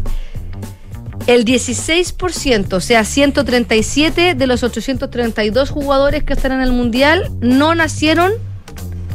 el 1.28 1.46
16%, 1.46 2.74
o 2.74 2.80
sea, 2.80 3.04
137 3.04 4.36
de 4.36 4.48
los 4.48 4.64
832 4.64 5.70
jugadores 5.70 6.24
que 6.24 6.34
están 6.34 6.52
en 6.54 6.62
el 6.62 6.72
Mundial, 6.72 7.30
no 7.42 7.76
nacieron 7.76 8.32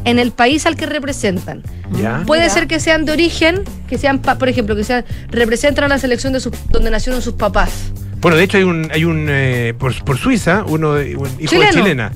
en 0.05 0.19
el 0.19 0.33
país 0.33 0.67
al 0.67 0.77
que 0.77 0.87
representan. 0.87 1.63
Ya. 1.93 2.23
Puede 2.27 2.51
ser 2.51 2.67
que 2.67 2.81
sean 2.81 3.05
de 3.05 3.13
origen, 3.13 3.63
que 3.89 3.99
sean, 3.99 4.19
pa- 4.19 4.37
por 4.37 4.49
ejemplo, 4.49 4.75
que 4.75 4.85
sean, 4.85 5.05
representan 5.31 5.85
a 5.85 5.89
la 5.89 5.99
selección 5.99 6.33
de 6.33 6.41
sus, 6.41 6.53
donde 6.71 6.91
nacieron 6.91 7.23
sus 7.23 7.35
papás. 7.35 7.93
Bueno, 8.21 8.37
de 8.37 8.45
hecho 8.45 8.57
hay 8.59 8.65
un, 8.65 8.89
hay 8.93 9.05
un 9.05 9.27
eh, 9.31 9.75
por, 9.79 9.95
por 10.05 10.19
Suiza, 10.19 10.65
uno 10.67 10.95
de- 10.95 11.17
un 11.17 11.27
hijo 11.39 11.51
Chileno. 11.51 11.71
de 11.73 11.73
chilena. 11.79 12.13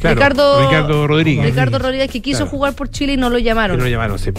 Claro, 0.00 0.16
Ricardo, 0.16 0.66
Ricardo 0.68 1.06
Rodríguez. 1.06 1.44
Ricardo 1.46 1.78
Rodríguez, 1.78 2.10
que 2.10 2.20
quiso 2.22 2.38
Claro. 2.40 2.50
jugar 2.50 2.72
por 2.74 2.90
Chile 2.90 3.14
y 3.14 3.16
no 3.16 3.30
lo 3.30 3.38
llamaron. 3.38 3.76
no 3.78 3.84
lo 3.84 3.90
llamaron, 3.90 4.18
sí. 4.18 4.30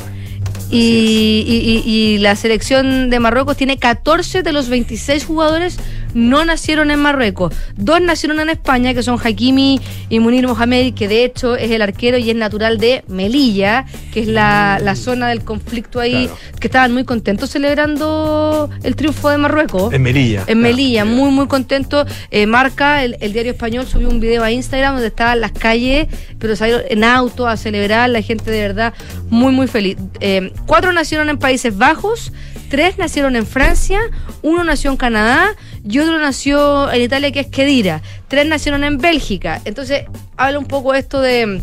Y, 0.72 1.44
y- 1.48 1.82
y- 1.86 1.92
y 2.16 2.18
la 2.20 2.36
selección 2.36 3.10
de 3.10 3.20
Marruecos 3.20 3.58
tiene 3.58 3.78
14 3.78 4.42
de 4.42 4.54
los 4.54 4.70
26 4.70 5.26
jugadores 5.26 5.78
no 6.14 6.46
nacieron 6.46 6.92
en 6.92 7.00
Marruecos. 7.00 7.54
Dos 7.76 8.02
nacieron 8.02 8.40
en 8.40 8.50
España, 8.50 8.94
que 8.94 9.04
son 9.04 9.20
Hakimi 9.22 9.80
y 10.10 10.20
Munir 10.20 10.48
Mohamed, 10.48 10.94
que 10.94 11.08
de 11.08 11.24
hecho 11.24 11.56
es 11.56 11.72
el 11.72 11.82
arquero 11.82 12.18
y 12.18 12.30
es 12.30 12.36
natural 12.36 12.78
de 12.78 13.04
Melilla, 13.08 13.86
que 14.14 14.22
es 14.22 14.28
la, 14.28 14.80
la 14.82 14.96
zona 14.96 15.30
del 15.30 15.44
conflicto 15.44 16.00
ahí, 16.00 16.30
que 16.60 16.68
estaban 16.68 16.94
muy 16.94 17.04
contentos 17.04 17.50
celebrando 17.50 18.70
el 18.84 18.96
triunfo 18.96 19.30
de 19.30 19.38
Marruecos. 19.38 19.94
En 19.94 20.02
Melilla. 20.02 20.44
En 20.48 20.60
Melilla, 20.60 21.06
muy, 21.06 21.32
muy 21.32 21.48
contento. 21.48 22.06
Eh, 22.30 22.46
Marca, 22.46 23.04
el, 23.04 23.18
el 23.22 23.34
diario 23.34 23.52
español, 23.52 23.88
subió 23.88 24.10
un 24.10 24.20
video 24.20 24.44
a 24.44 24.52
Instagram 24.52 24.94
donde 24.94 25.08
estaban 25.08 25.42
las 25.42 25.52
calles, 25.52 26.08
pero 26.40 26.56
salieron 26.56 26.84
en 26.90 27.04
auto 27.04 27.48
a 27.48 27.58
celebrar, 27.58 28.10
la 28.10 28.22
gente 28.22 28.52
de 28.52 28.62
verdad 28.62 28.94
muy, 29.30 29.52
muy 29.52 29.68
feliz. 29.68 29.98
Eh, 30.20 30.52
cuatro 30.66 30.92
nacieron 30.92 31.30
en 31.30 31.38
Países 31.38 31.78
Bajos, 31.78 32.32
tres 32.72 32.98
nacieron 32.98 33.36
en 33.36 33.46
Francia, 33.46 34.00
uno 34.42 34.64
nació 34.64 34.92
en 34.92 34.98
Canadá 34.98 35.56
y 35.84 36.00
otro 36.00 36.18
nació 36.20 36.90
en 36.92 37.02
Italia, 37.02 37.32
que 37.32 37.42
es 37.42 37.48
Kedira. 37.48 38.02
Tres 38.30 38.48
nacieron 38.48 38.86
en 38.86 38.98
Bélgica. 38.98 39.62
Entonces, 39.66 40.06
habla 40.38 40.58
un 40.58 40.66
poco 40.66 40.94
esto 40.94 41.20
de 41.20 41.62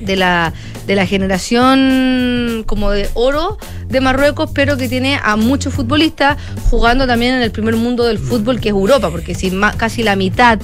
la, 0.00 0.52
de 0.86 0.94
la 0.94 1.06
generación 1.06 2.62
como 2.66 2.90
de 2.90 3.08
oro 3.14 3.56
de 3.88 4.02
Marruecos, 4.02 4.50
pero 4.54 4.76
que 4.76 4.86
tiene 4.86 5.18
a 5.22 5.36
muchos 5.36 5.72
futbolistas 5.72 6.36
jugando 6.68 7.06
también 7.06 7.34
en 7.34 7.42
el 7.42 7.50
primer 7.50 7.76
mundo 7.76 8.04
del 8.04 8.18
fútbol, 8.18 8.60
que 8.60 8.68
es 8.68 8.74
Europa, 8.74 9.10
porque 9.10 9.34
si 9.34 9.50
casi 9.78 10.02
la 10.02 10.14
mitad 10.14 10.58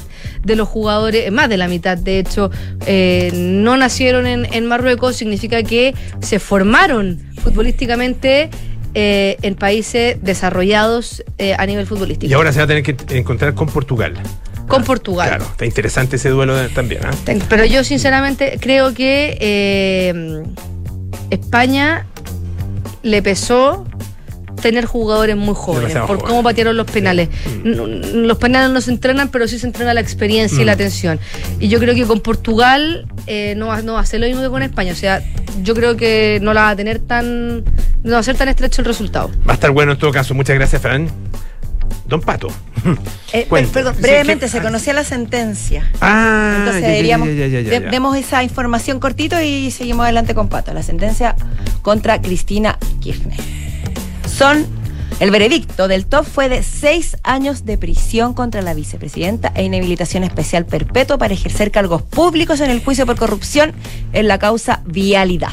de 0.45 0.57
los 0.57 0.69
jugadores, 0.69 1.33
más 1.33 1.49
de 1.49 1.57
la 1.57 1.69
mitad 1.69 1.97
de 1.97 2.19
hecho, 2.19 2.51
eh, 2.85 3.31
no 3.33 3.79
nacieron 3.79 4.27
en, 4.27 4.47
en 4.53 4.67
Marruecos, 4.67 5.17
significa 5.17 5.63
que 5.63 5.95
se 6.21 6.39
formaron 6.39 7.19
futbolísticamente. 7.43 8.51
Eh, 8.95 9.37
en 9.43 9.55
países 9.55 10.17
desarrollados 10.23 11.23
eh, 11.39 11.55
a 11.59 11.67
nivel 11.67 11.87
futbolístico. 11.87 12.31
Y 12.31 12.35
ahora 12.35 12.53
se 12.53 12.59
va 12.59 12.65
a 12.65 12.69
tener 12.69 12.83
que 12.83 12.97
encontrar 13.17 13.55
con 13.55 13.69
Portugal. 13.69 14.15
Con 14.69 14.85
Portugal. 14.85 15.29
Claro, 15.29 15.45
está 15.45 15.65
interesante 15.67 16.17
ese 16.17 16.29
duelo 16.29 16.55
de- 16.57 16.69
también. 16.69 17.01
¿ah? 17.05 17.11
Pero 17.49 17.65
yo 17.65 17.83
sinceramente 17.85 18.59
creo 18.61 18.95
que 18.95 19.37
eh, 19.41 20.43
España 21.31 22.07
le 23.03 23.23
pesó 23.23 23.87
tener 24.61 24.85
jugadores 24.87 25.37
muy 25.37 25.55
jóvenes 25.55 25.89
Demasiado 25.89 26.07
por 26.07 26.17
jóvenes. 26.17 26.31
cómo 26.31 26.43
patearon 26.43 26.77
los 26.77 26.87
penales. 26.91 27.29
Los 27.65 28.39
penales 28.39 28.71
no 28.71 28.81
se 28.81 28.91
entrenan, 28.91 29.29
pero 29.31 29.49
sí 29.49 29.59
se 29.59 29.67
entrena 29.67 29.95
la 29.95 30.01
experiencia 30.01 30.59
y 30.59 30.63
Mm. 30.63 30.67
la 30.67 30.73
atención. 30.73 31.21
Y 31.59 31.69
yo 31.69 31.79
creo 31.79 31.95
que 31.95 32.05
con 32.07 32.21
Portugal 32.21 33.07
eh, 33.27 33.55
no, 33.57 33.67
va, 33.69 33.83
no 33.83 33.95
va 33.95 34.01
a 34.01 34.07
ser 34.07 34.21
lo 34.21 34.27
mismo 34.27 34.43
que 34.43 34.49
con 34.49 34.63
España. 34.63 34.93
O 34.93 34.97
sea, 34.97 35.23
yo 35.63 35.75
creo 35.75 35.97
que 35.97 36.39
no 36.43 36.53
la 36.55 36.63
va 36.63 36.71
a 36.71 36.77
tener 36.77 36.99
tan. 37.01 37.65
No 38.03 38.13
va 38.13 38.19
a 38.19 38.23
ser 38.23 38.37
tan 38.37 38.49
estrecho 38.49 38.81
el 38.83 38.87
resultado. 38.87 39.31
Va 39.49 39.53
a 39.53 39.55
estar 39.55 39.71
bueno 39.71 39.93
en 39.93 39.99
todo 39.99 40.11
caso. 40.13 40.35
Muchas 40.35 40.57
gracias, 40.57 40.81
Fran. 40.81 41.09
Don 42.07 42.21
Pato. 42.21 42.49
Eh, 43.33 43.47
perdón, 43.73 43.95
brevemente, 44.01 44.49
se 44.49 44.61
conocía 44.61 44.93
la 44.93 45.05
sentencia. 45.05 45.89
Ah, 46.01 46.55
Entonces 46.59 46.83
ya, 46.83 46.89
ya, 46.89 46.93
deberíamos, 46.95 47.29
ya, 47.29 47.35
ya, 47.35 47.47
ya, 47.47 47.71
de- 47.71 47.81
ya. 47.85 47.91
demos 47.91 48.17
esa 48.17 48.43
información 48.43 48.99
cortito 48.99 49.41
y 49.41 49.71
seguimos 49.71 50.03
adelante 50.03 50.35
con 50.35 50.49
Pato. 50.49 50.75
La 50.75 50.83
sentencia 50.83 51.37
contra 51.83 52.21
Cristina 52.21 52.77
Kirchner. 53.01 53.39
Son, 54.41 54.65
el 55.21 55.31
veredicto 55.31 55.87
del 55.87 56.07
top 56.07 56.25
fue 56.25 56.49
de 56.49 56.63
seis 56.63 57.15
años 57.25 57.67
de 57.67 57.77
prisión 57.77 58.33
contra 58.33 58.63
la 58.63 58.73
vicepresidenta 58.73 59.53
e 59.55 59.65
inhabilitación 59.65 60.25
especial 60.25 60.65
perpetua 60.65 61.19
para 61.19 61.35
ejercer 61.35 61.71
cargos 61.71 62.01
públicos 62.01 62.63
en 62.63 62.71
el 62.71 62.83
juicio 62.83 63.05
por 63.05 63.17
corrupción 63.19 63.75
en 64.15 64.29
la 64.29 64.39
causa 64.39 64.81
vialidad. 64.87 65.53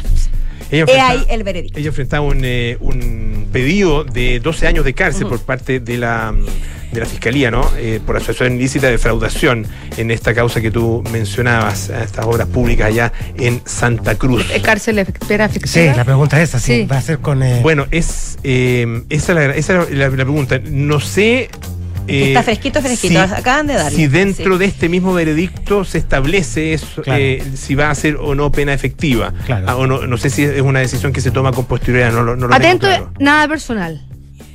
Ella 0.72 0.72
He 0.72 0.80
enfrenta- 0.80 1.08
ahí 1.10 1.26
el 1.28 1.44
veredicto. 1.44 1.80
Ella 1.80 1.90
enfrentaba 1.90 2.26
un, 2.26 2.40
eh, 2.46 2.78
un 2.80 3.50
pedido 3.52 4.06
de 4.06 4.40
12 4.40 4.68
años 4.68 4.86
de 4.86 4.94
cárcel 4.94 5.28
por 5.28 5.42
parte 5.42 5.82
de 5.82 5.98
la, 5.98 6.34
de 6.92 7.00
la 7.00 7.06
Fiscalía, 7.06 7.52
¿no? 7.52 7.70
Eh, 7.78 8.00
por 8.06 8.16
asociación 8.18 8.56
ilícita 8.56 8.88
de 8.88 8.94
defraudación 8.94 9.66
en 9.98 10.12
esta 10.12 10.34
causa 10.34 10.62
que 10.62 10.72
tú 10.72 11.04
mencionabas, 11.12 11.90
a 11.90 12.04
estas 12.04 12.26
obras 12.26 12.48
públicas 12.48 12.88
allá 12.88 13.12
en 13.38 13.62
Santa 13.66 14.16
Cruz. 14.16 14.46
Eh, 14.54 14.62
¿Cárcel 14.62 15.00
espera 15.00 15.50
Sí, 15.50 15.86
la 15.96 16.06
pregunta 16.06 16.42
es 16.42 16.50
esa, 16.50 16.60
sí, 16.60 16.86
va 16.90 16.98
a 16.98 17.02
ser 17.02 17.20
con... 17.20 17.44
eh, 17.44 17.60
Bueno, 17.62 17.86
es 17.92 18.38
eh, 18.44 19.04
esa, 19.10 19.32
es 19.34 19.36
la, 19.36 19.56
esa 19.56 19.82
es 19.84 19.92
la- 19.92 20.08
la 20.08 20.10
pregunta. 20.12 20.60
No 20.64 21.00
sé. 21.00 21.50
eh, 22.08 22.30
Está 22.30 22.42
fresquito, 22.44 22.82
fresquito. 22.82 23.20
Acaban 23.20 23.68
de 23.68 23.74
darle. 23.74 23.96
Si 23.98 24.08
dentro 24.08 24.54
Sí. 24.54 24.60
de 24.60 24.66
este 24.66 24.88
mismo 24.88 25.14
veredicto 25.14 25.84
se 25.84 25.98
establece 25.98 26.74
eso, 26.74 27.02
Claro. 27.02 27.20
eh, 27.22 27.44
si 27.56 27.76
va 27.76 27.90
a 27.90 27.96
ser 27.96 28.16
o 28.16 28.34
no 28.36 28.50
pena 28.52 28.74
efectiva. 28.74 29.34
Claro. 29.46 29.66
Ah, 29.68 29.76
o 29.76 29.86
no, 29.88 30.08
no 30.08 30.18
sé 30.18 30.30
si 30.30 30.44
es 30.44 30.62
una 30.62 30.80
decisión 30.80 31.12
que 31.12 31.20
se 31.20 31.32
toma 31.32 31.52
con 31.52 31.66
posterioridad, 31.66 32.14
no, 32.14 32.24
lo- 32.24 32.36
no 32.38 32.48
lo 32.48 32.54
tengo 32.54 32.56
Atento, 32.56 32.88
claro. 32.88 33.12
nada 33.20 33.48
personal. 33.50 34.07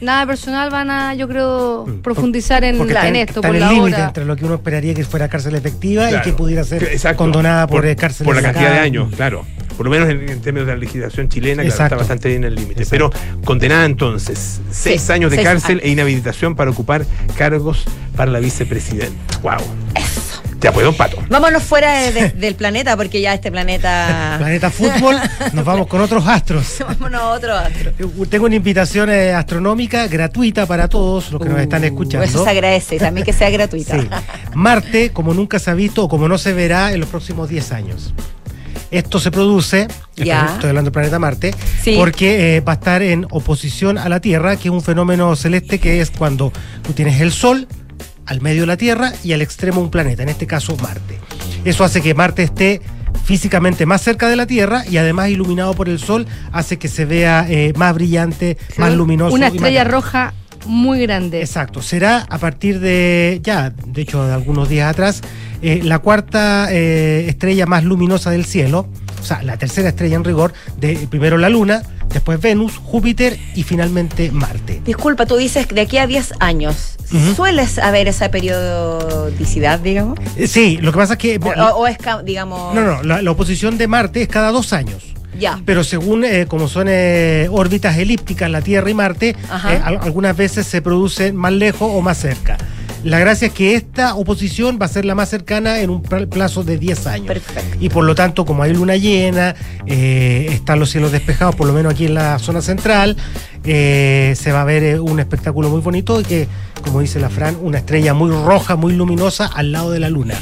Nada 0.03 0.27
personal 0.27 0.69
van 0.69 0.91
a, 0.91 1.15
yo 1.15 1.29
creo, 1.29 1.87
profundizar 2.03 2.65
en, 2.65 2.77
Mm. 2.77 2.89
la- 2.91 3.07
en 3.09 3.17
esto 3.17 3.41
por 3.41 3.55
el 3.55 3.67
límite 3.69 4.01
entre 4.01 4.25
lo 4.25 4.35
que 4.35 4.45
uno 4.45 4.57
esperaría 4.57 4.95
que 4.95 5.05
fuera 5.05 5.29
cárcel 5.29 5.55
efectiva 5.55 6.07
y 6.07 6.11
Claro. 6.11 6.25
que 6.25 6.33
pudiera 6.33 6.65
ser 6.65 6.83
Exacto. 6.83 7.19
condenada 7.19 7.69
por, 7.69 7.87
eh, 7.87 7.95
cárcel 7.95 8.25
por 8.25 8.35
la 8.35 8.43
cantidad 8.43 8.73
de 8.73 8.79
años, 8.81 9.15
claro. 9.15 9.47
Por 9.77 9.87
lo 9.87 9.91
menos 9.93 10.09
en, 10.11 10.29
en 10.29 10.41
términos 10.43 10.67
de 10.67 10.75
la 10.75 10.79
legislación 10.79 11.29
chilena, 11.29 11.63
claro, 11.63 11.69
Exacto. 11.69 11.85
está 11.95 11.97
bastante 11.97 12.29
bien 12.31 12.43
el 12.45 12.55
límite. 12.57 12.85
Pero 12.91 13.11
condenada 13.45 13.85
entonces, 13.87 14.61
seis 14.73 15.03
Sí, 15.03 15.13
años 15.13 15.31
de 15.31 15.37
seis 15.37 15.49
cárcel 15.49 15.71
años. 15.79 15.85
e 15.85 15.89
inhabilitación 15.91 16.57
para 16.57 16.71
ocupar 16.73 17.07
cargos 17.39 17.85
para 18.17 18.31
la 18.33 18.41
vicepresidenta. 18.41 19.39
¡Wow! 19.41 19.61
Ya 20.63 20.73
pues, 20.73 20.85
don 20.87 20.95
Pato. 20.95 21.19
Vámonos 21.29 21.63
fuera 21.63 21.93
de- 21.99 22.13
de- 22.13 22.29
del 22.31 22.55
planeta 22.55 22.97
porque 22.97 23.21
ya 23.21 23.35
este 23.35 23.51
planeta... 23.51 24.37
Planeta 24.39 24.71
Fútbol, 24.71 25.17
nos 25.53 25.65
vamos 25.65 25.87
con 25.89 26.01
otros 26.01 26.27
astros. 26.27 26.77
Vámonos 26.87 27.21
a 27.21 27.29
otro 27.31 27.53
otro. 27.57 28.27
Tengo 28.29 28.47
una 28.47 28.55
invitación 28.57 29.11
eh, 29.11 29.33
astronómica 29.33 30.07
gratuita 30.07 30.67
para 30.67 30.89
todos 30.89 31.33
los 31.33 31.41
que 31.43 31.49
nos 31.49 31.59
están 31.61 31.83
escuchando. 31.85 32.25
Uh, 32.27 32.29
Eso 32.29 32.45
se 32.45 32.51
agradece, 32.51 32.99
también 32.99 33.25
que 33.27 33.33
sea 33.33 33.51
gratuita. 33.51 34.01
Sí. 34.01 34.09
Marte, 34.55 35.11
como 35.11 35.35
nunca 35.35 35.59
se 35.59 35.71
ha 35.71 35.75
visto 35.75 36.05
o 36.05 36.09
como 36.09 36.29
no 36.29 36.39
se 36.39 36.53
verá 36.53 36.93
en 36.93 37.01
los 37.01 37.09
próximos 37.09 37.49
10 37.49 37.73
años. 37.73 38.15
Esto 38.91 39.19
se 39.19 39.31
produce, 39.31 39.89
Ya. 40.17 40.51
estoy 40.53 40.69
hablando 40.69 40.91
del 40.91 40.93
planeta 40.93 41.19
Marte, 41.19 41.55
Sí. 41.83 41.95
porque 41.97 42.57
eh, 42.57 42.61
va 42.61 42.73
a 42.73 42.75
estar 42.75 43.01
en 43.03 43.27
oposición 43.31 43.97
a 43.97 44.09
la 44.11 44.21
Tierra, 44.21 44.57
que 44.57 44.69
es 44.69 44.73
un 44.73 44.83
fenómeno 44.83 45.35
celeste 45.35 45.79
que 45.81 46.01
es 46.03 46.11
cuando 46.11 46.53
tú 46.83 46.93
tienes 46.93 47.21
el 47.23 47.33
Sol 47.33 47.67
al 48.27 48.41
medio 48.41 48.63
de 48.63 48.67
la 48.67 48.77
Tierra 48.77 49.13
y 49.23 49.33
al 49.33 49.43
extremo 49.43 49.81
un 49.81 49.91
planeta, 49.91 50.23
en 50.23 50.29
este 50.29 50.47
caso 50.47 50.77
Marte. 50.77 51.19
Eso 51.65 51.85
hace 51.85 52.01
que 52.03 52.15
Marte 52.15 52.43
esté 52.43 52.81
físicamente 53.25 53.87
más 53.87 54.03
cerca 54.03 54.29
de 54.29 54.37
la 54.37 54.47
Tierra 54.47 54.85
y 54.89 54.97
además 54.97 55.29
iluminado 55.29 55.75
por 55.75 55.89
el 55.89 55.99
Sol 55.99 56.27
hace 56.51 56.79
que 56.79 56.89
se 56.89 57.05
vea 57.05 57.47
eh, 57.49 57.73
más 57.77 57.95
brillante, 57.95 58.57
más 58.79 58.93
luminoso. 58.95 59.35
Una 59.35 59.49
estrella 59.49 59.85
roja 59.85 60.35
muy 60.67 61.01
grande. 61.01 61.41
Exacto, 61.41 61.83
será 61.83 62.27
a 62.29 62.39
partir 62.39 62.81
de 62.81 63.41
ya, 63.43 63.71
de 63.71 64.03
hecho, 64.03 64.25
de 64.27 64.33
algunos 64.33 64.69
días 64.69 64.91
atrás, 64.91 65.23
eh, 65.61 65.81
la 65.83 65.99
cuarta 65.99 66.69
eh, 66.71 67.27
estrella 67.29 67.67
más 67.67 67.85
luminosa 67.85 68.31
del 68.31 68.45
cielo, 68.45 68.89
o 69.23 69.25
sea, 69.25 69.43
la 69.43 69.57
tercera 69.57 69.89
estrella 69.89 70.17
en 70.17 70.25
rigor, 70.25 70.53
de 70.77 71.07
primero 71.09 71.39
la 71.39 71.49
Luna, 71.49 71.83
después 72.09 72.41
Venus, 72.41 72.77
Júpiter 72.77 73.39
y 73.55 73.63
finalmente 73.63 74.31
Marte. 74.33 74.83
Disculpa, 74.85 75.25
tú 75.27 75.37
dices 75.37 75.67
que 75.67 75.75
de 75.77 75.81
aquí 75.83 75.99
a 75.99 76.07
10 76.07 76.35
años. 76.41 76.97
Ujú. 77.13 77.35
¿Sueles 77.35 77.79
haber 77.79 78.09
esa 78.09 78.31
periodicidad, 78.31 79.81
digamos? 79.81 80.19
Eh, 80.37 80.47
sí, 80.47 80.79
lo 80.81 80.93
que 80.93 80.99
pasa 80.99 81.15
es 81.15 81.19
que... 81.19 81.39
O, 81.43 81.49
o- 81.49 81.77
o 81.83 81.87
es, 81.87 81.97
digamos... 82.25 82.75
no, 82.75 82.83
no, 82.83 83.03
la, 83.03 83.23
la 83.23 83.31
oposición 83.31 83.79
de 83.79 83.87
Marte 83.87 84.23
es 84.23 84.29
cada 84.29 84.51
dos 84.51 84.73
años. 84.73 85.03
Ya. 85.39 85.61
Pero 85.65 85.83
según 85.83 86.25
eh, 86.25 86.47
como 86.47 86.69
son 86.69 86.87
eh, 86.91 87.49
órbitas 87.51 87.97
elípticas 87.97 88.51
la 88.51 88.61
Tierra 88.61 88.91
y 88.91 88.95
Marte, 88.95 89.31
eh, 89.31 89.81
al- 89.83 89.99
algunas 90.03 90.37
veces 90.37 90.67
se 90.67 90.83
producen 90.83 91.35
más 91.37 91.53
lejos 91.53 91.91
o 91.93 92.01
más 92.03 92.19
cerca. 92.19 92.59
La 93.05 93.19
gracia 93.19 93.49
es 93.49 93.53
que 93.53 93.75
esta 93.75 94.15
oposición 94.15 94.79
va 94.81 94.87
a 94.87 94.89
ser 94.89 95.05
la 95.05 95.15
más 95.17 95.29
cercana 95.29 95.81
en 95.81 95.91
un 95.91 96.03
pla- 96.03 96.27
plazo 96.27 96.63
de 96.63 96.79
10 96.79 97.07
años. 97.09 97.27
Perfecto. 97.27 97.77
Y 97.81 97.89
por 97.89 98.05
lo 98.05 98.15
tanto, 98.15 98.45
como 98.45 98.63
hay 98.63 98.73
luna 98.73 98.97
llena, 98.97 99.57
eh, 99.87 100.47
están 100.51 100.79
los 100.79 100.91
cielos 100.91 101.11
despejados, 101.11 101.57
por 101.57 101.67
lo 101.67 101.73
menos 101.73 101.93
aquí 101.95 102.07
en 102.07 102.15
la 102.15 102.39
zona 102.39 102.63
central, 102.63 103.17
eh, 103.65 104.35
se 104.37 104.53
va 104.53 104.61
a 104.63 104.65
ver 104.65 104.85
eh, 104.85 105.01
un 105.01 105.19
espectáculo 105.19 105.69
muy 105.69 105.81
bonito 105.81 106.21
y 106.21 106.25
que, 106.25 106.49
como 106.83 107.01
dice 107.01 107.19
la 107.19 107.29
Fran, 107.29 107.57
una 107.61 107.79
estrella 107.79 108.15
muy 108.15 108.31
roja, 108.31 108.77
muy 108.77 108.93
luminosa 108.95 109.47
al 109.47 109.73
lado 109.73 109.91
de 109.91 109.99
la 109.99 110.09
luna. 110.09 110.35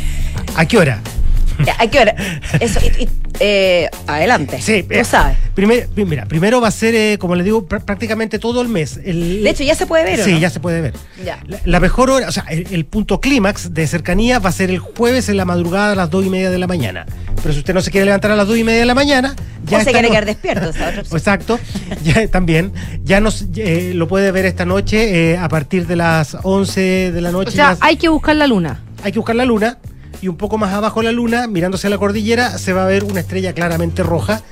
¿A 0.54 0.66
qué 0.66 0.76
hora? 0.76 1.00
Hay 1.78 1.88
que 1.88 2.04
ver. 2.04 2.14
Eso, 2.60 2.80
y- 2.82 3.04
y, 3.04 3.08
eh, 3.40 3.88
adelante. 4.06 4.60
Sí, 4.60 4.82
Tú 4.84 4.94
eh, 4.94 5.04
sabes. 5.04 5.36
primer- 5.54 5.88
mira, 5.96 6.26
primero 6.26 6.60
va 6.60 6.68
a 6.68 6.70
ser, 6.70 6.94
eh, 6.94 7.16
como 7.18 7.34
le 7.34 7.42
digo, 7.42 7.66
pr- 7.66 7.82
prácticamente 7.84 8.38
todo 8.38 8.60
el 8.62 8.68
mes. 8.68 9.00
El- 9.04 9.42
De 9.42 9.50
hecho, 9.50 9.64
ya 9.64 9.74
se 9.74 9.86
puede 9.86 10.04
ver, 10.04 10.20
¿o 10.20 10.24
Sí, 10.24 10.32
no? 10.32 10.38
ya 10.38 10.50
se 10.50 10.60
puede 10.60 10.80
ver. 10.80 10.94
Ya. 11.24 11.42
La, 11.48 11.58
la 11.64 11.80
mejor 11.80 12.10
hora, 12.10 12.28
o 12.28 12.32
sea, 12.32 12.44
el, 12.50 12.66
el 12.70 12.84
punto 12.86 13.20
clímax 13.20 13.74
de 13.74 13.86
cercanía 13.86 14.38
va 14.38 14.50
a 14.50 14.52
ser 14.52 14.70
el 14.70 14.78
jueves 14.78 15.28
en 15.28 15.36
la 15.38 15.44
madrugada 15.44 15.92
a 15.92 15.94
las 15.96 16.10
dos 16.10 16.24
y 16.24 16.30
media 16.30 16.50
de 16.50 16.58
la 16.58 16.66
mañana. 16.66 17.06
Pero 17.42 17.52
si 17.54 17.60
usted 17.60 17.72
no 17.72 17.80
se 17.80 17.90
quiere 17.90 18.04
levantar 18.04 18.30
a 18.30 18.36
las 18.36 18.46
dos 18.46 18.58
y 18.58 18.64
media 18.64 18.80
de 18.80 18.86
la 18.86 18.94
mañana, 18.94 19.34
ya 19.64 19.78
o 19.78 19.80
se 19.80 19.92
quiere 19.92 20.08
no- 20.08 20.12
quedar 20.12 20.26
despierto. 20.26 20.68
esa 20.70 20.88
otra 20.88 21.00
opción. 21.00 21.18
Exacto, 21.18 21.60
ya, 22.04 22.28
también. 22.30 22.72
Ya 23.02 23.20
nos, 23.20 23.46
eh, 23.56 23.92
lo 23.94 24.06
puede 24.08 24.30
ver 24.32 24.44
esta 24.44 24.66
noche 24.66 25.30
eh, 25.32 25.38
a 25.38 25.48
partir 25.48 25.86
de 25.86 25.96
las 25.96 26.36
11 26.42 27.12
de 27.12 27.20
la 27.22 27.30
noche. 27.32 27.48
O 27.48 27.52
sea, 27.52 27.76
hay 27.80 27.96
que 27.96 28.08
buscar 28.08 28.36
la 28.36 28.46
luna. 28.46 28.82
hay 29.02 29.12
que 29.12 29.18
buscar 29.18 29.36
la 29.36 29.46
luna 29.46 29.78
y 30.20 30.28
un 30.28 30.36
poco 30.36 30.58
más 30.58 30.72
abajo 30.72 31.02
la 31.02 31.12
luna, 31.12 31.46
mirándose 31.46 31.86
a 31.86 31.90
la 31.90 31.98
cordillera, 31.98 32.58
se 32.58 32.72
va 32.72 32.84
a 32.84 32.86
ver 32.86 33.04
una 33.04 33.20
estrella 33.20 33.52
claramente 33.52 34.02
roja 34.02 34.42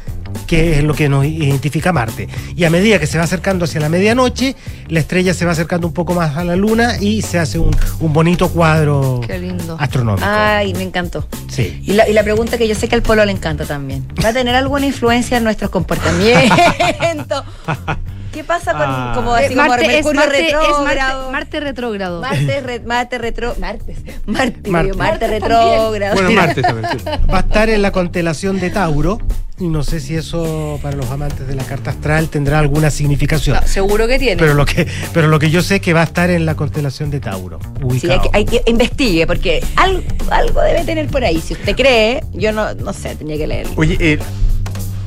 que 0.47 0.79
es 0.79 0.85
lo 0.85 0.95
que 0.95 1.09
nos 1.09 1.25
identifica 1.25 1.93
Marte. 1.93 2.29
Y 2.55 2.65
a 2.65 2.71
medida 2.71 2.99
que 2.99 3.07
se 3.07 3.17
va 3.19 3.25
acercando 3.25 3.65
hacia 3.65 3.81
la 3.81 3.89
medianoche, 3.89 4.57
la 4.89 5.01
estrella 5.01 5.33
se 5.35 5.45
va 5.47 5.53
acercando 5.53 5.87
un 5.87 5.93
poco 5.95 6.15
más 6.15 6.37
a 6.37 6.45
la 6.45 6.55
luna 6.57 6.97
y 7.01 7.23
se 7.23 7.39
hace 7.39 7.59
un, 7.59 7.75
un 8.01 8.13
bonito 8.13 8.49
cuadro 8.51 9.21
Qué 9.27 9.39
lindo. 9.39 9.77
astronómico. 9.79 10.27
Ay, 10.29 10.75
me 10.75 10.83
encantó. 10.83 11.27
Sí. 11.49 11.81
Y 11.83 11.93
la, 11.93 12.09
y 12.09 12.13
la 12.13 12.23
pregunta 12.23 12.59
que 12.59 12.69
yo 12.69 12.75
sé 12.75 12.89
que 12.89 12.95
al 12.95 13.03
polo 13.03 13.25
le 13.25 13.33
encanta 13.33 13.65
también. 13.65 14.07
¿Va 14.23 14.29
a 14.29 14.33
tener 14.33 14.55
alguna 14.55 14.87
influencia 14.87 15.39
en 15.39 15.45
nuestros 15.45 15.71
comportamientos? 15.71 17.45
¿Qué 18.33 18.45
pasa 18.45 18.73
con 18.73 18.83
Ah. 18.87 19.13
como 19.15 19.33
así 19.35 19.55
como 19.55 19.69
Marte, 19.69 19.87
Mercurio 19.87 20.21
Marte, 20.21 20.39
es 20.49 20.53
Marte, 20.55 20.67
retrógrado? 20.71 21.33
Marte 21.33 21.61
retrógrado. 21.61 22.21
Marte, 22.21 22.61
re- 22.61 22.81
Marte 22.87 23.19
retro, 23.19 23.55
Marte, 23.59 23.97
Marte, 24.27 24.71
Marte. 24.71 24.93
Marte, 24.95 25.27
retrógrado. 25.29 25.91
Bueno, 25.91 26.31
martes 26.35 26.63
también. 26.63 26.89
sí. 26.99 27.05
Va 27.33 27.39
a 27.39 27.41
estar 27.41 27.69
en 27.71 27.83
la 27.83 27.91
constelación 27.93 28.61
de 28.61 28.71
Tauro. 28.71 29.19
Y 29.61 29.67
no 29.67 29.83
sé 29.83 29.99
si 29.99 30.15
eso 30.15 30.79
para 30.83 30.97
los 30.97 31.11
amantes 31.11 31.49
de 31.49 31.57
la 31.57 31.65
carta 31.65 31.91
astral 31.91 32.29
tendrá 32.29 32.61
alguna 32.61 32.93
significación. 32.93 33.57
No, 33.61 33.67
seguro 33.67 34.07
que 34.07 34.17
tiene. 34.17 34.37
Pero 34.37 34.55
lo 34.55 34.65
que, 34.65 34.87
pero 35.13 35.27
lo 35.27 35.41
que 35.41 35.51
yo 35.51 35.63
sé 35.63 35.77
es 35.77 35.81
que 35.81 35.93
va 35.93 36.03
a 36.03 36.05
estar 36.05 36.31
en 36.31 36.47
la 36.47 36.55
constelación 36.55 37.11
de 37.11 37.19
Tauro. 37.19 37.59
Sí, 37.61 37.83
Ubicado. 37.85 38.21
hay 38.35 38.45
que, 38.45 38.55
hay 38.55 38.63
que 38.63 38.71
investigue, 38.71 39.27
porque 39.27 39.65
algo, 39.75 40.01
algo 40.31 40.61
debe 40.61 40.85
tener 40.85 41.09
por 41.09 41.25
ahí. 41.25 41.41
Si 41.41 41.55
usted 41.55 41.75
cree, 41.75 42.23
yo 42.35 42.53
no, 42.53 42.73
no 42.75 42.93
sé, 42.93 43.17
tenía 43.17 43.37
que 43.37 43.49
leerlo. 43.49 43.73
Oye, 43.75 43.97
eh, 43.99 44.19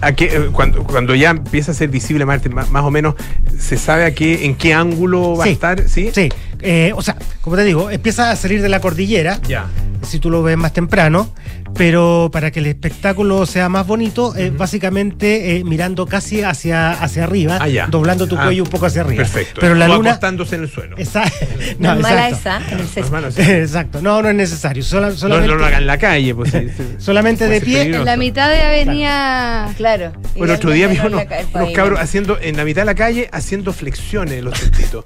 ¿a 0.01 0.11
qué, 0.13 0.25
eh, 0.25 0.49
cuando, 0.51 0.83
cuando 0.83 1.15
ya 1.15 1.29
empieza 1.29 1.71
a 1.71 1.75
ser 1.75 1.89
visible 1.89 2.25
Marte, 2.25 2.49
ma- 2.49 2.65
más, 2.65 2.83
o 2.83 2.91
menos, 2.91 3.15
¿se 3.59 3.77
sabe 3.77 4.05
a 4.05 4.13
qué, 4.13 4.45
en 4.45 4.55
qué 4.55 4.73
ángulo 4.73 5.35
va 5.37 5.43
Sí. 5.45 5.49
a 5.49 5.53
estar? 5.53 5.87
Sí. 5.89 6.09
Sí, 6.13 6.29
eh, 6.61 6.91
o 6.95 7.01
sea, 7.01 7.15
como 7.41 7.55
te 7.55 7.63
digo, 7.63 7.89
empieza 7.89 8.31
a 8.31 8.35
salir 8.35 8.61
de 8.61 8.69
la 8.69 8.79
cordillera, 8.79 9.39
Ya. 9.47 9.65
si 10.01 10.19
tú 10.19 10.29
lo 10.29 10.43
ves 10.43 10.57
más 10.57 10.73
temprano, 10.73 11.29
pero 11.75 12.29
para 12.31 12.51
que 12.51 12.59
el 12.59 12.67
espectáculo 12.67 13.45
sea 13.45 13.69
más 13.69 13.87
bonito, 13.87 14.35
eh, 14.35 14.51
básicamente 14.55 15.57
eh, 15.57 15.63
mirando 15.63 16.05
casi 16.05 16.41
hacia, 16.43 16.91
hacia 16.91 17.23
arriba, 17.23 17.57
Ah, 17.59 17.67
ya. 17.67 17.87
doblando 17.87 18.27
tu 18.27 18.37
Ah, 18.37 18.43
cuello 18.45 18.63
un 18.63 18.69
poco 18.69 18.85
hacia 18.85 19.01
arriba. 19.01 19.23
Perfecto. 19.23 19.61
Pero 19.61 19.75
la 19.75 19.85
O 19.89 19.95
luna... 19.97 20.11
acostándose 20.11 20.55
en 20.55 20.63
el 20.63 20.69
suelo. 20.69 20.97
Esa- 20.97 21.23
No, 21.79 21.89
no, 21.89 21.95
es 21.95 22.01
mala 22.01 22.29
exacto. 22.29 22.65
esa, 22.67 22.73
en 22.73 22.79
el 22.79 22.87
sexto. 22.87 23.01
Hermano, 23.15 23.31
sí. 23.31 23.41
Exacto, 23.41 24.01
no, 24.01 24.21
no 24.21 24.29
es 24.29 24.35
necesario. 24.35 24.83
sola- 24.83 25.09
No, 25.09 25.15
solamente, 25.15 25.51
no 25.53 25.59
lo 25.59 25.65
hagan 25.65 25.81
en 25.81 25.87
la 25.87 25.97
calle, 25.97 26.35
pues. 26.35 26.51
sí, 26.51 26.59
sí. 26.75 26.83
solamente 26.97 27.47
de 27.47 27.61
pie. 27.61 27.77
peligroso. 27.79 28.01
En 28.01 28.05
la 28.05 28.17
mitad 28.17 28.49
de 28.49 28.61
avenida. 28.61 29.73
Claro. 29.77 30.11
Bueno, 30.35 30.53
otro 30.53 30.71
día 30.71 30.87
vi 30.87 30.99
unos, 30.99 31.23
cabros 31.73 31.99
haciendo, 31.99 32.37
en 32.41 32.57
la 32.57 32.65
mitad 32.65 32.81
de 32.81 32.85
la 32.85 32.95
calle, 32.95 33.29
haciendo 33.31 33.73
flexiones 33.73 34.35
en 34.39 34.45
los 34.45 34.59
testitos. 34.59 35.05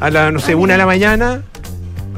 A 0.00 0.10
la, 0.10 0.30
no 0.30 0.38
sé, 0.40 0.54
una 0.54 0.74
de 0.74 0.78
la 0.78 0.86
mañana. 0.86 1.42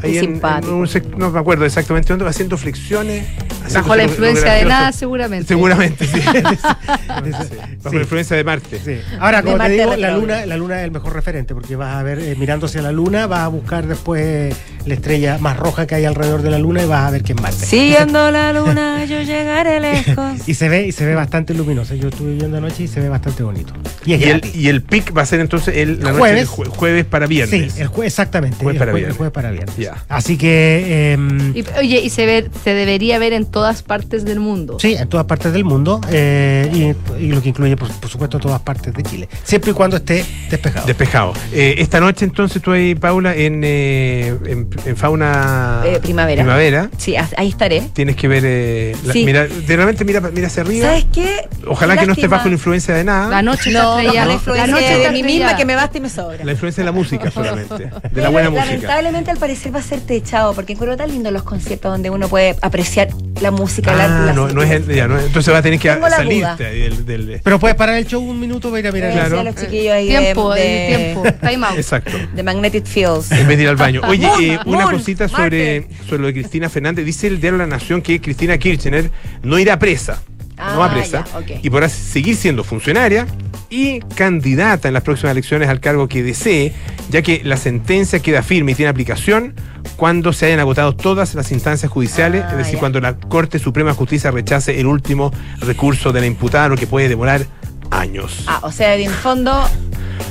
Ahí 0.05 0.13
Qué 0.13 0.19
en, 0.19 0.25
simpático. 0.27 0.73
en 0.73 0.79
un 0.81 0.87
sec- 0.87 1.15
no 1.17 1.31
me 1.31 1.39
acuerdo 1.41 1.65
exactamente 1.65 2.09
dónde, 2.13 2.29
haciendo 2.29 2.57
flexiones. 2.59 3.27
Bajo 3.27 3.45
haciéndose 3.65 3.97
la 3.97 4.05
influencia 4.05 4.53
de 4.53 4.65
nada, 4.67 4.93
seguramente. 4.93 5.49
Seguramente, 5.49 6.07
sí. 6.07 6.21
Bajo 7.09 7.91
Sí. 7.91 7.97
la 7.97 8.03
influencia 8.03 8.37
de 8.37 8.45
Marte. 8.45 8.81
Sí. 8.85 9.01
Ahora, 9.19 9.43
como 9.43 9.55
te 9.55 9.59
Marte 9.59 9.73
digo, 9.75 9.97
la 9.97 10.11
luna, 10.17 10.47
la 10.47 10.57
luna 10.57 10.79
es 10.81 10.85
el 10.85 10.91
mejor 10.91 11.13
referente 11.15 11.55
porque 11.55 11.77
vas 11.77 11.97
a 11.97 12.03
ver, 12.03 12.19
eh, 12.19 12.37
mirando 12.39 12.67
hacia 12.67 12.83
la 12.83 12.93
luna, 12.93 13.27
vas 13.27 13.41
a 13.41 13.49
buscar 13.49 13.87
después 13.87 14.55
la 14.87 14.95
estrella 14.95 15.39
más 15.41 15.57
roja 15.57 15.87
que 15.87 15.95
hay 15.95 16.05
alrededor 16.05 16.43
de 16.43 16.51
la 16.51 16.59
luna 16.59 16.83
y 16.83 16.87
vas 16.87 17.07
a 17.07 17.11
ver 17.11 17.23
que 17.23 17.33
es 17.33 17.41
Marte. 17.41 17.65
Siguiendo 17.65 18.31
la 18.33 18.53
luna, 18.53 19.05
yo 19.05 19.23
llegaré 19.23 19.81
lejos. 19.81 20.47
Y 20.49 20.55
se 20.55 20.69
ve, 20.69 20.87
y 20.87 20.93
se 20.93 21.07
ve 21.07 21.15
bastante 21.15 21.55
luminosa. 21.55 21.95
Yo 21.95 22.09
estuve 22.09 22.35
viendo 22.35 22.59
anoche 22.59 22.85
y 22.85 22.89
se 22.89 23.01
ve 23.01 23.09
bastante 23.09 23.43
bonito. 23.43 23.73
Y 24.05 24.13
es 24.15 24.21
Y 24.21 24.25
el, 24.25 24.43
y 24.55 24.69
el 24.69 24.83
pic 24.83 25.17
va 25.17 25.23
a 25.23 25.27
ser 25.27 25.41
entonces 25.41 25.77
el, 25.77 25.99
la 26.01 26.11
noche 26.11 26.19
Jueves. 26.19 26.39
del 26.41 26.49
jue- 26.49 26.69
jueves 26.69 27.05
para 27.07 27.27
viernes. 27.27 27.73
Sí, 27.73 27.81
el 27.81 27.89
jue- 27.89 28.05
exactamente. 28.05 28.59
Jueves 28.59 28.75
el, 28.75 28.79
para 28.79 28.93
jue- 28.93 28.95
viernes. 28.97 29.13
el 29.13 29.17
jueves 29.17 29.33
para 29.33 29.51
viernes. 29.51 29.75
Así 30.09 30.37
que 30.37 31.13
em, 31.13 31.57
Y, 31.57 31.65
oye, 31.79 32.01
y 32.01 32.11
se, 32.11 32.27
ve, 32.27 32.51
se 32.63 32.75
debería 32.75 33.19
ver 33.19 33.33
en 33.33 33.47
todas 33.47 33.83
partes 33.83 34.25
del 34.25 34.41
mundo. 34.41 34.79
sí, 34.81 34.95
en 34.95 35.09
todas 35.09 35.27
partes 35.27 35.53
del 35.53 35.65
mundo 35.65 36.01
eh, 36.11 36.95
y, 37.19 37.25
y 37.25 37.29
lo 37.33 37.41
que 37.43 37.49
incluye, 37.51 37.77
por, 37.77 37.91
por 37.93 38.11
supuesto, 38.11 38.39
todas 38.39 38.61
partes 38.61 38.93
de 38.95 39.03
Chile. 39.03 39.29
Siempre 39.45 39.71
y 39.71 39.75
cuando 39.75 39.97
esté 39.97 40.25
despejado. 40.51 40.87
Despejado. 40.87 41.33
Eh, 41.53 41.77
esta 41.79 42.01
noche 42.01 42.25
entonces 42.25 42.61
tú 42.61 42.73
ahí, 42.73 42.95
Paula, 42.95 43.35
en, 43.35 43.63
eh, 43.65 44.37
en, 44.47 44.69
en 44.85 44.97
fauna 44.97 45.83
Eh, 45.85 45.99
primavera. 46.03 46.43
primavera, 46.43 46.91
Sí, 46.99 47.15
ahí 47.17 47.49
estaré. 47.49 47.83
tienes 47.93 48.17
que 48.17 48.29
ver, 48.29 48.43
eh, 48.47 48.97
la- 49.05 49.13
Sí. 49.13 49.25
mira, 49.25 49.47
realmente 49.67 50.05
mira, 50.05 50.21
mira 50.21 50.47
hacia 50.49 50.63
arriba. 50.63 50.87
¿Sabes 50.89 51.07
qué? 51.13 51.49
Ojalá 51.67 51.95
Qué 51.95 52.01
que 52.01 52.07
no 52.07 52.13
estés 52.15 52.29
bajo 52.31 52.49
la 52.49 52.55
influencia 52.55 52.95
de 52.95 53.05
nada. 53.05 53.29
La 53.29 53.43
noche 53.43 53.71
está 53.71 53.83
No, 53.83 53.99
estrellada. 53.99 54.21
la 54.21 54.27
La 54.27 54.33
influencia 54.35 54.67
noche 54.67 54.99
de 54.99 55.11
mí 55.11 55.23
misma 55.23 55.57
que 55.57 55.65
me 55.65 55.75
basta 55.77 55.99
y 55.99 56.01
me 56.01 56.09
sobra. 56.09 56.45
La 56.45 56.53
influencia 56.53 56.83
de 56.83 56.87
la 56.87 56.93
música 56.93 57.31
solamente. 57.31 57.75
De 57.85 57.91
la 57.91 58.01
Pero 58.13 58.31
buena 58.33 58.51
música. 58.51 58.67
Lamentablemente 58.67 59.31
al 59.31 59.39
parecer 59.39 59.75
va 59.75 59.79
a 59.79 59.83
ser 59.83 60.01
techado, 60.01 60.55
porque 60.55 60.73
encuentro 60.75 60.97
tan 60.97 61.11
lindo 61.11 61.31
los 61.31 61.43
conciertos 61.43 61.93
donde 61.93 62.11
uno 62.11 62.29
puede 62.29 62.57
apreciar 62.63 63.09
la 63.45 63.51
música. 63.53 63.95
la- 63.95 64.05
Ah, 64.05 64.27
la- 64.27 64.33
no, 64.33 64.49
no 64.49 64.63
es 64.63 64.71
el- 64.73 64.87
ya, 64.95 65.07
no 65.07 65.17
es- 65.19 65.27
entonces 65.27 65.55
va 65.55 65.59
a 65.59 65.63
tener 65.63 65.79
que 65.79 65.89
salirte 65.89 66.67
ahí 66.67 66.81
del, 66.81 67.07
del- 67.07 67.41
Pero 67.45 67.59
puedes 67.61 67.77
parar 67.77 67.97
el 67.97 68.07
show 68.07 68.21
un 68.23 68.41
minuto 68.41 68.69
para 68.71 68.81
ir 68.81 68.87
a 68.89 68.93
mirar. 68.93 69.13
Claro. 69.13 69.41
a 69.41 69.45
los 69.45 69.55
chiquillos 69.55 69.93
ahí 69.93 70.09
Tiempo, 70.09 70.53
de, 70.55 70.87
el 70.95 70.97
tiempo. 71.15 71.23
Time 71.49 71.67
out. 71.67 71.77
Exacto. 71.77 72.13
de 72.35 72.43
Magnetic 72.43 72.85
Fields. 72.87 73.31
En 73.33 73.47
vez 73.47 73.57
de 73.57 73.63
ir 73.63 73.69
al 73.69 73.77
baño. 73.77 74.01
Oye, 74.09 74.27
Moon, 74.27 74.43
eh, 74.45 74.59
una 74.67 74.85
Moon, 74.87 74.95
cosita 74.97 75.29
sobre, 75.29 75.87
sobre 76.09 76.19
lo 76.23 76.27
de 76.27 76.33
Cristina 76.35 76.69
Fernández. 76.69 77.05
Dice 77.05 77.27
el 77.29 77.41
diario 77.41 77.59
La 77.59 77.67
Nación 77.67 78.03
que 78.03 78.21
Cristina 78.21 78.59
Kirchner 78.59 79.11
no 79.43 79.59
irá 79.59 79.79
presa. 79.79 80.23
no 80.57 80.79
va 80.79 80.87
Ah, 80.87 80.93
presa. 80.95 81.25
ya, 81.33 81.39
ok. 81.39 81.51
Y 81.65 81.71
podrá 81.71 81.89
seguir 81.89 82.37
siendo 82.37 82.63
funcionaria 82.63 83.27
y 83.71 83.99
candidata 84.15 84.87
en 84.89 84.95
las 84.95 85.03
próximas 85.03 85.33
elecciones 85.33 85.69
al 85.69 85.81
cargo 85.81 86.07
que 86.09 86.23
desee, 86.23 86.73
ya 87.11 87.23
que 87.23 87.41
la 87.45 87.57
sentencia 87.57 88.21
queda 88.21 88.43
firme 88.43 88.73
y 88.73 88.75
tiene 88.77 88.89
aplicación 88.91 89.55
cuando 89.97 90.33
se 90.33 90.47
hayan 90.47 90.61
agotado 90.61 90.95
todas 90.95 91.35
las 91.35 91.53
instancias 91.53 91.91
judiciales, 91.91 92.45
Ah, 92.47 92.51
es 92.53 92.57
decir, 92.59 92.75
ya. 92.75 92.81
cuando 92.81 93.01
la 93.01 93.17
Corte 93.17 93.59
Suprema 93.59 93.91
de 93.91 93.97
Justicia 93.97 94.31
rechace 94.31 94.79
el 94.81 94.87
último 94.87 95.31
recurso 95.61 96.13
de 96.13 96.21
la 96.21 96.27
imputada, 96.27 96.69
lo 96.69 96.77
que 96.77 96.87
puede 96.87 97.09
demorar 97.09 97.47
años. 97.91 98.45
Ah, 98.47 98.61
o 98.63 98.73
sea, 98.73 98.95
en 98.97 99.11
fondo 99.11 99.69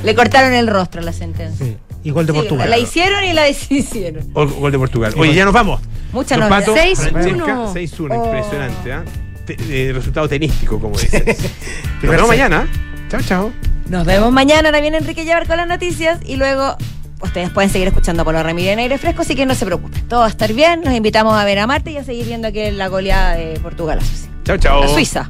le 0.04 0.16
cortaron 0.16 0.54
el 0.54 0.68
rostro 0.68 1.02
a 1.02 1.04
la 1.04 1.14
sentencia. 1.14 1.66
Sí, 1.66 1.78
igual 2.04 2.26
de 2.26 2.34
Sí, 2.34 2.40
Portugal. 2.40 2.70
la 2.70 2.78
hicieron 2.78 3.24
y 3.24 3.34
la 3.34 3.44
deshicieron. 3.46 4.30
O- 4.34 4.46
Gol 4.48 4.72
de 4.72 4.78
Portugal. 4.80 5.14
Oye, 5.18 5.34
ya 5.34 5.46
nos 5.46 5.54
vamos. 5.54 5.80
Muchas. 6.12 6.38
Patos, 6.48 6.76
6-1. 6.78 7.10
Francesca, 7.12 7.68
6-1, 7.74 8.16
Oh. 8.20 8.26
impresionante. 8.26 8.94
¿ah? 8.94 9.04
Te- 9.46 9.58
eh, 9.70 9.92
resultado 9.94 10.28
tenístico, 10.30 10.80
como 10.80 10.98
dicen. 10.98 11.24
Nos 12.02 12.12
vemos 12.12 12.28
mañana. 12.28 12.68
Chao, 13.10 13.22
chao. 13.22 13.52
Nos 13.90 14.06
vemos 14.06 14.32
mañana. 14.32 14.70
Ahora 14.70 14.80
viene 14.80 14.98
Enrique 14.98 15.26
Llevar 15.26 15.48
con 15.48 15.58
las 15.58 15.68
noticias 15.68 16.20
y 16.26 16.36
luego 16.38 16.78
ustedes 17.24 17.50
pueden 17.50 17.70
seguir 17.70 17.88
escuchando 17.88 18.22
a 18.22 18.26
Polo 18.26 18.42
Ramírez 18.44 18.74
en 18.74 18.80
aire 18.80 18.98
fresco, 18.98 19.22
así 19.24 19.36
que 19.36 19.46
no 19.46 19.56
se 19.56 19.66
preocupen. 19.66 20.08
Todo 20.08 20.20
va 20.22 20.26
a 20.28 20.30
estar 20.30 20.52
bien. 20.54 20.82
Los 20.84 20.94
invitamos 20.94 21.34
a 21.36 21.44
ver 21.46 21.60
a 21.60 21.68
Marte 21.68 21.92
y 21.92 21.98
a 21.98 22.04
seguir 22.04 22.26
viendo 22.26 22.52
que 22.52 22.72
la 22.72 22.88
goleada 22.88 23.36
de 23.36 23.60
Portugal 23.60 24.00
a 24.00 24.02
Suiza. 24.06 24.28
Chao, 24.44 24.58
chao. 24.58 24.84
A 24.84 24.88
Suiza. 24.88 25.30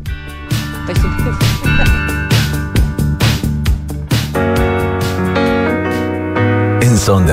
Estoy 0.87 0.95
súper- 0.95 1.33
En 6.81 6.97
Sonda 6.97 7.31